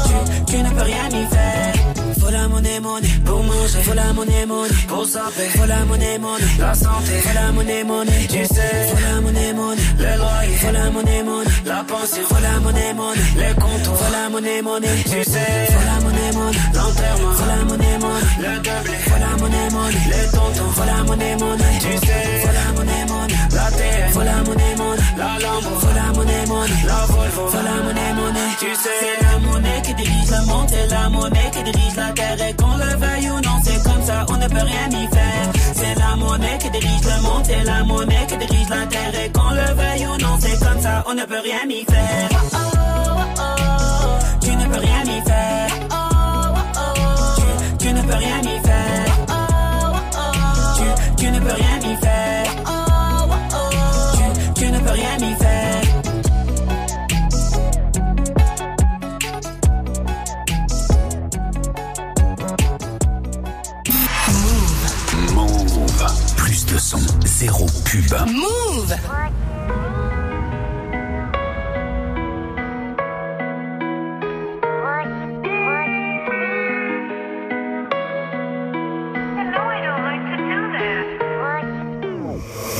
Tu, 0.05 0.51
tu 0.51 0.57
ne 0.63 0.69
peux 0.69 0.81
rien 0.83 1.07
y 1.09 1.25
faire. 1.33 1.73
Faut 2.19 2.29
la 2.31 2.47
monnaie, 2.47 2.79
monnaie 2.79 3.07
pour 3.25 3.43
manger. 3.43 3.81
Faut 3.83 3.93
la 3.93 4.13
monnaie, 4.13 4.45
monnaie 4.45 4.69
pour 4.87 5.05
s'appeler. 5.05 5.49
Faut 5.55 5.65
la 5.65 5.85
monnaie, 5.85 6.17
monnaie 6.19 6.45
la 6.59 6.73
santé. 6.73 7.13
Faut 7.23 7.33
la 7.33 7.51
monnaie, 7.51 7.83
monnaie 7.83 8.27
tu 8.29 8.45
sais. 8.45 8.87
Faut 8.89 9.01
la 9.01 9.21
monnaie, 9.21 9.53
monnaie 9.53 9.81
le 9.97 10.17
loyer. 10.17 10.55
Faut 10.61 10.71
la 10.71 10.89
monnaie, 10.91 11.23
monnaie 11.23 11.49
la 11.65 11.83
pension. 11.83 12.23
Faut 12.29 12.41
la 12.41 12.59
monnaie, 12.59 12.93
monnaie 12.93 13.21
les 13.37 13.53
comptes. 13.61 13.85
Faut 13.85 14.11
la 14.11 14.29
monnaie, 14.29 14.61
monnaie 14.61 15.03
tu 15.03 15.23
sais. 15.23 15.67
Faut 15.73 15.85
la 15.89 15.97
monnaie, 16.05 16.31
monnaie 16.37 16.59
l'enterrement. 16.73 17.33
Faut 17.33 17.45
la 17.47 17.65
monnaie, 17.65 17.97
monnaie 17.99 18.27
le 18.43 18.55
doublé. 18.65 18.97
Faut 19.07 19.19
la 19.19 19.31
monnaie, 19.41 19.69
monnaie 19.71 20.05
les 20.13 20.27
tontons. 20.31 20.71
Faut 20.75 20.85
la 20.85 21.03
monnaie, 21.03 21.35
monnaie 21.35 21.79
tu 21.81 21.93
sais. 22.07 22.23
Faut 22.41 22.53
la 22.59 22.67
monnaie, 22.77 23.05
monnaie 23.07 23.32
la 23.63 23.71
terre. 23.71 24.09
Faut 24.11 24.21
la 24.21 24.37
monnaie, 24.43 24.75
monnaie 24.77 25.13
la 25.17 25.39
lampe. 25.39 25.63
La 25.95 26.07
monnaie, 26.13 26.45
monnaie 26.47 26.83
la 26.85 27.05
Volvo. 27.05 27.47
Faut 27.47 27.63
la 27.69 27.75
monnaie, 27.83 28.13
monnaie 28.13 28.53
tu 28.59 28.69
sais. 28.75 28.89
C'est 29.01 29.23
la 29.25 29.39
monnaie 29.39 29.81
qui 29.83 29.93
dirige 29.93 30.31
le 30.31 30.45
monde. 30.45 30.69
C'est 30.69 30.87
la 30.87 31.09
monnaie 31.09 31.51
qui 31.53 31.63
dirige 31.63 31.95
la 31.95 32.09
terre. 32.11 32.47
Et 32.47 32.53
qu'on 32.53 32.75
le 32.83 32.91
veuille 33.03 33.29
ou 33.31 33.39
non, 33.41 33.57
c'est 33.63 33.83
comme 33.83 34.03
ça, 34.03 34.25
on 34.29 34.37
ne 34.37 34.47
peut 34.47 34.65
rien 34.71 34.87
y 35.01 35.07
faire. 35.15 35.47
C'est 35.73 35.95
la 35.99 36.15
monnaie 36.15 36.57
qui 36.59 36.69
dirige 36.69 37.03
le 37.03 37.21
monde. 37.21 37.43
C'est 37.45 37.63
la 37.63 37.83
monnaie 37.83 38.25
qui 38.27 38.37
dirige 38.37 38.69
la 38.69 38.85
terre. 38.87 39.13
Et 39.23 39.31
qu'on 39.31 39.49
le 39.49 39.67
veuille 39.79 40.07
ou 40.07 40.17
non, 40.23 40.35
c'est 40.39 40.59
comme 40.59 40.81
ça, 40.81 41.03
on 41.07 41.13
ne 41.13 41.23
peut 41.23 41.43
rien 41.43 41.63
y 41.69 41.85
faire. 41.85 42.29
Tu 44.41 44.55
ne 44.55 44.65
peux 44.65 44.79
rien 44.79 45.03
y 45.03 45.21
faire. 45.29 45.67
Tu, 47.37 47.87
tu 47.87 47.93
ne 47.93 48.01
peux 48.01 48.15
rien 48.15 48.41
y 48.41 48.43
faire. 48.43 48.52
Son, 66.83 66.99
zéro 67.23 67.65
pub. 67.85 68.13
Move 68.27 68.95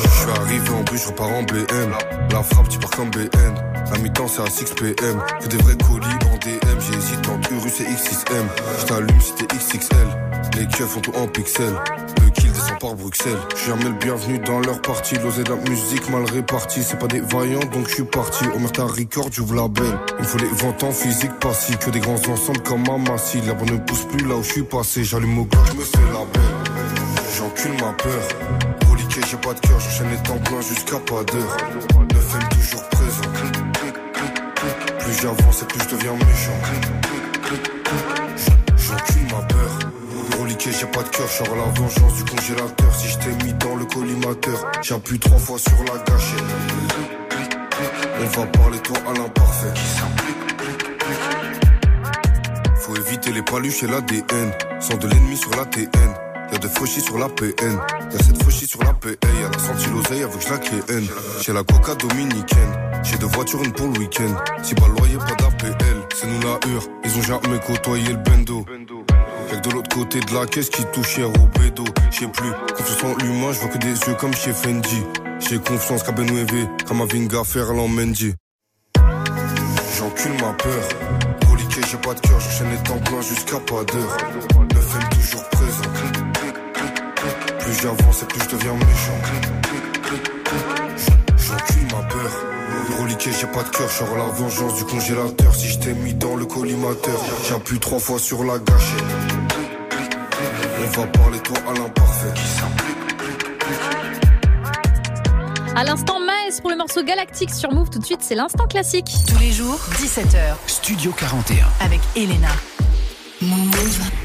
Je 0.03 0.09
suis 0.09 0.29
arrivé 0.29 0.69
en 0.69 0.83
bus, 0.83 1.01
je 1.01 1.07
repars 1.07 1.29
en 1.29 1.43
BM. 1.43 1.91
La 2.31 2.43
frappe, 2.43 2.67
tu 2.67 2.79
pars 2.79 2.89
comme 2.91 3.09
BN. 3.09 3.29
La 3.89 3.97
mi-temps, 3.99 4.27
c'est 4.27 4.41
à 4.41 4.49
6 4.49 4.73
PM. 4.73 5.21
Que 5.39 5.47
des 5.47 5.57
vrais 5.57 5.77
colis 5.77 6.07
en 6.29 6.37
DM. 6.37 6.79
J'hésite 6.79 7.29
entre 7.29 7.53
Urus 7.53 7.79
et 7.79 7.85
X6M. 7.85 8.47
Je 8.79 8.85
t'allume 8.85 9.21
si 9.21 9.33
t'es 9.35 9.55
XXL. 9.55 10.07
Les 10.57 10.67
keufs 10.67 10.89
font 10.89 10.99
tout 10.99 11.13
en 11.15 11.27
pixels. 11.27 11.79
Le 12.35 12.41
qu'il 12.41 12.51
descend 12.51 12.79
par 12.79 12.95
Bruxelles. 12.95 13.37
Je 13.51 13.57
suis 13.57 13.67
jamais 13.69 13.83
le 13.85 13.93
bienvenu 13.93 14.39
dans 14.39 14.59
leur 14.59 14.81
partie. 14.81 15.15
L'osé 15.15 15.43
de 15.43 15.49
la 15.49 15.55
musique 15.69 16.09
mal 16.09 16.23
répartie. 16.23 16.83
C'est 16.83 16.97
pas 16.97 17.07
des 17.07 17.19
vaillants 17.19 17.59
donc 17.71 17.87
je 17.87 17.95
suis 17.95 18.03
parti. 18.03 18.45
Omerta 18.55 18.85
Record, 18.85 19.29
j'ouvre 19.31 19.55
la 19.55 19.67
belle. 19.67 19.97
Il 20.19 20.25
faut 20.25 20.37
les 20.37 20.47
20 20.47 20.83
ans 20.83 20.91
physique 20.91 21.31
si. 21.53 21.77
Que 21.77 21.89
des 21.89 21.99
grands 21.99 22.15
ensembles 22.15 22.61
comme 22.63 22.89
Amassi. 22.89 23.41
La 23.41 23.53
bonne 23.53 23.71
ne 23.71 23.77
pousse 23.77 24.05
plus 24.05 24.25
là 24.27 24.35
où 24.35 24.43
je 24.43 24.51
suis 24.51 24.63
passé. 24.63 25.03
J'allume 25.03 25.39
au 25.39 25.45
glock, 25.45 25.65
je 25.67 25.73
me 25.73 25.83
fais 25.83 25.97
la 26.11 26.25
belle. 26.33 26.41
J'encule 27.37 27.73
ma 27.73 27.93
peur. 27.93 28.27
Reliqué, 28.89 29.21
j'ai 29.29 29.37
pas 29.37 29.53
de 29.53 29.59
cœur. 29.59 29.79
J'enchaîne 29.79 30.09
les 30.09 30.23
temps 30.23 30.37
pleins 30.37 30.61
jusqu'à 30.61 30.99
pas 30.99 31.23
d'heure. 31.23 31.57
9 32.13 32.49
toujours 32.49 32.89
présent. 32.89 33.21
Plus 34.99 35.21
j'avance 35.21 35.61
et 35.61 35.65
plus 35.65 35.79
je 35.83 35.95
deviens 35.95 36.13
méchant. 36.13 36.59
J'encule 38.77 39.23
ma 39.31 39.41
peur. 39.45 39.72
J'ai 40.71 40.85
pas 40.87 41.03
de 41.03 41.09
cœur, 41.09 41.27
je 41.27 41.43
la 41.43 41.81
vengeance 41.81 42.15
du 42.15 42.23
congélateur. 42.23 42.95
Si 42.95 43.09
je 43.09 43.17
t'ai 43.17 43.45
mis 43.45 43.53
dans 43.53 43.75
le 43.75 43.83
collimateur, 43.83 44.71
j'appuie 44.81 45.19
trois 45.19 45.37
fois 45.37 45.59
sur 45.59 45.77
la 45.83 46.01
gâchette. 46.03 46.43
On 48.21 48.39
va 48.39 48.45
parler 48.47 48.79
toi 48.79 48.97
à 49.09 49.13
l'imparfait. 49.13 49.73
Faut 52.77 52.95
éviter 52.95 53.33
les 53.33 53.41
paluches 53.41 53.83
et 53.83 53.87
l'ADN. 53.87 54.53
Sans 54.79 54.95
de 54.95 55.07
l'ennemi 55.07 55.35
sur 55.35 55.51
la 55.51 55.65
TN. 55.65 55.89
Y'a 56.53 56.57
de 56.57 56.67
fauchis 56.69 57.01
sur 57.01 57.17
la 57.17 57.27
PN. 57.27 57.79
Y'a 58.11 58.19
cette 58.19 58.41
fauchis 58.41 58.67
sur 58.67 58.81
la 58.83 58.93
PA. 58.93 59.09
Y'a 59.09 59.49
la 59.49 59.59
senti 59.59 59.89
l'oseille 59.89 60.23
avec 60.23 60.49
la 60.49 60.57
KN. 60.59 61.05
J'ai 61.41 61.51
la 61.51 61.63
coca 61.63 61.95
dominicaine. 61.95 62.73
J'ai 63.03 63.17
deux 63.17 63.27
voitures, 63.27 63.63
une 63.63 63.73
pour 63.73 63.87
le 63.87 63.99
week-end. 63.99 64.33
Si 64.63 64.75
pas 64.75 64.87
le 64.87 64.95
loyer, 64.95 65.17
pas 65.17 65.35
d'APL. 65.35 65.75
C'est 66.15 66.27
nous 66.27 66.39
la 66.39 66.59
hure. 66.71 66.83
Ils 67.03 67.17
ont 67.17 67.21
jamais 67.21 67.59
côtoyé 67.59 68.07
le 68.07 68.17
bendo. 68.17 68.65
De 69.63 69.71
l'autre 69.71 69.95
côté 69.95 70.19
de 70.19 70.33
la 70.33 70.45
caisse 70.45 70.69
qui 70.69 70.81
au 70.81 71.59
bédo. 71.59 71.85
J'sais 72.11 72.27
plus, 72.27 72.51
confiance 72.75 73.03
en 73.03 73.15
l'humain, 73.23 73.53
je 73.53 73.59
vois 73.59 73.69
que 73.69 73.77
des 73.77 73.93
yeux 73.93 74.15
comme 74.19 74.33
chez 74.33 74.51
Fendi. 74.51 75.03
J'ai 75.39 75.57
confiance 75.57 76.03
qu'à 76.03 76.11
Benouévé, 76.11 76.67
comme 76.85 77.01
à 77.01 77.05
Vinga 77.05 77.45
Ferland 77.45 77.87
Mendy. 77.87 78.33
J'encule 79.97 80.33
ma 80.41 80.51
peur. 80.53 80.83
Reliqué, 81.49 81.81
j'ai 81.89 81.97
pas 81.97 82.13
de 82.13 82.19
cœur, 82.19 82.39
j'enchaîne 82.41 82.71
les 82.71 82.83
temps 82.83 82.97
pleins 82.97 83.21
jusqu'à 83.21 83.59
pas 83.59 83.83
d'heure. 83.85 84.17
9 84.73 85.09
toujours 85.11 85.49
présent. 85.49 85.83
Plus 87.59 87.81
j'avance 87.81 88.23
et 88.23 88.25
plus 88.25 88.41
je 88.43 88.49
deviens 88.49 88.73
méchant. 88.73 89.19
J'encule 91.37 91.85
ma 91.85 92.03
peur. 92.03 92.31
Reliqué, 92.99 93.31
j'ai 93.31 93.47
pas 93.47 93.63
de 93.63 93.69
cœur, 93.69 93.89
sors 93.89 94.17
la 94.17 94.25
vengeance 94.25 94.75
du 94.75 94.83
congélateur. 94.83 95.55
Si 95.55 95.67
je 95.67 95.79
t'ai 95.79 95.93
mis 95.93 96.13
dans 96.13 96.35
le 96.35 96.45
collimateur, 96.45 97.19
j'appuie 97.47 97.79
trois 97.79 97.99
fois 97.99 98.19
sur 98.19 98.43
la 98.43 98.59
gâchette. 98.59 99.42
On 100.85 100.89
va 100.99 101.07
parler 101.07 101.39
toi 101.39 101.55
à 101.69 101.73
l'imparfait. 101.79 102.33
À 105.77 105.83
l'instant, 105.85 106.19
Maes 106.19 106.59
pour 106.59 106.71
le 106.71 106.75
morceau 106.75 107.03
Galactique 107.03 107.51
sur 107.51 107.71
Move. 107.71 107.89
Tout 107.89 107.99
de 107.99 108.05
suite, 108.05 108.19
c'est 108.21 108.35
l'instant 108.35 108.67
classique. 108.67 109.09
Tous 109.25 109.39
les 109.39 109.51
jours, 109.51 109.79
17h. 109.93 110.55
Studio 110.67 111.13
41. 111.13 111.67
Avec 111.79 112.01
Elena. 112.17 112.49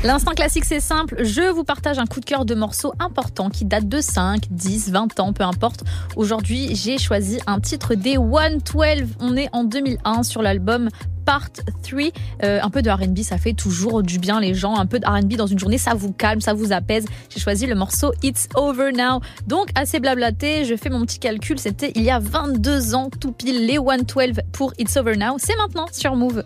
L'instant 0.05 0.33
classique, 0.33 0.65
c'est 0.65 0.81
simple. 0.81 1.25
Je 1.25 1.49
vous 1.51 1.65
partage 1.65 1.99
un 1.99 2.07
coup 2.07 2.21
de 2.21 2.25
cœur 2.25 2.45
de 2.45 2.55
morceaux 2.55 2.93
importants 2.99 3.51
qui 3.51 3.65
datent 3.65 3.89
de 3.89 4.01
5, 4.01 4.43
10, 4.51 4.91
20 4.91 5.21
ans, 5.21 5.33
peu 5.33 5.45
importe. 5.45 5.85
Aujourd'hui, 6.17 6.75
j'ai 6.75 6.99
choisi 6.99 7.39
un 7.47 7.61
titre 7.61 7.95
des 7.95 8.15
112. 8.15 9.15
On 9.21 9.37
est 9.37 9.49
en 9.53 9.65
2001 9.65 10.23
sur 10.23 10.43
l'album 10.43 10.89
Part 11.29 11.51
3. 11.83 12.05
Euh, 12.43 12.59
un 12.63 12.71
peu 12.71 12.81
de 12.81 12.89
RB, 12.89 13.19
ça 13.19 13.37
fait 13.37 13.53
toujours 13.53 14.03
du 14.03 14.19
bien 14.19 14.41
les 14.41 14.55
gens. 14.55 14.79
Un 14.79 14.87
peu 14.87 14.99
de 14.99 15.07
RB 15.07 15.35
dans 15.35 15.47
une 15.47 15.59
journée, 15.59 15.77
ça 15.77 15.93
vous 15.93 16.11
calme, 16.11 16.41
ça 16.41 16.55
vous 16.55 16.73
apaise. 16.73 17.05
J'ai 17.29 17.39
choisi 17.39 17.67
le 17.67 17.75
morceau 17.75 18.15
It's 18.23 18.49
Over 18.55 18.93
Now. 18.93 19.21
Donc, 19.47 19.69
assez 19.75 20.01
blablaté, 20.01 20.65
je 20.65 20.75
fais 20.75 20.89
mon 20.89 21.03
petit 21.03 21.19
calcul. 21.19 21.59
C'était 21.59 21.93
il 21.97 22.03
y 22.03 22.11
a 22.11 22.19
22 22.19 22.95
ans, 22.95 23.11
tout 23.11 23.33
pile, 23.33 23.67
les 23.67 23.77
112 23.77 24.41
pour 24.53 24.73
It's 24.79 24.97
Over 24.97 25.19
Now. 25.19 25.37
C'est 25.37 25.55
maintenant 25.57 25.85
sur 25.93 26.17
Move. 26.17 26.45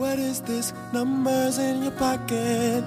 What 0.00 0.16
is 0.16 0.42
this? 0.44 0.74
Numbers 0.92 1.60
in 1.60 1.84
your 1.84 1.92
pocket. 1.92 2.82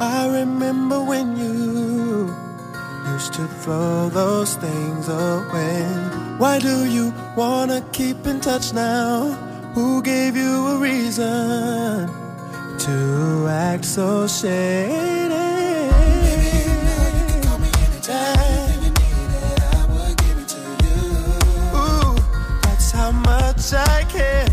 I 0.00 0.26
remember 0.26 0.98
when 0.98 1.36
you 1.38 2.34
used 3.14 3.32
to 3.34 3.46
throw 3.62 4.08
those 4.08 4.56
things 4.56 5.08
away. 5.08 5.86
Why 6.38 6.58
do 6.58 6.84
you 6.84 7.12
wanna 7.36 7.80
keep 7.92 8.26
in 8.26 8.40
touch 8.40 8.72
now? 8.74 9.53
Who 9.74 10.02
gave 10.02 10.36
you 10.36 10.66
a 10.68 10.78
reason 10.78 12.08
to 12.78 13.46
act 13.50 13.84
so 13.84 14.28
shady? 14.28 15.34
Ooh, 21.74 22.14
that's 22.62 22.92
how 22.92 23.10
much 23.10 23.72
I 23.74 24.04
care 24.08 24.46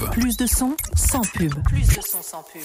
Move. 0.00 0.10
Plus 0.10 0.36
de 0.36 0.46
son, 0.46 0.76
sans 0.94 1.20
pub. 1.20 1.54
Plus 1.64 1.86
de 1.86 2.02
son, 2.02 2.22
sans 2.22 2.42
pub. 2.42 2.62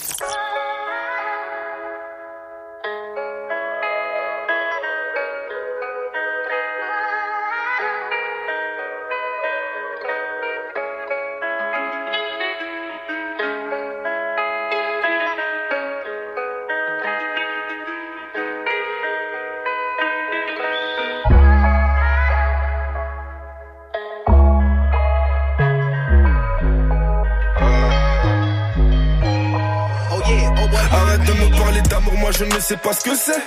Je 32.40 32.46
ne 32.46 32.60
sais 32.62 32.78
pas 32.78 32.94
ce 32.94 33.02
que 33.02 33.16
c'est. 33.16 33.42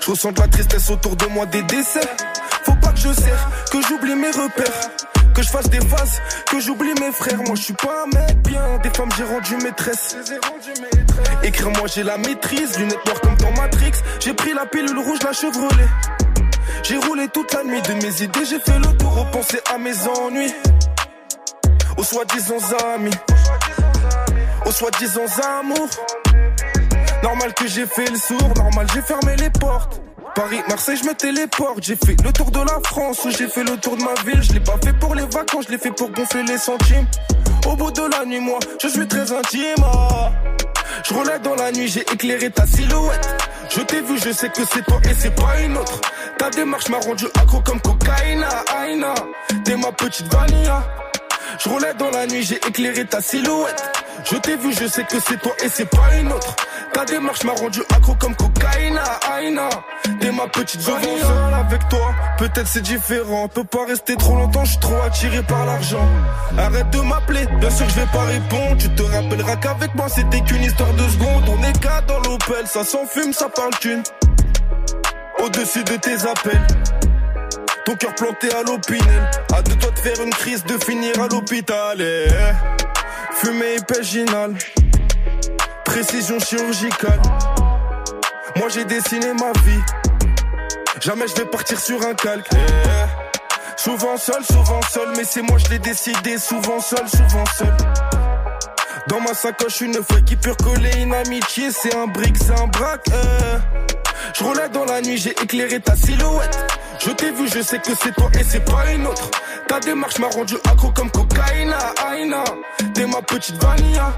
Je 0.00 0.10
ressens 0.10 0.32
de 0.32 0.40
la 0.40 0.48
tristesse 0.48 0.90
autour 0.90 1.16
de 1.16 1.24
moi, 1.26 1.46
des 1.46 1.62
décès. 1.62 2.06
Faut 2.64 2.74
pas 2.74 2.92
que 2.92 2.98
je 2.98 3.12
serre, 3.12 3.50
que 3.72 3.80
j'oublie 3.88 4.14
mes 4.14 4.30
repères. 4.30 4.90
Que 5.34 5.42
je 5.42 5.48
fasse 5.48 5.70
des 5.70 5.80
phases, 5.80 6.20
que 6.50 6.60
j'oublie 6.60 6.92
mes 7.00 7.10
frères. 7.10 7.38
Moi 7.38 7.54
je 7.56 7.62
suis 7.62 7.72
pas 7.72 8.04
un 8.04 8.06
mec 8.06 8.36
bien, 8.42 8.78
des 8.82 8.90
femmes 8.90 9.08
j'ai 9.16 9.24
rendu 9.24 9.56
maîtresse. 9.64 10.16
Écrire 11.42 11.70
moi 11.70 11.86
j'ai 11.86 12.02
la 12.02 12.18
maîtrise, 12.18 12.78
lunettes 12.78 13.04
noires 13.06 13.20
comme 13.22 13.36
dans 13.36 13.50
Matrix. 13.52 13.92
J'ai 14.20 14.34
pris 14.34 14.52
la 14.52 14.66
pilule 14.66 14.98
rouge, 14.98 15.18
la 15.24 15.32
chevrolet. 15.32 15.88
J'ai 16.82 16.98
roulé 16.98 17.28
toute 17.28 17.52
la 17.54 17.64
nuit 17.64 17.80
de 17.80 17.94
mes 17.94 18.22
idées, 18.22 18.44
j'ai 18.44 18.60
fait 18.60 18.78
le 18.78 18.96
tour, 18.98 19.14
repenser 19.14 19.60
à 19.74 19.78
mes 19.78 19.94
ennuis. 20.06 20.54
Aux 21.96 22.04
soi-disant 22.04 22.58
amis, 22.94 23.16
aux 24.66 24.72
soi-disant 24.72 25.24
amours. 25.60 26.23
Normal 27.24 27.54
que 27.54 27.66
j'ai 27.66 27.86
fait 27.86 28.10
le 28.10 28.18
sourd, 28.18 28.52
normal 28.54 28.86
j'ai 28.92 29.00
fermé 29.00 29.34
les 29.36 29.48
portes. 29.48 29.98
Paris, 30.34 30.60
Marseille, 30.68 30.98
je 31.02 31.08
me 31.08 31.14
téléporte. 31.14 31.82
J'ai 31.82 31.96
fait 31.96 32.22
le 32.22 32.30
tour 32.34 32.50
de 32.50 32.58
la 32.58 32.78
France, 32.84 33.26
j'ai 33.38 33.48
fait 33.48 33.64
le 33.64 33.78
tour 33.78 33.96
de 33.96 34.02
ma 34.02 34.12
ville. 34.26 34.42
Je 34.42 34.52
l'ai 34.52 34.60
pas 34.60 34.76
fait 34.84 34.92
pour 34.92 35.14
les 35.14 35.22
vacances, 35.22 35.64
je 35.66 35.72
l'ai 35.72 35.78
fait 35.78 35.90
pour 35.90 36.10
gonfler 36.10 36.42
les 36.42 36.58
centimes. 36.58 37.06
Au 37.66 37.76
bout 37.76 37.90
de 37.92 38.02
la 38.02 38.26
nuit, 38.26 38.40
moi, 38.40 38.58
je 38.82 38.88
suis 38.88 39.08
très 39.08 39.32
intime. 39.32 39.84
Je 41.02 41.14
relève 41.14 41.40
dans 41.40 41.54
la 41.54 41.72
nuit, 41.72 41.88
j'ai 41.88 42.02
éclairé 42.02 42.50
ta 42.50 42.66
silhouette. 42.66 43.26
Je 43.70 43.80
t'ai 43.80 44.02
vu, 44.02 44.18
je 44.22 44.30
sais 44.30 44.50
que 44.50 44.60
c'est 44.70 44.84
toi 44.84 45.00
et 45.08 45.14
c'est 45.18 45.34
pas 45.34 45.58
une 45.64 45.78
autre. 45.78 46.02
Ta 46.36 46.50
démarche 46.50 46.90
m'a 46.90 46.98
rendu 46.98 47.24
accro 47.40 47.60
comme 47.60 47.80
cocaïna, 47.80 48.48
aïna. 48.76 49.14
T'es 49.64 49.76
ma 49.76 49.92
petite 49.92 50.30
vanilla. 50.30 50.82
Je 51.58 51.70
relève 51.70 51.96
dans 51.96 52.10
la 52.10 52.26
nuit, 52.26 52.42
j'ai 52.42 52.56
éclairé 52.56 53.06
ta 53.06 53.22
silhouette. 53.22 53.82
Je 54.30 54.36
t'ai 54.36 54.56
vu, 54.56 54.74
je 54.78 54.86
sais 54.86 55.04
que 55.04 55.16
c'est 55.26 55.40
toi 55.40 55.52
et 55.64 55.68
c'est 55.68 55.88
pas 55.88 56.16
une 56.20 56.32
autre. 56.32 56.54
Ta 56.94 57.04
démarche 57.04 57.42
m'a 57.42 57.52
rendu 57.52 57.80
accro 57.94 58.14
comme 58.14 58.36
cocaïna, 58.36 59.02
aïna. 59.32 59.68
T'es 60.20 60.30
ma 60.30 60.46
petite 60.46 60.80
vanilla. 60.80 61.26
seul 61.26 61.54
avec 61.54 61.88
toi, 61.88 62.14
peut-être 62.38 62.68
c'est 62.68 62.82
différent. 62.82 63.48
Peux 63.48 63.64
pas 63.64 63.84
rester 63.86 64.14
trop 64.16 64.36
longtemps, 64.36 64.64
je 64.64 64.70
suis 64.70 64.80
trop 64.80 65.02
attiré 65.04 65.42
par 65.42 65.66
l'argent. 65.66 66.06
Arrête 66.56 66.88
de 66.90 67.00
m'appeler, 67.00 67.46
bien 67.58 67.70
sûr 67.70 67.88
je 67.88 67.94
vais 68.00 68.06
pas 68.06 68.22
répondre. 68.22 68.76
Tu 68.78 68.88
te 68.90 69.02
rappelleras 69.02 69.56
qu'avec 69.56 69.92
moi 69.96 70.06
c'était 70.08 70.40
qu'une 70.42 70.62
histoire 70.62 70.92
de 70.94 71.08
secondes. 71.08 71.44
On 71.48 71.62
est 71.64 71.80
quatre 71.80 72.06
dans 72.06 72.20
l'Opel, 72.20 72.66
ça 72.66 72.84
s'enfume, 72.84 73.32
ça 73.32 73.48
parle 73.48 73.72
thune. 73.80 74.02
Au-dessus 75.42 75.82
de 75.82 75.96
tes 75.96 76.14
appels. 76.28 76.66
Ton 77.84 77.96
cœur 77.96 78.14
planté 78.14 78.54
à 78.54 78.62
l'opinel. 78.62 79.30
À 79.52 79.62
de 79.62 79.74
toi 79.74 79.90
de 79.90 79.98
faire 79.98 80.24
une 80.24 80.30
crise, 80.30 80.64
de 80.64 80.78
finir 80.84 81.20
à 81.20 81.26
l'hôpital. 81.26 82.00
Eh, 82.00 82.28
Fumée 83.34 83.74
épéginale. 83.78 84.54
Précision 85.94 86.40
chirurgicale. 86.40 87.22
Moi 88.56 88.68
j'ai 88.68 88.84
dessiné 88.84 89.32
ma 89.34 89.52
vie. 89.60 89.80
Jamais 91.00 91.28
je 91.28 91.36
vais 91.36 91.44
partir 91.44 91.78
sur 91.78 92.04
un 92.04 92.14
calque. 92.14 92.50
Souvent 93.76 94.16
seul, 94.16 94.44
souvent 94.44 94.80
seul, 94.90 95.10
mais 95.16 95.22
c'est 95.22 95.42
moi 95.42 95.56
je 95.58 95.70
l'ai 95.70 95.78
décidé. 95.78 96.36
Souvent 96.38 96.80
seul, 96.80 97.08
souvent 97.08 97.44
seul. 97.56 97.72
Dans 99.06 99.20
ma 99.20 99.34
sacoche, 99.34 99.82
une 99.82 99.94
feuille 100.02 100.24
qui 100.24 100.34
peut 100.34 100.50
recoller 100.50 100.90
une 100.98 101.14
amitié. 101.14 101.70
C'est 101.70 101.94
un 101.94 102.08
brick, 102.08 102.34
c'est 102.38 102.60
un 102.60 102.66
braque. 102.66 103.06
Je 104.36 104.42
roulais 104.42 104.68
dans 104.70 104.86
la 104.86 105.00
nuit, 105.00 105.16
j'ai 105.16 105.30
éclairé 105.30 105.78
ta 105.78 105.94
silhouette. 105.94 106.58
Je 106.98 107.10
t'ai 107.12 107.30
vu, 107.30 107.46
je 107.46 107.62
sais 107.62 107.78
que 107.78 107.92
c'est 108.02 108.12
toi 108.16 108.30
et 108.36 108.42
c'est 108.42 108.64
pas 108.64 108.90
une 108.92 109.06
autre. 109.06 109.30
Ta 109.68 109.78
démarche 109.78 110.18
m'a 110.18 110.26
rendu 110.26 110.56
accro 110.68 110.90
comme 110.90 111.12
cocaïna, 111.12 111.78
aïna. 112.04 112.42
T'es 112.94 113.06
ma 113.06 113.22
petite 113.22 113.62
vanilla. 113.62 114.12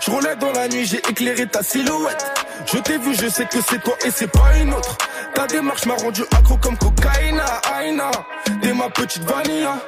Je 0.00 0.10
roulais 0.10 0.36
dans 0.36 0.52
la 0.52 0.68
nuit, 0.68 0.84
j'ai 0.84 0.98
éclairé 0.98 1.46
ta 1.46 1.62
silhouette. 1.62 2.24
Je 2.66 2.78
t'ai 2.78 2.98
vu, 2.98 3.14
je 3.14 3.28
sais 3.28 3.46
que 3.46 3.58
c'est 3.68 3.82
toi 3.82 3.94
et 4.04 4.10
c'est 4.10 4.30
pas 4.30 4.56
une 4.60 4.72
autre. 4.72 4.96
Ta 5.34 5.46
démarche 5.46 5.86
m'a 5.86 5.94
rendu 5.94 6.22
accro 6.32 6.56
comme 6.58 6.76
cocaïna, 6.76 7.44
aïna. 7.74 8.10
T'es 8.62 8.72
ma 8.72 8.88
petite 8.90 9.24
vanilla. 9.24 9.78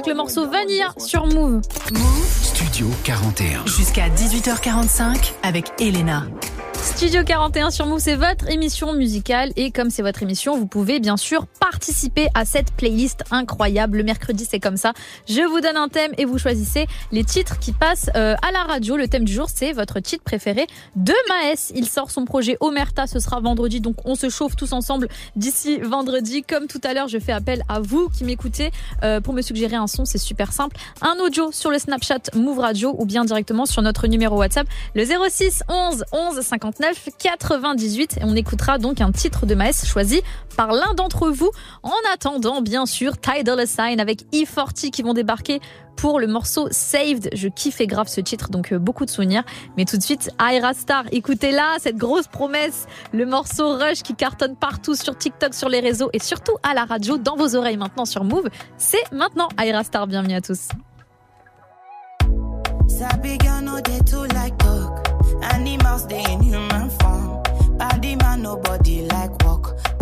Avec 0.00 0.06
le 0.06 0.14
morceau 0.14 0.48
Vanilla 0.48 0.94
sur 0.96 1.26
Move. 1.26 1.60
Studio 2.40 2.86
41. 3.04 3.66
Jusqu'à 3.66 4.08
18h45 4.08 5.34
avec 5.42 5.66
Elena. 5.78 6.24
Studio 6.82 7.22
41 7.24 7.70
sur 7.70 7.86
Move, 7.86 8.00
c'est 8.00 8.16
votre 8.16 8.48
émission 8.50 8.94
musicale 8.94 9.52
et 9.56 9.70
comme 9.70 9.90
c'est 9.90 10.02
votre 10.02 10.22
émission, 10.22 10.56
vous 10.56 10.66
pouvez 10.66 10.98
bien 10.98 11.18
sûr 11.18 11.46
participer 11.46 12.28
à 12.34 12.44
cette 12.44 12.72
playlist 12.72 13.22
incroyable. 13.30 13.98
Le 13.98 14.04
mercredi, 14.04 14.46
c'est 14.48 14.60
comme 14.60 14.78
ça. 14.78 14.92
Je 15.28 15.42
vous 15.42 15.60
donne 15.60 15.76
un 15.76 15.88
thème 15.88 16.12
et 16.16 16.24
vous 16.24 16.38
choisissez 16.38 16.86
les 17.12 17.22
titres 17.22 17.58
qui 17.58 17.72
passent 17.72 18.10
euh, 18.16 18.34
à 18.46 18.50
la 18.52 18.64
radio. 18.64 18.96
Le 18.96 19.08
thème 19.08 19.24
du 19.24 19.32
jour, 19.32 19.48
c'est 19.54 19.72
votre 19.72 20.00
titre 20.00 20.24
préféré 20.24 20.66
de 20.96 21.14
Maes. 21.28 21.70
Il 21.74 21.86
sort 21.86 22.10
son 22.10 22.24
projet 22.24 22.56
Omerta, 22.60 23.06
ce 23.06 23.18
sera 23.18 23.40
vendredi, 23.40 23.80
donc 23.80 23.96
on 24.06 24.14
se 24.14 24.30
chauffe 24.30 24.56
tous 24.56 24.72
ensemble 24.72 25.08
d'ici 25.36 25.78
vendredi. 25.78 26.42
Comme 26.42 26.66
tout 26.66 26.80
à 26.82 26.94
l'heure, 26.94 27.08
je 27.08 27.18
fais 27.18 27.32
appel 27.32 27.62
à 27.68 27.80
vous 27.80 28.08
qui 28.08 28.24
m'écoutez 28.24 28.70
euh, 29.02 29.20
pour 29.20 29.34
me 29.34 29.42
suggérer 29.42 29.76
un 29.76 29.86
c'est 30.04 30.18
super 30.18 30.52
simple. 30.52 30.76
Un 31.02 31.16
audio 31.20 31.52
sur 31.52 31.70
le 31.70 31.78
Snapchat 31.78 32.30
Move 32.34 32.58
Radio 32.58 32.94
ou 32.98 33.04
bien 33.04 33.24
directement 33.24 33.66
sur 33.66 33.82
notre 33.82 34.06
numéro 34.06 34.36
WhatsApp, 34.36 34.66
le 34.94 35.04
06 35.04 35.62
11 35.68 36.04
11 36.12 36.40
59 36.40 37.08
98 37.18 38.18
et 38.18 38.24
on 38.24 38.34
écoutera 38.34 38.78
donc 38.78 39.00
un 39.00 39.12
titre 39.12 39.46
de 39.46 39.54
Maes 39.54 39.84
choisi 39.84 40.22
par 40.56 40.72
l'un 40.72 40.94
d'entre 40.94 41.30
vous. 41.30 41.50
En 41.82 41.90
attendant, 42.12 42.62
bien 42.62 42.86
sûr, 42.86 43.18
Ty 43.18 43.44
Dolla 43.44 43.66
Sign 43.66 44.00
avec 44.00 44.24
E40 44.32 44.90
qui 44.90 45.02
vont 45.02 45.14
débarquer 45.14 45.60
pour 45.96 46.20
le 46.20 46.26
morceau 46.26 46.68
Saved. 46.70 47.30
Je 47.32 47.48
kiffais 47.48 47.86
grave 47.86 48.08
ce 48.08 48.20
titre, 48.20 48.50
donc 48.50 48.72
euh, 48.72 48.78
beaucoup 48.78 49.04
de 49.04 49.10
souvenirs. 49.10 49.42
Mais 49.76 49.84
tout 49.84 49.96
de 49.96 50.02
suite, 50.02 50.30
Aira 50.40 50.74
Star, 50.74 51.04
écoutez-la, 51.12 51.76
cette 51.78 51.96
grosse 51.96 52.26
promesse, 52.26 52.86
le 53.12 53.26
morceau 53.26 53.76
Rush 53.76 54.02
qui 54.02 54.14
cartonne 54.14 54.56
partout 54.56 54.94
sur 54.94 55.16
TikTok, 55.16 55.54
sur 55.54 55.68
les 55.68 55.80
réseaux 55.80 56.10
et 56.12 56.18
surtout 56.18 56.56
à 56.62 56.74
la 56.74 56.84
radio, 56.84 57.18
dans 57.18 57.36
vos 57.36 57.56
oreilles 57.56 57.76
maintenant 57.76 58.04
sur 58.04 58.24
Move. 58.24 58.48
C'est 58.76 59.10
maintenant 59.12 59.48
Aira 59.62 59.84
Star, 59.84 60.06
bienvenue 60.06 60.34
à 60.34 60.40
tous. 60.40 60.68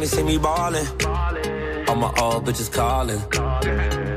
time 0.00 0.08
they 0.08 0.16
see 0.16 0.22
me 0.22 0.38
ballin', 0.38 0.86
all 1.88 1.96
my 1.96 2.12
old 2.20 2.44
bitches 2.44 2.72
callin'. 2.72 3.20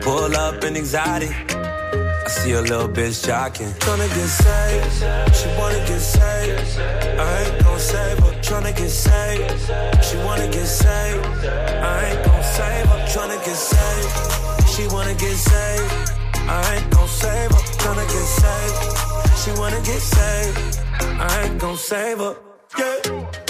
Pull 0.02 0.36
up 0.36 0.64
in 0.64 0.78
anxiety. 0.78 1.30
I 1.30 2.30
see 2.30 2.54
a 2.54 2.62
little 2.62 2.88
bitch 2.88 3.26
jocking. 3.28 3.72
Tryna 3.80 4.08
get 4.16 4.30
saved, 4.44 5.36
she 5.38 5.48
wanna 5.60 5.80
get 5.88 6.00
saved. 6.00 6.80
I 7.20 7.44
ain't 7.44 7.64
gon' 7.64 7.80
save 7.80 8.20
her. 8.20 8.34
Tryna 8.42 8.76
get 8.78 8.90
saved, 8.90 10.06
she 10.06 10.18
wanna 10.18 10.48
get 10.48 10.68
saved. 10.68 11.26
I 11.90 12.06
ain't 12.10 12.26
gon' 12.26 12.44
save 12.44 12.86
her. 12.92 13.00
Tryna 13.14 13.46
get 13.46 13.60
saved, 13.72 14.70
she 14.74 14.88
wanna 14.88 15.16
get 15.16 15.36
saved. 15.36 16.12
I 16.48 16.76
ain't 16.76 16.90
gon' 16.92 17.08
save 17.08 17.52
her. 17.52 17.64
Tryna 17.82 18.06
get 18.14 18.28
saved, 18.42 18.78
she 19.42 19.52
wanna 19.60 19.82
get 19.82 20.02
saved. 20.02 20.80
I 21.20 21.44
ain't 21.44 21.60
gon' 21.60 21.78
save 21.78 22.20
her. 22.20 22.36
Yeah. 22.80 23.43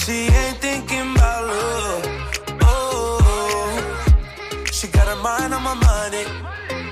She 0.00 0.18
ain't 0.40 0.58
thinking 0.58 1.14
about 1.16 1.42
love. 1.46 2.02
Oh, 2.62 3.18
she 4.72 4.86
got 4.88 5.06
her 5.08 5.20
mind 5.22 5.54
on 5.54 5.62
my 5.62 5.74
money. 5.74 6.24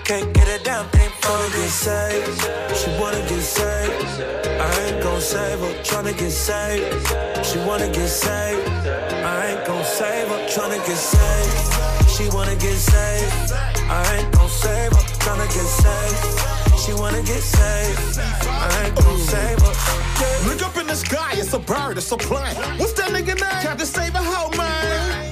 Can't 0.05 0.33
get 0.33 0.49
a 0.49 0.63
damn 0.63 0.87
thing 0.91 1.11
from 1.21 1.33
Tryna 1.33 1.55
get 1.55 1.71
saved. 1.71 2.41
She 2.77 2.91
wanna 3.01 3.29
get 3.29 3.43
saved. 3.43 4.23
I 4.61 4.81
ain't 4.85 5.03
gon' 5.03 5.21
save 5.21 5.59
her. 5.59 5.83
Tryna 5.83 6.17
get 6.19 6.31
saved. 6.31 7.47
She 7.47 7.59
wanna 7.61 7.89
get 7.89 8.09
saved. 8.09 8.69
I 8.69 9.47
ain't 9.47 9.67
gon' 9.67 9.85
save 9.85 10.29
her. 10.29 10.47
Tryna 10.47 10.87
get 10.87 10.97
saved. 10.97 12.11
She 12.11 12.29
wanna 12.37 12.55
get 12.57 12.77
saved. 12.77 13.53
I 13.91 14.17
ain't 14.17 14.33
gon' 14.33 14.49
save 14.49 14.93
her. 14.93 15.12
Tryna 15.23 15.47
get 15.55 15.69
saved. 15.83 16.79
She 16.83 16.93
wanna 16.95 17.23
get 17.23 17.43
saved. 17.43 18.19
I 18.19 18.85
ain't 18.85 18.97
gon' 18.97 19.05
mm. 19.05 19.19
save 19.19 19.61
her. 19.61 20.49
Look 20.49 20.63
up 20.63 20.77
in 20.77 20.87
the 20.89 20.97
sky, 20.97 21.35
it's 21.35 21.53
a 21.55 21.61
bird, 21.61 21.97
it's 21.97 22.11
a 22.11 22.17
plane. 22.17 22.57
What's 22.79 22.93
that 22.95 23.11
nigga 23.11 23.41
name? 23.41 23.63
Captain 23.63 23.87
Save 23.87 24.15
a 24.15 24.19
hoe, 24.19 24.51
man. 24.57 25.31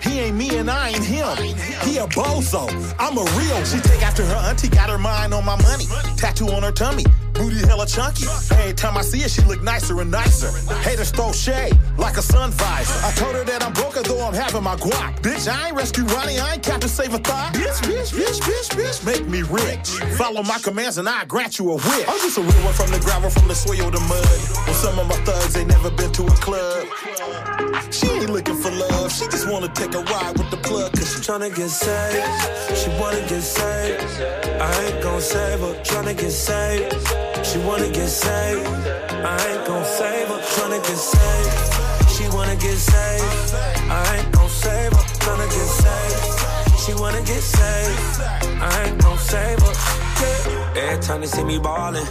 He 0.00 0.18
ain't 0.18 0.36
me 0.36 0.56
and 0.56 0.68
I 0.68 0.88
ain't 0.88 1.04
him. 1.04 1.36
He 1.86 1.98
a 1.98 2.06
bozo. 2.08 2.66
I'm 2.98 3.16
a 3.16 3.24
real. 3.38 3.54
one. 3.54 3.64
She 3.64 3.78
take 3.78 4.02
after 4.02 4.24
her 4.24 4.50
auntie, 4.50 4.68
got 4.68 4.90
her 4.90 4.98
mind 4.98 5.32
on 5.32 5.44
my 5.44 5.60
money. 5.62 5.86
Tattoo 6.16 6.48
on 6.48 6.64
her 6.64 6.72
tummy, 6.72 7.04
booty 7.40 7.66
hella 7.66 7.86
chunky. 7.86 8.26
Every 8.52 8.74
time 8.74 8.96
I 8.96 9.02
see 9.02 9.20
her, 9.20 9.28
she 9.28 9.42
look 9.42 9.62
nicer 9.62 10.00
and 10.00 10.10
nicer. 10.10 10.50
Haters 10.80 11.10
throw 11.10 11.32
shade 11.32 11.78
like 11.96 12.16
a 12.16 12.22
sun 12.22 12.50
visor. 12.52 13.06
I 13.06 13.12
told 13.12 13.34
her 13.34 13.44
that 13.44 13.62
I'm 13.62 13.72
broke, 13.72 13.94
though 13.94 14.20
I'm 14.26 14.34
having 14.34 14.62
my 14.62 14.76
guap. 14.76 15.20
Bitch, 15.20 15.48
I 15.48 15.68
ain't 15.68 15.76
rescue 15.76 16.04
Ronnie, 16.04 16.38
I 16.38 16.54
ain't 16.54 16.62
Captain 16.62 16.88
Save 16.88 17.14
a 17.14 17.18
thought. 17.18 17.54
Bitch, 17.54 17.80
bitch, 17.88 18.12
bitch, 18.12 18.40
bitch, 18.40 18.68
bitch, 18.76 19.06
make 19.06 19.26
me 19.26 19.42
rich. 19.42 19.88
Follow 20.16 20.42
my 20.42 20.58
commands 20.58 20.98
and 20.98 21.08
I 21.08 21.24
grant 21.24 21.58
you 21.58 21.70
a 21.70 21.74
wish. 21.74 22.08
I'm 22.08 22.20
just 22.20 22.38
a 22.38 22.42
real 22.42 22.64
one 22.64 22.74
from 22.74 22.90
the 22.90 23.00
gravel, 23.00 23.30
from 23.30 23.48
the 23.48 23.54
soil, 23.54 23.90
the 23.90 24.00
mud. 24.00 24.66
Well, 24.66 24.74
some 24.74 24.98
of 24.98 25.08
my 25.08 25.16
thugs 25.24 25.56
ain't 25.56 25.68
never 25.68 25.90
been 25.90 26.12
to 26.12 26.26
a 26.26 26.36
club. 26.44 27.69
She 27.90 28.06
ain't 28.08 28.30
looking 28.30 28.56
for 28.56 28.70
love, 28.70 29.10
she 29.12 29.24
just 29.28 29.48
wanna 29.48 29.68
take 29.68 29.94
a 29.94 30.02
ride 30.02 30.36
with 30.38 30.50
the 30.50 30.58
plug, 30.58 30.92
cause 30.92 31.14
she 31.14 31.20
Tryna 31.30 31.54
get 31.54 31.68
saved, 31.68 32.76
she 32.76 32.90
wanna 32.98 33.20
get 33.28 33.40
saved. 33.40 34.02
I 34.60 34.84
ain't 34.84 35.00
gon' 35.00 35.20
save 35.20 35.60
her. 35.60 35.74
Tryna 35.84 36.18
get 36.18 36.32
saved, 36.32 37.46
she 37.46 37.58
wanna 37.60 37.88
get 37.88 38.08
saved. 38.08 38.66
I 38.66 39.36
ain't 39.46 39.64
gon' 39.64 39.84
save 39.84 40.26
her. 40.26 40.40
Tryna 40.54 40.80
get 40.82 40.98
saved, 40.98 42.10
she 42.10 42.24
wanna 42.34 42.56
get 42.56 42.76
saved. 42.76 43.54
I 43.88 44.16
ain't 44.16 44.32
gon' 44.32 44.48
save 44.48 44.92
her. 44.92 45.04
Tryna 45.22 45.46
get 45.56 45.68
saved, 45.82 46.80
she 46.82 46.94
wanna 46.94 47.22
get 47.22 47.42
saved. 47.42 48.20
I 48.60 48.84
ain't 48.86 49.00
gon' 49.00 49.18
save 49.18 49.60
her. 49.60 49.74
Every 50.80 51.00
time 51.00 51.20
they 51.20 51.28
see 51.28 51.44
me 51.44 51.58
ballin', 51.60 52.08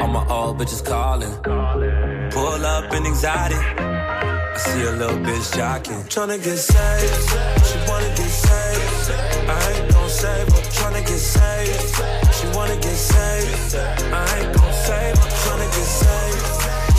all 0.00 0.08
my 0.08 0.24
old 0.28 0.58
bitches 0.58 0.84
callin'. 0.86 1.32
Pull 2.30 2.64
up 2.64 2.92
in 2.94 3.04
anxiety. 3.04 4.01
I 4.54 4.58
see 4.58 4.82
a 4.82 4.92
little 4.92 5.16
bitch 5.16 5.48
jocking. 5.56 6.02
Tryna 6.12 6.36
get 6.42 6.58
saved. 6.58 7.30
She 7.66 7.78
wanna 7.88 8.08
get 8.18 8.28
saved. 8.28 9.10
I 9.48 9.72
ain't 9.72 9.92
gon' 9.92 10.08
save 10.10 10.48
her. 10.52 10.62
Tryna 10.76 11.02
get 11.06 11.18
saved. 11.18 12.34
She 12.36 12.46
wanna 12.56 12.76
get 12.76 12.96
saved. 12.96 13.74
I 14.12 14.38
ain't 14.38 14.52
gon' 14.54 14.72
save 14.84 15.16
her. 15.16 15.30
Tryna 15.42 15.68
get 15.76 15.88
saved. 16.00 16.44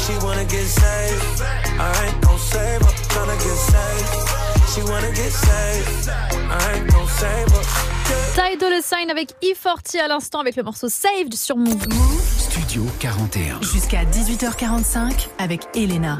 She 0.03 0.13
wanna 0.25 0.45
get 0.45 0.65
saved. 0.65 1.41
I 1.79 2.05
ain't 2.05 2.21
gon' 2.21 2.39
save 2.39 2.81
her. 2.81 2.93
Tryna 3.13 3.37
get 3.45 3.57
saved. 3.71 4.09
She 4.73 4.81
wanna 4.89 5.11
get 5.11 5.31
saved. 5.31 6.09
I 6.09 6.73
ain't 6.73 6.91
gon' 6.91 7.07
save 7.07 7.51
her. 7.51 7.63
Ty 8.35 8.57
Dolla 8.57 8.81
Sign 8.81 9.11
avec 9.11 9.35
E40 9.43 9.99
à 9.99 10.07
l'instant 10.07 10.39
avec 10.39 10.55
le 10.55 10.63
morceau 10.63 10.89
Saved 10.89 11.35
sur 11.35 11.55
Move. 11.55 11.85
Studio 12.35 12.83
41. 12.99 13.61
Jusqu'à 13.61 14.05
18h45 14.05 15.27
avec 15.37 15.67
Elena. 15.75 16.19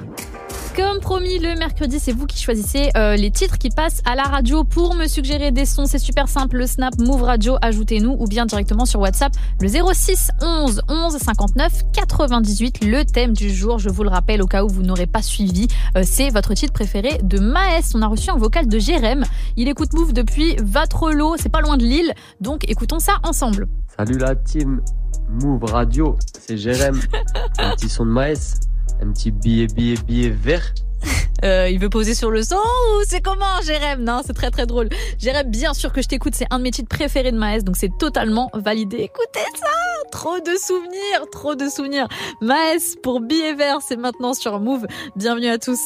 Comme 0.76 1.00
promis, 1.02 1.38
le 1.38 1.56
mercredi, 1.56 2.00
c'est 2.00 2.14
vous 2.14 2.26
qui 2.26 2.42
choisissez 2.42 2.90
euh, 2.98 3.16
les 3.16 3.30
titres 3.30 3.60
qui 3.60 3.70
passent 3.70 4.02
à 4.06 4.16
la 4.16 4.24
radio 4.24 4.64
pour 4.64 4.96
me 4.96 5.06
suggérer 5.06 5.52
des 5.52 5.66
sons. 5.66 5.86
C'est 5.86 6.00
super 6.00 6.28
simple. 6.28 6.58
Le 6.58 6.66
Snap 6.66 6.98
Move 6.98 7.22
Radio, 7.22 7.58
ajoutez-nous 7.62 8.16
ou 8.18 8.26
bien 8.26 8.48
directement 8.48 8.86
sur 8.86 9.00
WhatsApp 9.00 9.34
le 9.62 9.68
06 9.68 10.32
11 10.42 10.82
11 10.88 11.18
59 11.20 11.72
98. 11.94 12.86
Le 12.86 13.06
thème 13.06 13.34
du 13.34 13.52
jour, 13.54 13.78
je 13.78 13.90
vous 13.90 14.02
le 14.02 14.10
rappelle 14.10 14.42
au 14.42 14.48
cas 14.48 14.64
où 14.64 14.68
vous 14.68 14.82
n'aurez 14.82 15.06
pas 15.06 15.22
suivi, 15.22 15.68
euh, 15.96 16.02
c'est 16.04 16.32
votre 16.32 16.56
titre 16.56 16.74
préféré 16.74 17.20
de 17.22 17.38
Maes. 17.38 17.92
On 17.94 18.02
a 18.02 18.08
reçu 18.08 18.32
un 18.32 18.38
vocal 18.38 18.68
de 18.68 18.80
Jérém. 18.80 19.26
Il 19.56 19.68
écoute 19.68 19.94
Move 19.94 20.12
depuis 20.12 20.56
Vatrelo, 20.56 21.36
c'est 21.38 21.52
pas 21.52 21.62
loin 21.62 21.78
de 21.78 21.84
Lille. 21.84 22.14
Donc 22.42 22.68
écoutons 22.68 22.98
ça 22.98 23.18
ensemble. 23.24 23.68
Salut 23.96 24.18
la 24.18 24.36
team 24.36 24.82
Move 25.30 25.66
Radio, 25.66 26.18
c'est 26.40 26.58
Jérém. 26.58 27.00
un 27.60 27.76
petit 27.76 27.90
son 27.90 28.08
de 28.08 28.12
Maes, 28.12 28.60
un 29.02 29.12
petit 29.12 29.32
billet, 29.32 29.68
billet, 29.68 29.98
billet 30.06 30.30
vert. 30.30 30.74
Euh, 31.44 31.68
il 31.70 31.78
veut 31.78 31.90
poser 31.90 32.16
sur 32.16 32.32
le 32.32 32.42
son 32.42 32.56
ou 32.56 33.04
c'est 33.06 33.20
comment, 33.20 33.60
Jérém? 33.66 34.02
Non, 34.02 34.22
c'est 34.26 34.32
très 34.32 34.50
très 34.50 34.66
drôle. 34.66 34.88
Jérém, 35.20 35.46
bien 35.46 35.74
sûr 35.74 35.92
que 35.92 36.02
je 36.02 36.08
t'écoute, 36.08 36.36
c'est 36.36 36.48
un 36.52 36.58
de 36.58 36.64
mes 36.64 36.72
titres 36.72 36.88
préférés 36.88 37.34
de 37.34 37.38
Maes, 37.38 37.64
donc 37.64 37.76
c'est 37.76 37.92
totalement 38.00 38.50
validé. 38.54 39.00
Écoutez 39.00 39.46
ça 39.60 39.68
Trop 40.10 40.40
de 40.40 40.56
souvenirs, 40.58 41.26
trop 41.34 41.56
de 41.56 41.68
souvenirs. 41.68 42.08
Maes 42.40 42.96
pour 43.02 43.20
billet 43.20 43.56
vert, 43.56 43.80
c'est 43.86 43.98
maintenant 43.98 44.34
sur 44.34 44.58
Move. 44.62 44.86
Bienvenue 45.18 45.50
à 45.50 45.58
tous. 45.58 45.82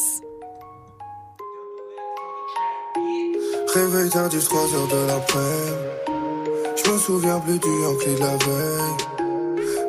Réveil 3.73 4.09
tardif, 4.09 4.43
3 4.43 4.61
heures 4.75 4.87
de 4.87 5.07
l'après. 5.07 6.07
Je 6.75 6.91
me 6.91 6.97
souviens 6.97 7.39
plus 7.39 7.59
du 7.59 7.67
Yankee 7.67 8.15
de 8.15 8.19
la 8.19 8.37
veille. 8.37 8.97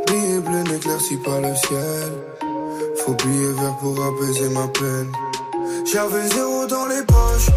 Billet 0.06 0.40
bleu 0.40 0.62
n'éclaircit 0.72 1.16
pas 1.18 1.40
le 1.40 1.54
ciel. 1.54 2.27
Faut 3.04 3.14
billet 3.14 3.52
vert 3.52 3.76
pour 3.80 3.96
apaiser 4.04 4.48
ma 4.50 4.68
peine. 4.68 5.12
J'avais 5.84 6.28
zéro 6.28 6.66
dans 6.66 6.86
les 6.86 7.02
poches. 7.06 7.50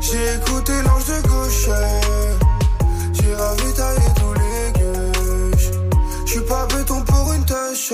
J'ai 0.00 0.34
écouté 0.34 0.72
l'ange 0.84 1.06
de 1.06 1.28
gauche. 1.28 1.68
J'ai 3.12 3.34
ravitaillé 3.34 4.08
tous 4.16 4.34
les 4.34 4.80
gueuches. 4.80 5.70
J'suis 6.26 6.40
pas 6.40 6.66
béton 6.66 7.02
pour 7.02 7.32
une 7.32 7.44
tâche. 7.44 7.92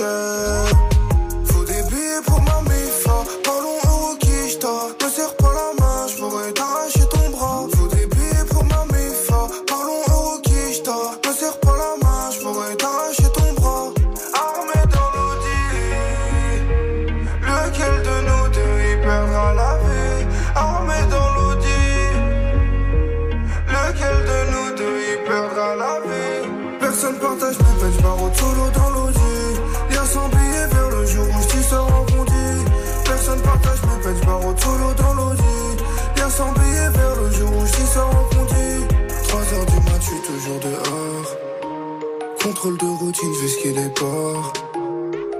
De 42.61 42.85
routine, 42.85 43.33
skier 43.47 43.71
les 43.71 43.87
ports. 43.87 44.51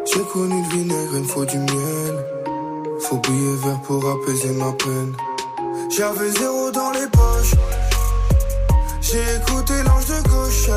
J'ai 0.05 0.23
connu 0.31 0.63
le 0.63 0.69
vinaigre, 0.69 1.11
il 1.15 1.19
me 1.19 1.27
faut 1.27 1.43
du 1.43 1.57
miel. 1.57 2.25
Faut 3.01 3.17
billet 3.17 3.55
vert 3.57 3.81
pour 3.81 4.09
apaiser 4.09 4.53
ma 4.53 4.71
peine. 4.71 5.13
J'avais 5.89 6.29
zéro 6.31 6.71
dans 6.71 6.91
les 6.91 7.07
poches. 7.11 7.55
J'ai 9.01 9.19
écouté 9.35 9.73
l'ange 9.85 10.05
de 10.05 10.29
gauche. 10.29 10.69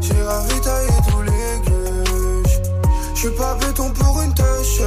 J'ai 0.00 0.22
ravitaillé 0.22 0.90
tous 1.10 1.22
les 1.22 1.70
gueuches. 1.70 2.60
J'suis 3.16 3.30
pas 3.30 3.56
béton 3.56 3.90
pour 3.90 4.22
une 4.22 4.32
tâche. 4.32 4.80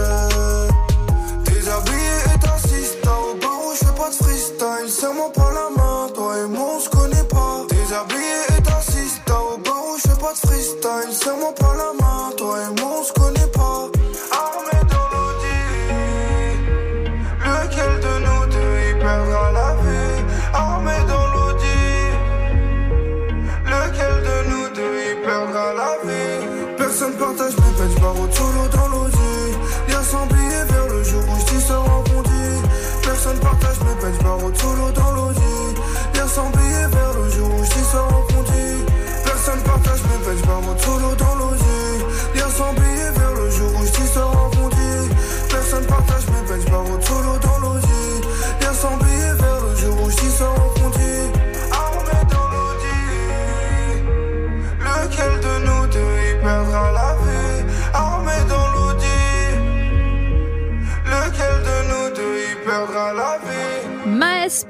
Déshabillé 1.43 2.15
et 2.33 2.39
t'assistes. 2.39 3.05
Au 3.05 3.35
barreau, 3.41 3.73
j'fais 3.75 3.93
pas 3.97 4.09
de 4.09 4.15
freestyle. 4.15 4.89
Serre-moi 4.89 5.33
pas 5.33 5.42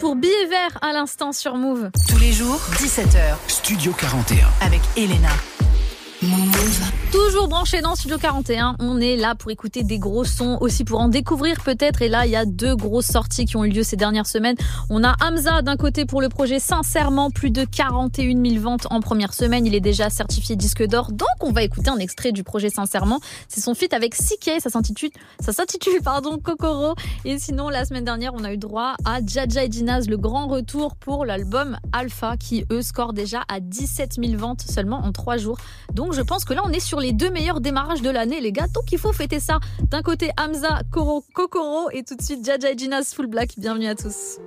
pour 0.04 0.18
billet 0.18 0.48
vert 0.50 0.78
à 0.82 0.92
l'instant 0.92 1.32
sur 1.32 1.56
Move. 1.56 1.90
Tous 2.10 2.20
les 2.20 2.34
jours, 2.34 2.60
17h. 2.74 3.38
Studio 3.48 3.94
41. 3.98 4.50
Avec 4.60 4.82
Elena. 4.98 5.30
Toujours 7.12 7.48
branché 7.48 7.82
dans 7.82 7.96
Studio 7.96 8.18
41, 8.18 8.76
on 8.80 9.00
est 9.00 9.16
là 9.16 9.36
pour 9.36 9.52
écouter 9.52 9.84
des 9.84 10.00
gros 10.00 10.24
sons, 10.24 10.58
aussi 10.62 10.84
pour 10.84 11.00
en 11.00 11.08
découvrir 11.08 11.62
peut-être. 11.64 12.02
Et 12.02 12.10
là, 12.10 12.26
il 12.26 12.32
y 12.32 12.36
a 12.36 12.46
deux 12.46 12.76
grosses 12.76 13.06
sorties 13.06 13.46
qui 13.46 13.56
ont 13.56 13.64
eu 13.64 13.70
lieu 13.70 13.84
ces 13.84 13.96
dernières 13.96 14.26
semaines. 14.26 14.56
On 14.90 15.04
a 15.04 15.16
Hamza 15.24 15.62
d'un 15.62 15.78
côté 15.78 16.06
pour 16.06 16.22
le 16.22 16.30
projet 16.30 16.60
Sincèrement, 16.60 17.30
plus 17.30 17.52
de 17.52 17.66
41 17.66 18.44
000 18.44 18.62
ventes 18.62 18.88
en 18.90 19.00
première 19.00 19.34
semaine. 19.34 19.66
Il 19.66 19.76
est 19.76 19.80
déjà 19.80 20.10
certifié 20.10 20.56
disque 20.56 20.86
d'or. 20.88 21.12
Donc, 21.12 21.28
on 21.42 21.52
va 21.52 21.62
écouter 21.62 21.90
un 21.90 22.00
extrait 22.00 22.32
du 22.32 22.44
projet 22.44 22.70
Sincèrement. 22.70 23.20
C'est 23.48 23.62
son 23.62 23.76
feat 23.76 23.94
avec 23.94 24.16
s'intitule, 24.16 25.12
ça 25.40 25.54
s'intitule, 25.54 26.02
pardon, 26.04 26.40
Kokoro. 26.40 26.96
Et 27.26 27.38
sinon, 27.38 27.70
la 27.70 27.86
semaine 27.86 28.06
dernière, 28.06 28.34
on 28.34 28.44
a 28.44 28.54
eu 28.54 28.58
droit 28.58 28.96
à 29.06 29.20
Jaja 29.26 29.64
et 29.64 29.70
Dinaz, 29.70 30.08
le 30.08 30.18
grand 30.18 30.48
retour 30.48 30.96
pour 30.96 31.26
l'album 31.26 31.78
Alpha, 31.92 32.38
qui 32.38 32.66
eux 32.72 32.82
score 32.82 33.14
déjà 33.14 33.44
à 33.48 33.60
17 33.60 34.16
000 34.24 34.38
ventes 34.38 34.62
seulement 34.62 35.04
en 35.04 35.12
trois 35.12 35.38
jours. 35.38 35.58
Donc, 35.94 36.13
je 36.14 36.22
pense 36.22 36.46
que 36.46 36.54
là, 36.54 36.62
on 36.66 36.70
est 36.70 36.80
sur 36.80 37.00
les 37.00 37.12
deux 37.12 37.30
meilleurs 37.30 37.62
démarrages 37.62 38.02
de 38.02 38.10
l'année, 38.10 38.40
les 38.40 38.52
gars. 38.52 38.68
Donc, 38.68 38.92
il 38.92 38.98
faut 38.98 39.12
fêter 39.12 39.40
ça. 39.40 39.60
D'un 39.90 40.02
côté, 40.02 40.32
Hamza, 40.40 40.82
Koro, 40.92 41.24
Kokoro 41.34 41.90
et 41.92 42.04
tout 42.04 42.16
de 42.16 42.22
suite, 42.22 42.46
Jaja 42.46 42.72
et 42.72 42.76
Dinaz, 42.76 43.14
Full 43.14 43.28
Black. 43.28 43.52
Bienvenue 43.58 43.88
à 43.88 43.96
tous. 43.96 44.38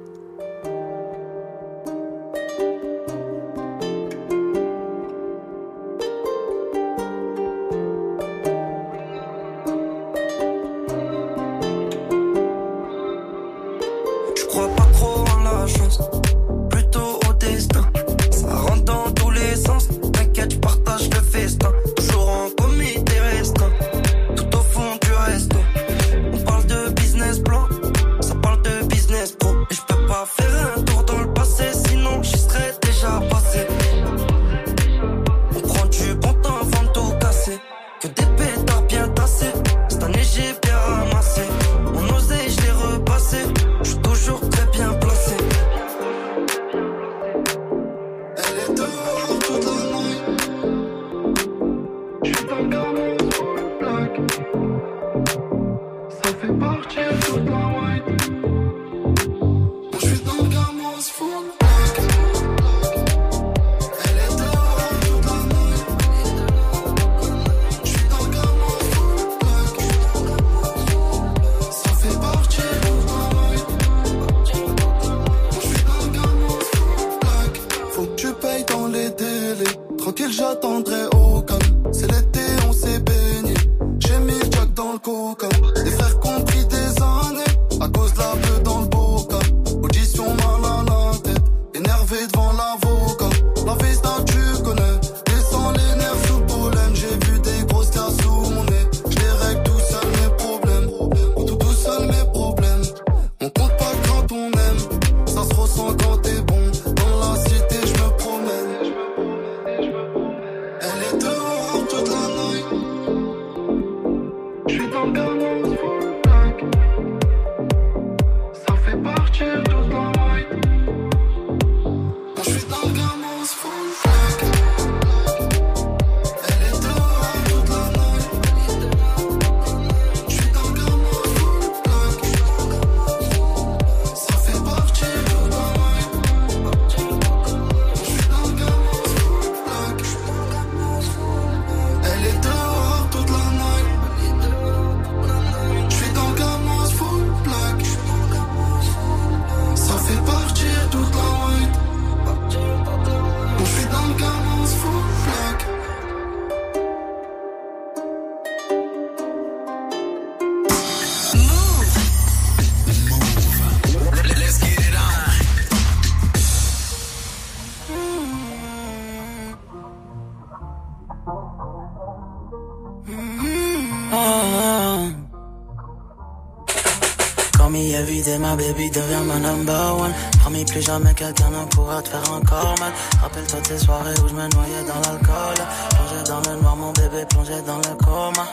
Number. 179.56 180.10
Promis 180.40 180.64
plus 180.64 180.82
jamais 180.82 181.14
quelqu'un 181.14 181.50
ne 181.50 181.64
pourra 181.66 182.02
te 182.02 182.08
faire 182.08 182.32
encore 182.32 182.74
mal. 182.78 182.92
Rappelle-toi 183.22 183.60
tes 183.60 183.78
soirées 183.78 184.14
où 184.22 184.28
je 184.28 184.34
me 184.34 184.48
noyais 184.48 184.84
dans 184.86 185.00
l'alcool. 185.04 185.58
Plongé 185.90 186.22
dans 186.26 186.50
le 186.50 186.60
noir, 186.60 186.76
mon 186.76 186.92
bébé 186.92 187.24
plongé 187.28 187.60
dans 187.66 187.78
le 187.78 187.94
coma. 188.04 188.46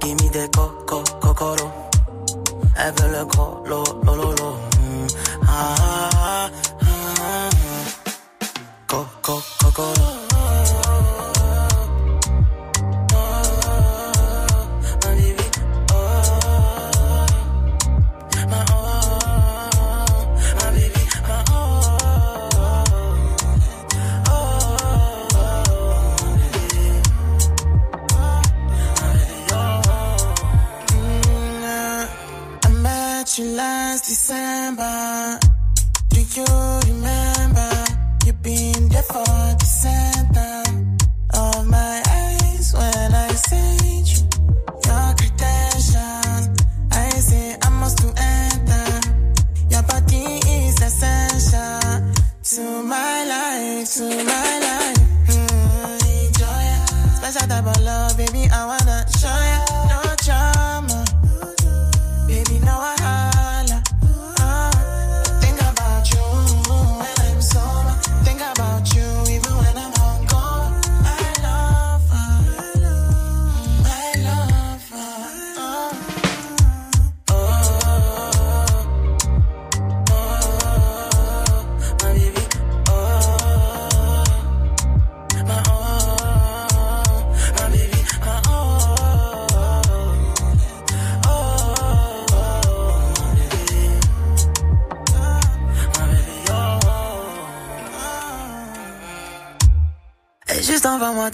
Gimme 0.00 0.30
des 0.32 0.48
coco, 0.50 1.02
cocoro. 1.20 1.70
Elle 2.76 2.94
veut 2.94 3.18
le 3.18 3.24
gros, 3.26 3.62
lo, 3.66 3.84
lo, 4.04 4.14
lo. 4.14 4.50
Mm. 4.52 5.06
Ah, 5.46 5.89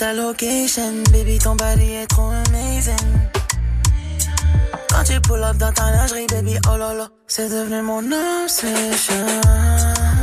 ta 0.07 0.13
location, 0.13 1.03
baby, 1.11 1.37
ton 1.39 1.57
body 1.57 1.95
est 1.95 2.07
trop 2.07 2.31
amazing. 2.47 2.95
Quand 4.89 5.03
tu 5.03 5.21
pull 5.21 5.43
up 5.43 5.57
dans 5.57 5.73
ta 5.73 5.91
lingerie, 5.91 6.27
baby, 6.29 6.57
oh 6.71 6.77
lolo, 6.77 7.07
c'est 7.27 7.49
devenu 7.49 7.83
mon 7.83 8.05
obsession. 8.45 9.27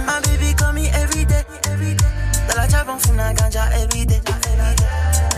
My 0.08 0.22
baby 0.24 0.56
call 0.56 0.74
me 0.74 0.86
everyday, 0.88 1.44
Dans 2.48 2.56
la 2.56 2.68
job, 2.70 2.88
on 2.88 2.98
fume 2.98 3.18
la 3.18 3.34
ganja 3.34 3.66
everyday. 3.82 4.22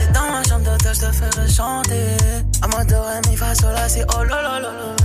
Et 0.02 0.14
dans 0.14 0.30
ma 0.32 0.44
chambre 0.44 0.66
d'hôtel, 0.66 0.94
je 0.94 1.00
te 1.00 1.12
ferai 1.12 1.50
chanter. 1.50 2.18
À 2.62 2.84
de 2.84 2.96
ré, 2.96 3.22
mi, 3.28 3.36
fa, 3.36 3.56
sol, 3.56 3.76
si, 3.88 4.02
oh 4.16 4.24
lolo, 4.24 4.60
lolo. 4.62 4.96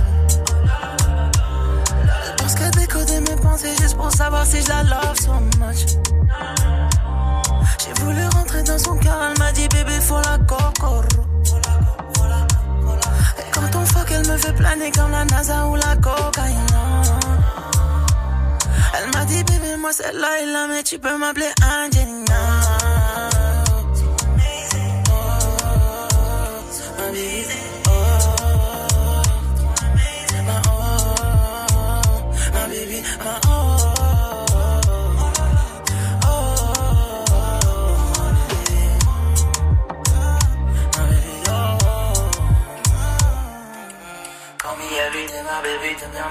Parce 2.37 2.53
que 2.53 2.69
décoder 2.77 3.21
mes 3.21 3.41
pensées 3.41 3.75
juste 3.81 3.97
pour 3.97 4.11
savoir 4.11 4.45
si 4.45 4.61
je 4.61 4.69
la 4.69 4.83
love 4.83 5.19
so 5.19 5.33
much. 5.57 5.97
Dans 8.65 8.77
son 8.77 8.95
cœur, 8.97 9.17
elle 9.27 9.37
m'a 9.39 9.51
dit 9.51 9.67
bébé 9.69 9.99
faut 9.99 10.21
la 10.21 10.37
cocoro. 10.37 11.01
Et 13.39 13.51
quand 13.51 13.75
on 13.75 13.85
fuck, 13.85 14.11
elle 14.11 14.27
me 14.27 14.37
fait 14.37 14.53
planer 14.53 14.91
comme 14.91 15.11
la 15.11 15.25
NASA 15.25 15.65
ou 15.67 15.75
la 15.75 15.95
cocaïne. 15.95 16.57
Elle 18.93 19.09
m'a 19.13 19.25
dit 19.25 19.43
bébé 19.43 19.75
moi 19.79 19.89
c'est 19.91 20.13
Laila 20.13 20.67
mais 20.69 20.83
tu 20.83 20.99
peux 20.99 21.17
m'appeler 21.17 21.49
Angelina. 21.63 22.80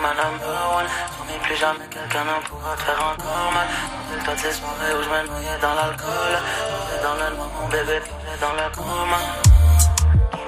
Ma 0.01 0.14
number 0.14 0.48
one. 0.77 0.86
Promis 1.16 1.39
plus 1.43 1.56
jamais 1.56 1.86
quelqu'un 1.90 2.24
ne 2.24 2.48
pourra 2.48 2.74
te 2.77 2.82
faire 2.82 3.01
encore 3.01 3.52
mal. 3.52 3.68
Rappelle-toi 3.68 4.35
de 4.35 4.40
ces 4.40 4.52
soirées 4.59 4.94
où 4.98 5.02
je 5.02 5.09
me 5.09 5.27
noyais 5.28 5.59
dans 5.60 5.74
l'alcool. 5.74 6.32
Plongé 6.68 6.97
dans 7.02 7.14
le 7.14 7.36
noir, 7.36 7.48
mon 7.60 7.68
bébé 7.68 8.01
plongé 8.01 8.35
dans 8.40 8.55
le 8.59 8.66
coma. 8.74 9.20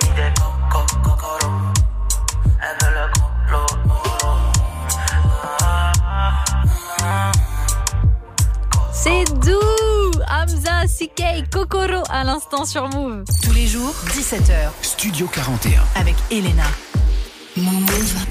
Gimme 0.01 0.15
des 0.15 0.33
coco, 0.71 0.97
cocoro. 1.03 1.51
Elle 2.63 2.77
veut 2.81 2.95
le 2.95 3.05
gros, 3.13 3.31
lo, 3.51 3.59
lo, 3.59 3.97
lo. 4.23 4.33
Ah, 5.63 5.93
ah, 6.05 6.43
ah. 7.03 7.33
C'est 8.93 9.25
doux 9.41 10.13
Hamza 10.31 10.87
CK, 10.87 11.51
Kokoro 11.53 12.03
à 12.11 12.25
l'instant 12.25 12.65
sur 12.65 12.89
Move. 12.89 13.25
Tous 13.43 13.53
les 13.53 13.67
jours, 13.67 13.95
17h. 14.07 14.71
Studio 14.83 15.27
41. 15.27 15.83
Avec 15.97 16.17
Elena. 16.31 16.65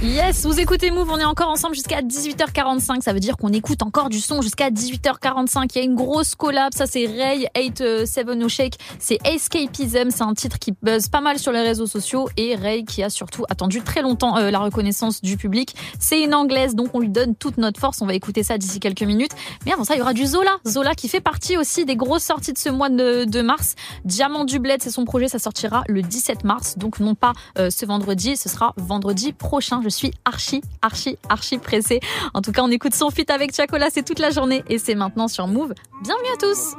Yes, 0.01 0.47
vous 0.47 0.59
écoutez 0.59 0.89
Move, 0.89 1.07
on 1.11 1.19
est 1.19 1.25
encore 1.25 1.49
ensemble 1.49 1.75
jusqu'à 1.75 2.01
18h45, 2.01 3.01
ça 3.01 3.13
veut 3.13 3.19
dire 3.19 3.37
qu'on 3.37 3.53
écoute 3.53 3.83
encore 3.83 4.09
du 4.09 4.19
son 4.19 4.41
jusqu'à 4.41 4.71
18h45. 4.71 5.69
Il 5.75 5.77
y 5.77 5.81
a 5.81 5.83
une 5.83 5.95
grosse 5.95 6.33
collab, 6.33 6.73
ça 6.73 6.87
c'est 6.87 7.05
Ray 7.05 7.47
87 7.53 8.27
No 8.29 8.49
Shake, 8.49 8.79
c'est 8.97 9.19
Escapism, 9.23 10.09
c'est 10.09 10.23
un 10.23 10.33
titre 10.33 10.57
qui 10.57 10.73
buzz 10.81 11.07
pas 11.07 11.21
mal 11.21 11.37
sur 11.37 11.51
les 11.51 11.61
réseaux 11.61 11.85
sociaux 11.85 12.29
et 12.35 12.55
Ray 12.55 12.83
qui 12.83 13.03
a 13.03 13.11
surtout 13.11 13.45
attendu 13.47 13.83
très 13.83 14.01
longtemps 14.01 14.37
euh, 14.37 14.49
la 14.49 14.57
reconnaissance 14.57 15.21
du 15.21 15.37
public. 15.37 15.75
C'est 15.99 16.23
une 16.23 16.33
anglaise, 16.33 16.73
donc 16.73 16.89
on 16.95 16.99
lui 16.99 17.09
donne 17.09 17.35
toute 17.35 17.59
notre 17.59 17.79
force, 17.79 18.01
on 18.01 18.07
va 18.07 18.15
écouter 18.15 18.41
ça 18.41 18.57
d'ici 18.57 18.79
quelques 18.79 19.03
minutes. 19.03 19.33
Mais 19.67 19.71
avant 19.73 19.83
ça, 19.83 19.93
il 19.93 19.99
y 19.99 20.01
aura 20.01 20.13
du 20.13 20.25
Zola, 20.25 20.57
Zola 20.67 20.95
qui 20.95 21.07
fait 21.07 21.21
partie 21.21 21.57
aussi 21.57 21.85
des 21.85 21.95
grosses 21.95 22.23
sorties 22.23 22.53
de 22.53 22.57
ce 22.57 22.69
mois 22.69 22.89
de, 22.89 23.25
de 23.25 23.41
mars. 23.43 23.75
Diamant 24.03 24.45
du 24.45 24.57
Bled, 24.57 24.81
c'est 24.81 24.89
son 24.89 25.05
projet, 25.05 25.27
ça 25.27 25.37
sortira 25.37 25.83
le 25.87 26.01
17 26.01 26.43
mars, 26.43 26.75
donc 26.79 26.99
non 26.99 27.13
pas 27.13 27.33
euh, 27.59 27.69
ce 27.69 27.85
vendredi, 27.85 28.35
ce 28.35 28.49
sera 28.49 28.73
vendredi 28.77 29.10
prochain. 29.37 29.81
Je 29.83 29.89
suis 29.89 30.11
archi, 30.25 30.61
archi, 30.81 31.17
archi 31.29 31.57
pressée. 31.57 31.99
En 32.33 32.41
tout 32.41 32.51
cas, 32.51 32.63
on 32.63 32.71
écoute 32.71 32.95
son 32.95 33.09
feat 33.09 33.29
avec 33.29 33.53
Chacola, 33.55 33.89
c'est 33.91 34.03
toute 34.03 34.19
la 34.19 34.29
journée 34.29 34.63
et 34.67 34.77
c'est 34.77 34.95
maintenant 34.95 35.27
sur 35.27 35.47
Move. 35.47 35.73
Bienvenue 36.03 36.29
à 36.33 36.37
tous. 36.37 36.75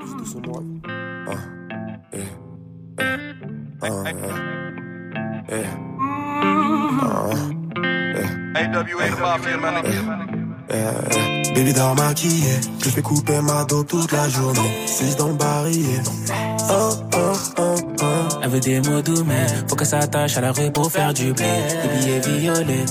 My 10.73 10.79
nigga. 10.79 11.55
Baby 11.55 11.73
dans 11.73 11.95
maquillé, 11.95 12.61
je 12.83 12.89
fais 12.89 13.03
couper 13.03 13.41
ma 13.43 13.65
dos 13.65 13.85
toute 13.85 14.11
la 14.13 14.29
journée. 14.29 14.87
6 14.87 15.17
dans 15.17 15.29
le 15.29 15.35
barillet. 15.35 16.03
Oh, 16.71 16.91
oh, 17.15 17.33
oh, 17.59 17.77
oh. 18.01 18.05
Elle 18.43 18.51
veut 18.51 18.61
des 18.61 18.81
mots 18.81 19.03
doux, 19.03 19.25
mais 19.25 19.47
faut 19.69 19.77
qu'elle 19.77 19.87
s'attache 19.87 20.37
à 20.37 20.41
la 20.41 20.53
rue 20.53 20.71
pour 20.73 20.91
faire 20.91 21.13
du 21.13 21.33
blé. 21.33 21.45
Des 21.45 22.21
billets 22.21 22.39
violets. 22.39 22.85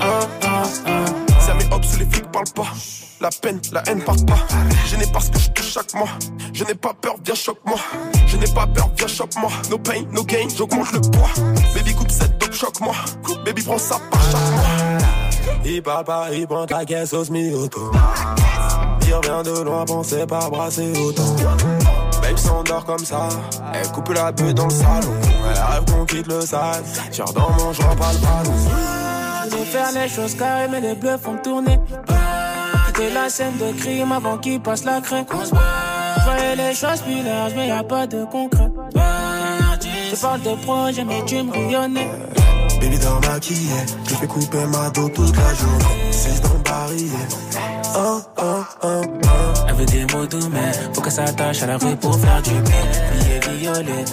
Oh, 0.00 0.04
oh, 0.42 0.46
oh. 0.86 1.40
Ça 1.40 1.54
met 1.54 1.66
hop 1.70 1.84
sous 1.84 1.98
les 1.98 2.06
flics 2.06 2.30
parlent 2.32 2.52
pas. 2.54 2.72
La 3.20 3.28
peine, 3.28 3.60
la 3.72 3.82
haine 3.86 4.02
part 4.02 4.16
pas. 4.26 4.38
Je 4.86 4.96
n'ai 4.96 5.06
pas 5.06 5.20
ce 5.20 5.30
que 5.30 5.38
je 5.38 5.50
touche 5.50 5.72
chaque 5.72 5.92
mois. 5.92 6.08
Je 6.54 6.64
n'ai 6.64 6.74
pas 6.74 6.94
peur, 6.94 7.16
viens 7.22 7.34
choque-moi. 7.34 7.78
Je 8.26 8.36
n'ai 8.38 8.46
pas 8.46 8.66
peur, 8.66 8.88
viens 8.96 9.06
choque-moi. 9.06 9.50
No 9.70 9.76
pain, 9.76 10.04
no 10.12 10.24
gain, 10.24 10.48
j'augmente 10.56 10.90
le 10.92 11.00
poids. 11.00 11.28
Baby 11.74 11.94
coupe 11.94 12.10
cette 12.10 12.38
dope, 12.38 12.54
choque-moi. 12.54 12.94
Baby 13.44 13.62
prends 13.62 13.76
ça 13.76 13.98
par 14.10 14.22
chaque 14.22 14.50
mois. 14.52 15.09
Il 15.64 15.82
parle 15.82 16.04
pas, 16.04 16.28
il 16.32 16.46
prend 16.46 16.66
ta 16.66 16.84
caisse 16.84 17.12
au 17.12 17.24
semi-auto. 17.24 17.90
Il 19.02 19.42
de 19.44 19.62
loin, 19.62 19.84
pensez 19.84 20.24
pas 20.24 20.48
brasser 20.48 20.92
autant. 21.04 21.34
Babe 22.22 22.36
s'endort 22.36 22.84
comme 22.84 23.04
ça, 23.04 23.28
elle 23.74 23.88
coupe 23.88 24.10
la 24.10 24.30
bulle 24.30 24.54
dans 24.54 24.66
le 24.66 24.70
salon. 24.70 25.12
Elle 25.22 25.58
rêve 25.58 25.84
qu'on 25.92 26.04
quitte 26.04 26.26
le 26.28 26.40
sale. 26.42 26.84
Tire 27.10 27.24
dans 27.26 27.50
mon 27.50 27.72
joint, 27.72 27.96
pas 27.96 28.12
le 28.12 28.18
ballon. 28.18 28.56
Je 29.50 29.56
veux 29.56 29.64
faire 29.64 29.92
les 29.92 30.08
choses 30.08 30.34
carrées, 30.36 30.68
mais 30.70 30.80
les 30.80 30.94
bleus 30.94 31.18
font 31.18 31.36
tourner. 31.42 31.80
Quitter 32.86 33.10
la 33.12 33.28
scène 33.28 33.56
de 33.58 33.72
crime 33.78 34.12
avant 34.12 34.38
qu'il 34.38 34.60
passe 34.60 34.84
la 34.84 35.00
crainte. 35.00 35.28
Je 35.32 36.56
les 36.56 36.74
choses 36.74 37.00
plus 37.00 37.22
larges, 37.24 37.52
mais 37.56 37.68
y 37.68 37.70
a 37.72 37.82
pas 37.82 38.06
de 38.06 38.24
concret. 38.24 38.70
Je 40.10 40.16
parle 40.20 40.42
de 40.42 40.54
projet, 40.64 41.04
mais 41.04 41.24
tu 41.24 41.42
me 41.42 41.52
rayonnais. 41.52 42.08
Baby 42.80 42.98
dans 42.98 43.20
maquillé, 43.20 43.76
je 44.08 44.14
fais 44.14 44.26
couper 44.26 44.66
ma 44.66 44.90
dos 44.90 45.08
toute 45.10 45.36
la 45.36 45.54
journée. 45.54 46.12
6 46.12 46.40
dans 46.40 46.54
le 46.54 46.58
barillet. 46.60 47.28
Oh, 47.96 48.20
oh, 48.38 48.64
oh, 48.82 49.02
oh. 49.22 49.28
Elle 49.68 49.74
veut 49.74 49.86
des 49.86 50.06
mots 50.14 50.26
doux, 50.26 50.48
mais 50.50 50.72
faut 50.94 51.00
qu'elle 51.02 51.12
s'attache 51.12 51.62
à 51.62 51.66
la 51.66 51.76
rue 51.76 51.96
pour 51.96 52.18
faire 52.18 52.40
du 52.42 52.50
blé. 52.50 52.72
Billets 53.12 53.58
violets. 53.58 54.04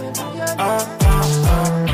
Oh, 0.59 0.61
oh, 0.61 1.05
oh, 1.05 1.87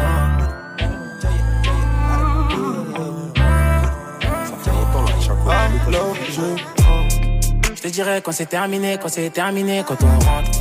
Je 7.75 7.81
te 7.81 7.87
dirais 7.89 8.21
quand 8.23 8.31
c'est 8.31 8.45
terminé, 8.45 8.97
quand 9.01 9.09
c'est 9.09 9.29
terminé, 9.29 9.83
quand 9.85 9.97
on 10.01 10.07
rentre. 10.07 10.51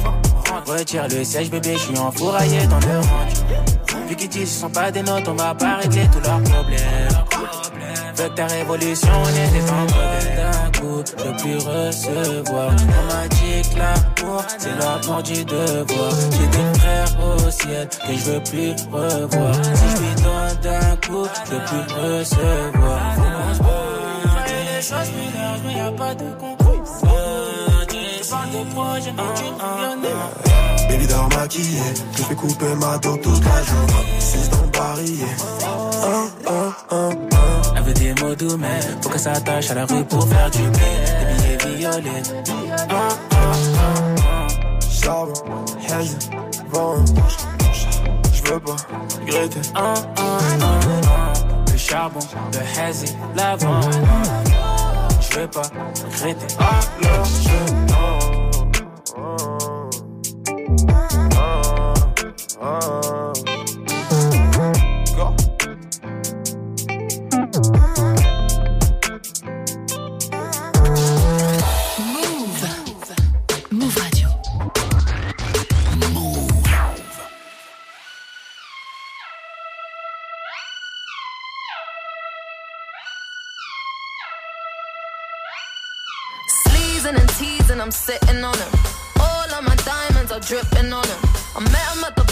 Retire 0.66 1.08
le 1.08 1.24
siège, 1.24 1.50
bébé, 1.50 1.74
je 1.74 1.82
suis 1.82 1.98
enfouraillé 1.98 2.66
dans 2.66 2.80
le 2.80 2.98
range. 2.98 3.81
Vu 4.12 4.16
qu'ils 4.16 4.28
disent 4.28 4.58
sont 4.60 4.68
pas 4.68 4.90
des 4.90 5.02
notes, 5.02 5.26
on 5.26 5.32
va 5.32 5.54
pas 5.54 5.76
régler 5.76 6.06
tous 6.12 6.20
leurs 6.20 6.42
problèmes. 6.42 7.08
Veux 8.14 8.28
que 8.28 8.34
ta 8.34 8.44
révolution, 8.46 9.08
on 9.24 9.28
était 9.30 9.70
en 9.70 9.86
problème 9.86 10.36
d'un 10.36 10.78
coup. 10.78 11.02
Je 11.16 11.42
plus 11.42 11.56
recevoir. 11.56 12.72
On 12.72 13.06
m'a 13.08 13.26
dit 13.28 13.62
que 13.70 13.78
l'amour, 13.78 14.44
c'est 14.58 14.76
la 14.78 15.00
mort 15.06 15.22
du 15.22 15.42
devoir. 15.46 16.12
J'ai 16.30 16.46
des 16.46 16.78
frères 16.78 17.16
au 17.24 17.50
ciel 17.50 17.88
que 17.88 18.12
je 18.12 18.30
veux 18.30 18.42
plus 18.42 18.72
revoir. 18.92 19.54
Si 19.54 19.88
je 19.88 20.02
lui 20.02 20.14
donne 20.16 20.60
d'un 20.62 20.96
coup, 20.96 21.26
je 21.46 21.56
plus 21.56 21.94
recevoir. 21.94 23.00
Les 24.46 24.82
choses 24.82 25.10
larges, 25.34 25.60
mais 25.64 25.72
y 25.72 25.80
a 25.80 25.90
pas 25.90 26.14
de 26.14 26.30
concours. 26.38 26.84
Je 28.22 28.28
parle 28.28 28.50
de 28.50 28.74
projet, 28.74 29.12
mais 29.16 29.34
tu. 29.36 30.71
Baby 30.92 31.06
je 32.16 32.22
fais 32.22 32.34
couper 32.34 32.74
ma 32.78 32.98
dos 32.98 33.16
toute 33.16 33.44
la 33.44 33.62
journée. 33.62 34.20
6 34.20 34.50
dans. 34.50 34.62
Oh, 36.04 36.28
oh, 36.46 36.72
oh, 36.90 36.92
oh. 36.92 37.10
Elle 37.76 37.82
veut 37.82 37.94
des 37.94 38.14
mots 38.20 38.34
doux, 38.34 38.56
mais 38.58 38.80
faut 39.00 39.08
qu'elle 39.08 39.20
s'attache 39.20 39.70
à 39.70 39.74
la 39.74 39.86
rue 39.86 40.04
pour 40.04 40.28
faire 40.28 40.50
du 40.50 40.58
blé. 40.58 40.80
Des 41.48 41.56
billets 41.56 41.76
violets. 41.78 42.22
Oh, 42.90 42.94
oh, 43.32 43.36
oh, 43.74 44.78
Charbon, 44.90 45.32
hazy, 45.88 46.16
vent. 46.70 46.96
Je 48.32 48.52
veux 48.52 48.60
pas 48.60 48.76
regretter. 49.20 49.60
oh, 49.74 49.94
oh, 50.18 50.22
oh. 50.60 51.72
Le 51.72 51.78
charbon, 51.78 52.20
le 52.52 52.80
hazy, 52.80 53.16
l'avant. 53.34 53.80
Je 55.20 55.38
veux 55.38 55.48
pas 55.48 55.62
regretter. 55.62 56.54
Alors 56.58 57.24
je 57.24 57.91
Move. 62.62 62.70
Move 73.72 73.96
Radio. 73.96 74.28
And 87.70 87.80
I'm 87.80 87.90
sitting 87.90 88.44
on 88.44 88.54
him. 88.54 88.68
All 89.18 89.50
of 89.50 89.64
my 89.64 89.74
diamonds 89.76 90.30
are 90.30 90.40
dripping 90.40 90.92
on 90.92 91.04
him. 91.06 91.18
I 91.56 91.60
met 91.60 91.96
him 91.96 92.04
at 92.04 92.16
the 92.16 92.31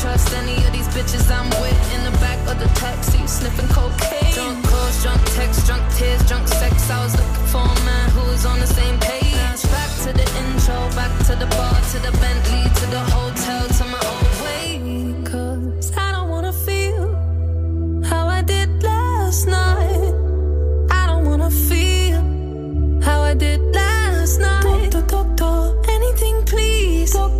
I 0.00 0.02
don't 0.02 0.12
trust 0.12 0.34
any 0.34 0.56
of 0.64 0.72
these 0.72 0.88
bitches 0.88 1.30
I'm 1.30 1.50
with 1.60 1.94
in 1.94 2.04
the 2.04 2.16
back 2.18 2.38
of 2.48 2.58
the 2.58 2.68
taxi, 2.80 3.26
sniffing 3.26 3.68
cocaine. 3.68 4.32
Drunk 4.32 4.64
calls, 4.64 5.02
drunk 5.02 5.20
texts, 5.36 5.66
drunk 5.66 5.82
tears, 5.94 6.26
drunk 6.26 6.48
sex. 6.48 6.90
I 6.90 7.04
was 7.04 7.14
looking 7.16 7.46
for 7.52 7.60
a 7.60 7.84
man 7.84 8.10
who 8.10 8.22
was 8.30 8.46
on 8.46 8.60
the 8.60 8.66
same 8.66 8.98
page. 8.98 9.62
Back 9.68 9.90
to 10.04 10.12
the 10.14 10.26
intro, 10.40 10.76
back 10.96 11.12
to 11.26 11.34
the 11.36 11.46
bar, 11.54 11.74
to 11.92 11.98
the 11.98 12.12
Bentley, 12.16 12.64
to 12.80 12.86
the 12.86 13.00
hotel, 13.12 13.68
to 13.68 13.84
my 13.92 14.00
old 14.12 14.34
way. 14.44 15.14
Cause 15.24 15.92
I 15.96 16.12
don't 16.12 16.30
wanna 16.30 16.52
feel 16.52 18.02
how 18.04 18.26
I 18.26 18.40
did 18.40 18.82
last 18.82 19.46
night. 19.48 20.14
I 20.90 21.06
don't 21.08 21.26
wanna 21.26 21.50
feel 21.50 22.22
how 23.02 23.20
I 23.20 23.34
did 23.34 23.60
last 23.74 24.40
night. 24.40 24.92
Doctor, 24.92 25.24
doctor, 25.36 25.90
anything 25.90 26.42
please. 26.46 27.12
Doctor, 27.12 27.39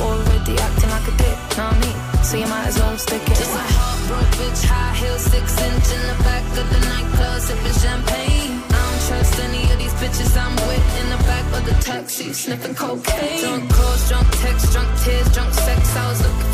Already 0.00 0.54
acting 0.58 0.90
like 0.90 1.08
a 1.08 1.14
dick, 1.16 1.38
know 1.56 1.64
what 1.64 1.74
I 1.74 1.80
mean? 1.80 2.24
So 2.24 2.36
you 2.36 2.46
might 2.46 2.66
as 2.68 2.78
well 2.78 2.96
stick 2.98 3.22
it. 3.22 3.36
Just 3.36 3.54
a 3.54 3.58
heartbroken 3.58 4.28
bitch, 4.38 4.62
high 4.64 4.94
heels, 4.94 5.22
six 5.22 5.46
inch 5.56 5.88
in 5.96 6.02
the 6.10 6.18
back 6.22 6.44
of 6.60 6.66
the 6.68 6.80
nightclub, 6.84 7.40
sipping 7.40 7.76
champagne. 7.80 8.52
I 8.66 8.76
don't 8.76 9.02
trust 9.08 9.38
any 9.40 9.62
of 9.72 9.78
these 9.78 9.96
bitches 10.00 10.36
I'm 10.36 10.54
with 10.68 10.86
in 11.00 11.06
the 11.14 11.20
back 11.24 11.46
of 11.56 11.62
the 11.64 11.76
taxi, 11.82 12.32
sniffing 12.32 12.74
cocaine. 12.74 13.40
Drunk 13.40 13.70
calls, 13.72 14.08
drunk 14.08 14.28
texts, 14.42 14.72
drunk 14.72 14.90
tears, 15.00 15.28
drunk 15.32 15.52
sex. 15.54 15.80
I 15.96 16.08
was 16.10 16.20
looking 16.22 16.52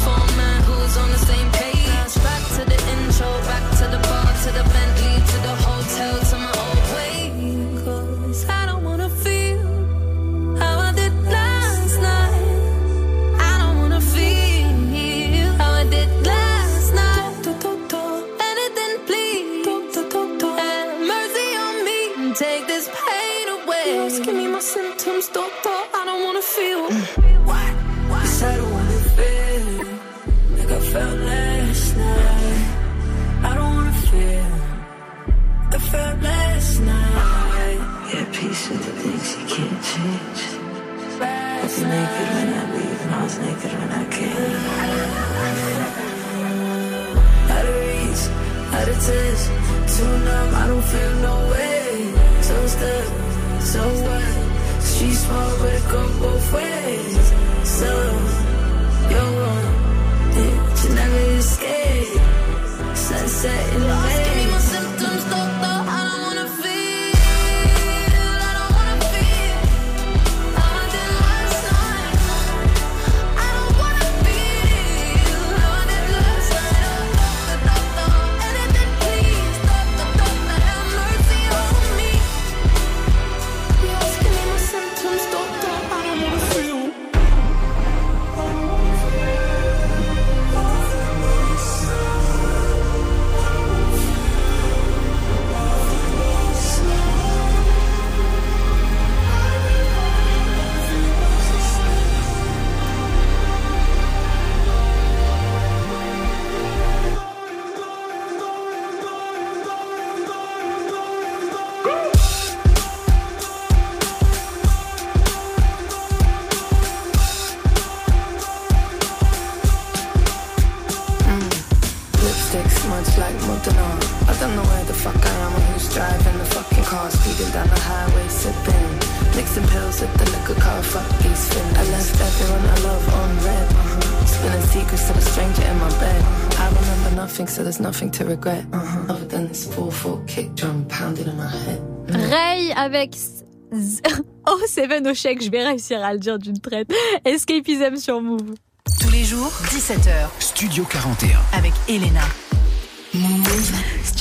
Seven 145.03 145.11
au 145.11 145.15
chèque, 145.15 145.43
je 145.43 145.51
vais 145.51 145.65
réussir 145.66 146.03
à 146.03 146.12
le 146.12 146.19
dire 146.19 146.39
d'une 146.39 146.59
traite. 146.59 146.93
Escapism 147.24 147.97
sur 147.97 148.20
Move. 148.20 148.55
Tous 149.01 149.11
les 149.11 149.24
jours, 149.24 149.53
17h, 149.65 150.29
Studio 150.39 150.85
41. 150.85 151.41
avec 151.53 151.73
Elena. 151.89 152.20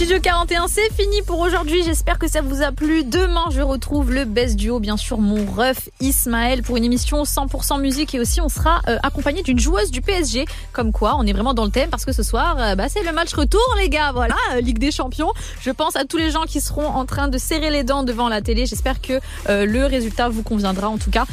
Studio 0.01 0.19
41, 0.19 0.67
c'est 0.67 0.91
fini 0.93 1.21
pour 1.21 1.37
aujourd'hui. 1.37 1.83
J'espère 1.83 2.17
que 2.17 2.27
ça 2.27 2.41
vous 2.41 2.63
a 2.63 2.71
plu. 2.71 3.03
Demain, 3.03 3.45
je 3.51 3.61
retrouve 3.61 4.11
le 4.11 4.25
best 4.25 4.55
duo, 4.55 4.79
bien 4.79 4.97
sûr, 4.97 5.19
mon 5.19 5.45
ref 5.45 5.89
Ismaël 5.99 6.63
pour 6.63 6.75
une 6.75 6.85
émission 6.85 7.21
100% 7.21 7.79
musique 7.79 8.15
et 8.15 8.19
aussi 8.19 8.41
on 8.41 8.49
sera 8.49 8.81
euh, 8.89 8.97
accompagné 9.03 9.43
d'une 9.43 9.59
joueuse 9.59 9.91
du 9.91 10.01
PSG. 10.01 10.45
Comme 10.73 10.91
quoi, 10.91 11.17
on 11.19 11.27
est 11.27 11.33
vraiment 11.33 11.53
dans 11.53 11.65
le 11.65 11.69
thème 11.69 11.91
parce 11.91 12.03
que 12.03 12.13
ce 12.13 12.23
soir, 12.23 12.57
euh, 12.59 12.73
bah, 12.73 12.89
c'est 12.89 13.03
le 13.03 13.11
match 13.11 13.31
retour, 13.35 13.61
les 13.77 13.89
gars. 13.89 14.11
Voilà, 14.11 14.33
euh, 14.55 14.61
Ligue 14.61 14.79
des 14.79 14.89
Champions. 14.89 15.31
Je 15.61 15.69
pense 15.69 15.95
à 15.95 16.03
tous 16.03 16.17
les 16.17 16.31
gens 16.31 16.45
qui 16.45 16.61
seront 16.61 16.87
en 16.87 17.05
train 17.05 17.27
de 17.27 17.37
serrer 17.37 17.69
les 17.69 17.83
dents 17.83 18.01
devant 18.01 18.27
la 18.27 18.41
télé. 18.41 18.65
J'espère 18.65 19.01
que 19.01 19.19
le 19.47 19.85
résultat 19.85 20.29
vous 20.29 20.41
conviendra. 20.41 20.89
En 20.89 20.97
tout 20.97 21.11
cas, 21.11 21.25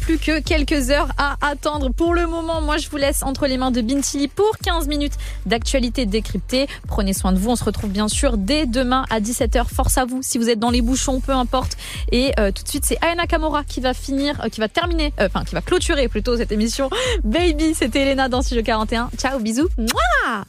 plus 0.00 0.18
que 0.18 0.38
quelques 0.38 0.90
heures 0.90 1.08
à 1.18 1.38
attendre. 1.40 1.90
Pour 1.90 2.14
le 2.14 2.28
moment, 2.28 2.60
moi, 2.60 2.76
je 2.76 2.88
vous 2.88 2.98
laisse 2.98 3.24
entre 3.24 3.48
les 3.48 3.56
mains 3.56 3.72
de 3.72 3.80
Bintili 3.80 4.28
pour 4.28 4.58
15 4.64 4.86
minutes 4.86 5.14
d'actualité 5.44 6.06
décryptée. 6.06 6.68
Prenez 6.86 7.14
soin 7.14 7.32
de 7.32 7.38
vous. 7.38 7.50
On 7.50 7.56
se 7.56 7.64
retrouve 7.64 7.90
bien 7.90 8.08
dès 8.36 8.66
demain 8.66 9.04
à 9.10 9.20
17h. 9.20 9.66
Force 9.66 9.98
à 9.98 10.04
vous 10.04 10.20
si 10.22 10.38
vous 10.38 10.48
êtes 10.48 10.58
dans 10.58 10.70
les 10.70 10.82
bouchons, 10.82 11.20
peu 11.20 11.32
importe. 11.32 11.76
Et 12.10 12.32
euh, 12.38 12.52
tout 12.52 12.62
de 12.62 12.68
suite, 12.68 12.84
c'est 12.84 12.98
Ayana 13.02 13.26
Kamora 13.26 13.64
qui 13.64 13.80
va 13.80 13.94
finir, 13.94 14.40
euh, 14.44 14.48
qui 14.48 14.60
va 14.60 14.68
terminer, 14.68 15.12
euh, 15.20 15.26
enfin 15.26 15.44
qui 15.44 15.54
va 15.54 15.60
clôturer 15.60 16.08
plutôt 16.08 16.36
cette 16.36 16.52
émission. 16.52 16.90
Baby, 17.24 17.74
c'était 17.74 18.02
Elena 18.02 18.28
dans 18.28 18.42
Studio 18.42 18.62
41. 18.62 19.10
Ciao, 19.16 19.38
bisous. 19.40 19.68
Mouah 19.78 20.44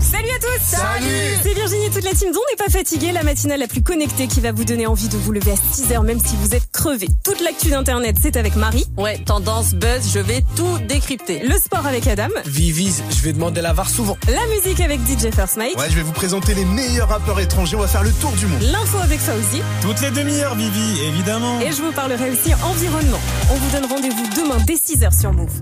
Salut 0.00 0.28
à 0.28 0.38
tous 0.38 0.64
Salut 0.64 1.06
C'est 1.42 1.54
Virginie 1.54 1.86
et 1.86 1.90
toute 1.90 2.04
la 2.04 2.12
team 2.12 2.32
dont 2.32 2.40
n'est 2.50 2.64
pas 2.64 2.70
fatiguée, 2.70 3.12
la 3.12 3.22
matinale 3.22 3.60
la 3.60 3.68
plus 3.68 3.82
connectée 3.82 4.26
qui 4.26 4.40
va 4.40 4.52
vous 4.52 4.64
donner 4.64 4.86
envie 4.86 5.08
de 5.08 5.16
vous 5.16 5.32
lever 5.32 5.52
à 5.52 5.54
6h 5.54 6.04
même 6.04 6.18
si 6.18 6.36
vous 6.36 6.54
êtes 6.54 6.59
Toute 6.82 7.40
l'actu 7.42 7.68
d'internet, 7.68 8.16
c'est 8.20 8.38
avec 8.38 8.56
Marie. 8.56 8.86
Ouais, 8.96 9.18
tendance, 9.18 9.74
buzz, 9.74 10.12
je 10.14 10.18
vais 10.18 10.42
tout 10.56 10.78
décrypter. 10.88 11.42
Le 11.46 11.54
sport 11.58 11.86
avec 11.86 12.06
Adam. 12.06 12.28
Vivi, 12.46 12.90
je 13.10 13.22
vais 13.22 13.34
demander 13.34 13.60
la 13.60 13.74
VAR 13.74 13.90
souvent. 13.90 14.16
La 14.26 14.46
musique 14.46 14.80
avec 14.80 14.98
DJ 15.00 15.30
First 15.30 15.58
Mike. 15.58 15.76
Ouais, 15.76 15.90
je 15.90 15.96
vais 15.96 16.02
vous 16.02 16.12
présenter 16.12 16.54
les 16.54 16.64
meilleurs 16.64 17.10
rappeurs 17.10 17.38
étrangers. 17.38 17.76
On 17.76 17.80
va 17.80 17.86
faire 17.86 18.02
le 18.02 18.12
tour 18.12 18.32
du 18.32 18.46
monde. 18.46 18.62
L'info 18.62 18.96
avec 18.96 19.20
Fauzi. 19.20 19.60
Toutes 19.82 20.00
les 20.00 20.10
demi-heures, 20.10 20.54
Vivi, 20.54 21.02
évidemment. 21.02 21.60
Et 21.60 21.70
je 21.70 21.82
vous 21.82 21.92
parlerai 21.92 22.30
aussi 22.30 22.54
environnement. 22.64 23.20
On 23.50 23.56
vous 23.56 23.70
donne 23.72 23.90
rendez-vous 23.90 24.26
demain 24.34 24.56
dès 24.66 24.76
6h 24.76 25.20
sur 25.20 25.34
Move. 25.34 25.60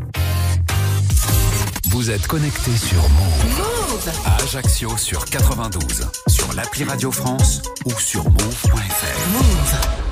Vous 1.90 2.10
êtes 2.10 2.28
connecté 2.28 2.70
sur 2.76 3.02
Move. 3.08 4.08
À 4.24 4.40
Ajaccio 4.44 4.96
sur 4.96 5.24
92, 5.24 6.06
sur 6.28 6.52
l'appli 6.52 6.84
Radio 6.84 7.10
France 7.10 7.62
ou 7.86 7.98
sur 7.98 8.22
move.fr. 8.22 9.32
Move. 9.32 10.07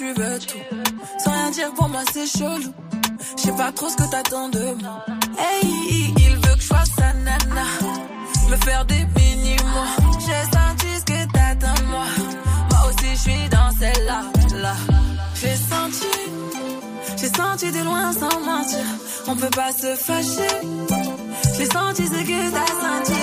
Tu 0.00 0.12
veux 0.14 0.38
tout. 0.38 0.58
Sans 1.22 1.30
rien 1.30 1.50
dire 1.50 1.72
pour 1.74 1.88
moi, 1.88 2.00
c'est 2.12 2.26
chelou. 2.26 2.72
Je 3.36 3.42
sais 3.42 3.52
pas 3.52 3.70
trop 3.70 3.88
ce 3.90 3.96
que 3.96 4.10
t'attends 4.10 4.48
de 4.48 4.64
moi. 4.82 5.04
Hey, 5.38 6.12
il 6.16 6.36
veut 6.36 6.54
que 6.54 6.60
je 6.60 6.66
fasse 6.66 6.88
sa 6.96 7.12
nana. 7.12 7.66
Me 8.48 8.56
faire 8.64 8.84
des 8.86 9.04
mini-mois. 9.16 9.92
J'ai 10.24 10.42
senti 10.56 10.90
ce 11.00 11.04
que 11.04 11.32
t'attends 11.32 11.80
de 11.82 11.86
moi. 11.88 12.06
Moi 12.70 12.80
aussi, 12.88 13.10
je 13.14 13.20
suis 13.30 13.48
dans 13.50 13.70
celle-là. 13.78 14.22
Là. 14.62 14.74
J'ai 15.34 15.56
senti, 15.56 16.14
j'ai 17.18 17.28
senti 17.28 17.70
de 17.70 17.84
loin 17.84 18.12
sans 18.12 18.40
mentir. 18.40 18.86
On 19.28 19.36
peut 19.36 19.54
pas 19.54 19.72
se 19.72 19.94
fâcher. 19.96 20.56
J'ai 21.56 21.66
senti 21.66 22.06
ce 22.06 22.20
que 22.30 22.50
t'as 22.56 22.72
senti. 22.84 23.22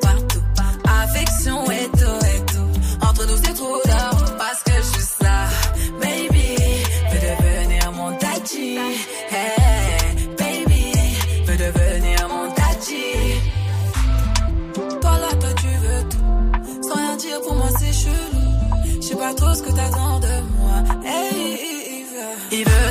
trop 19.51 19.57
ce 19.57 19.63
que 19.63 19.71
t'attends 19.71 20.19
de 20.19 20.27
moi. 20.57 20.77
Hey. 21.05 22.05
Il 22.51 22.65
veut 22.65 22.90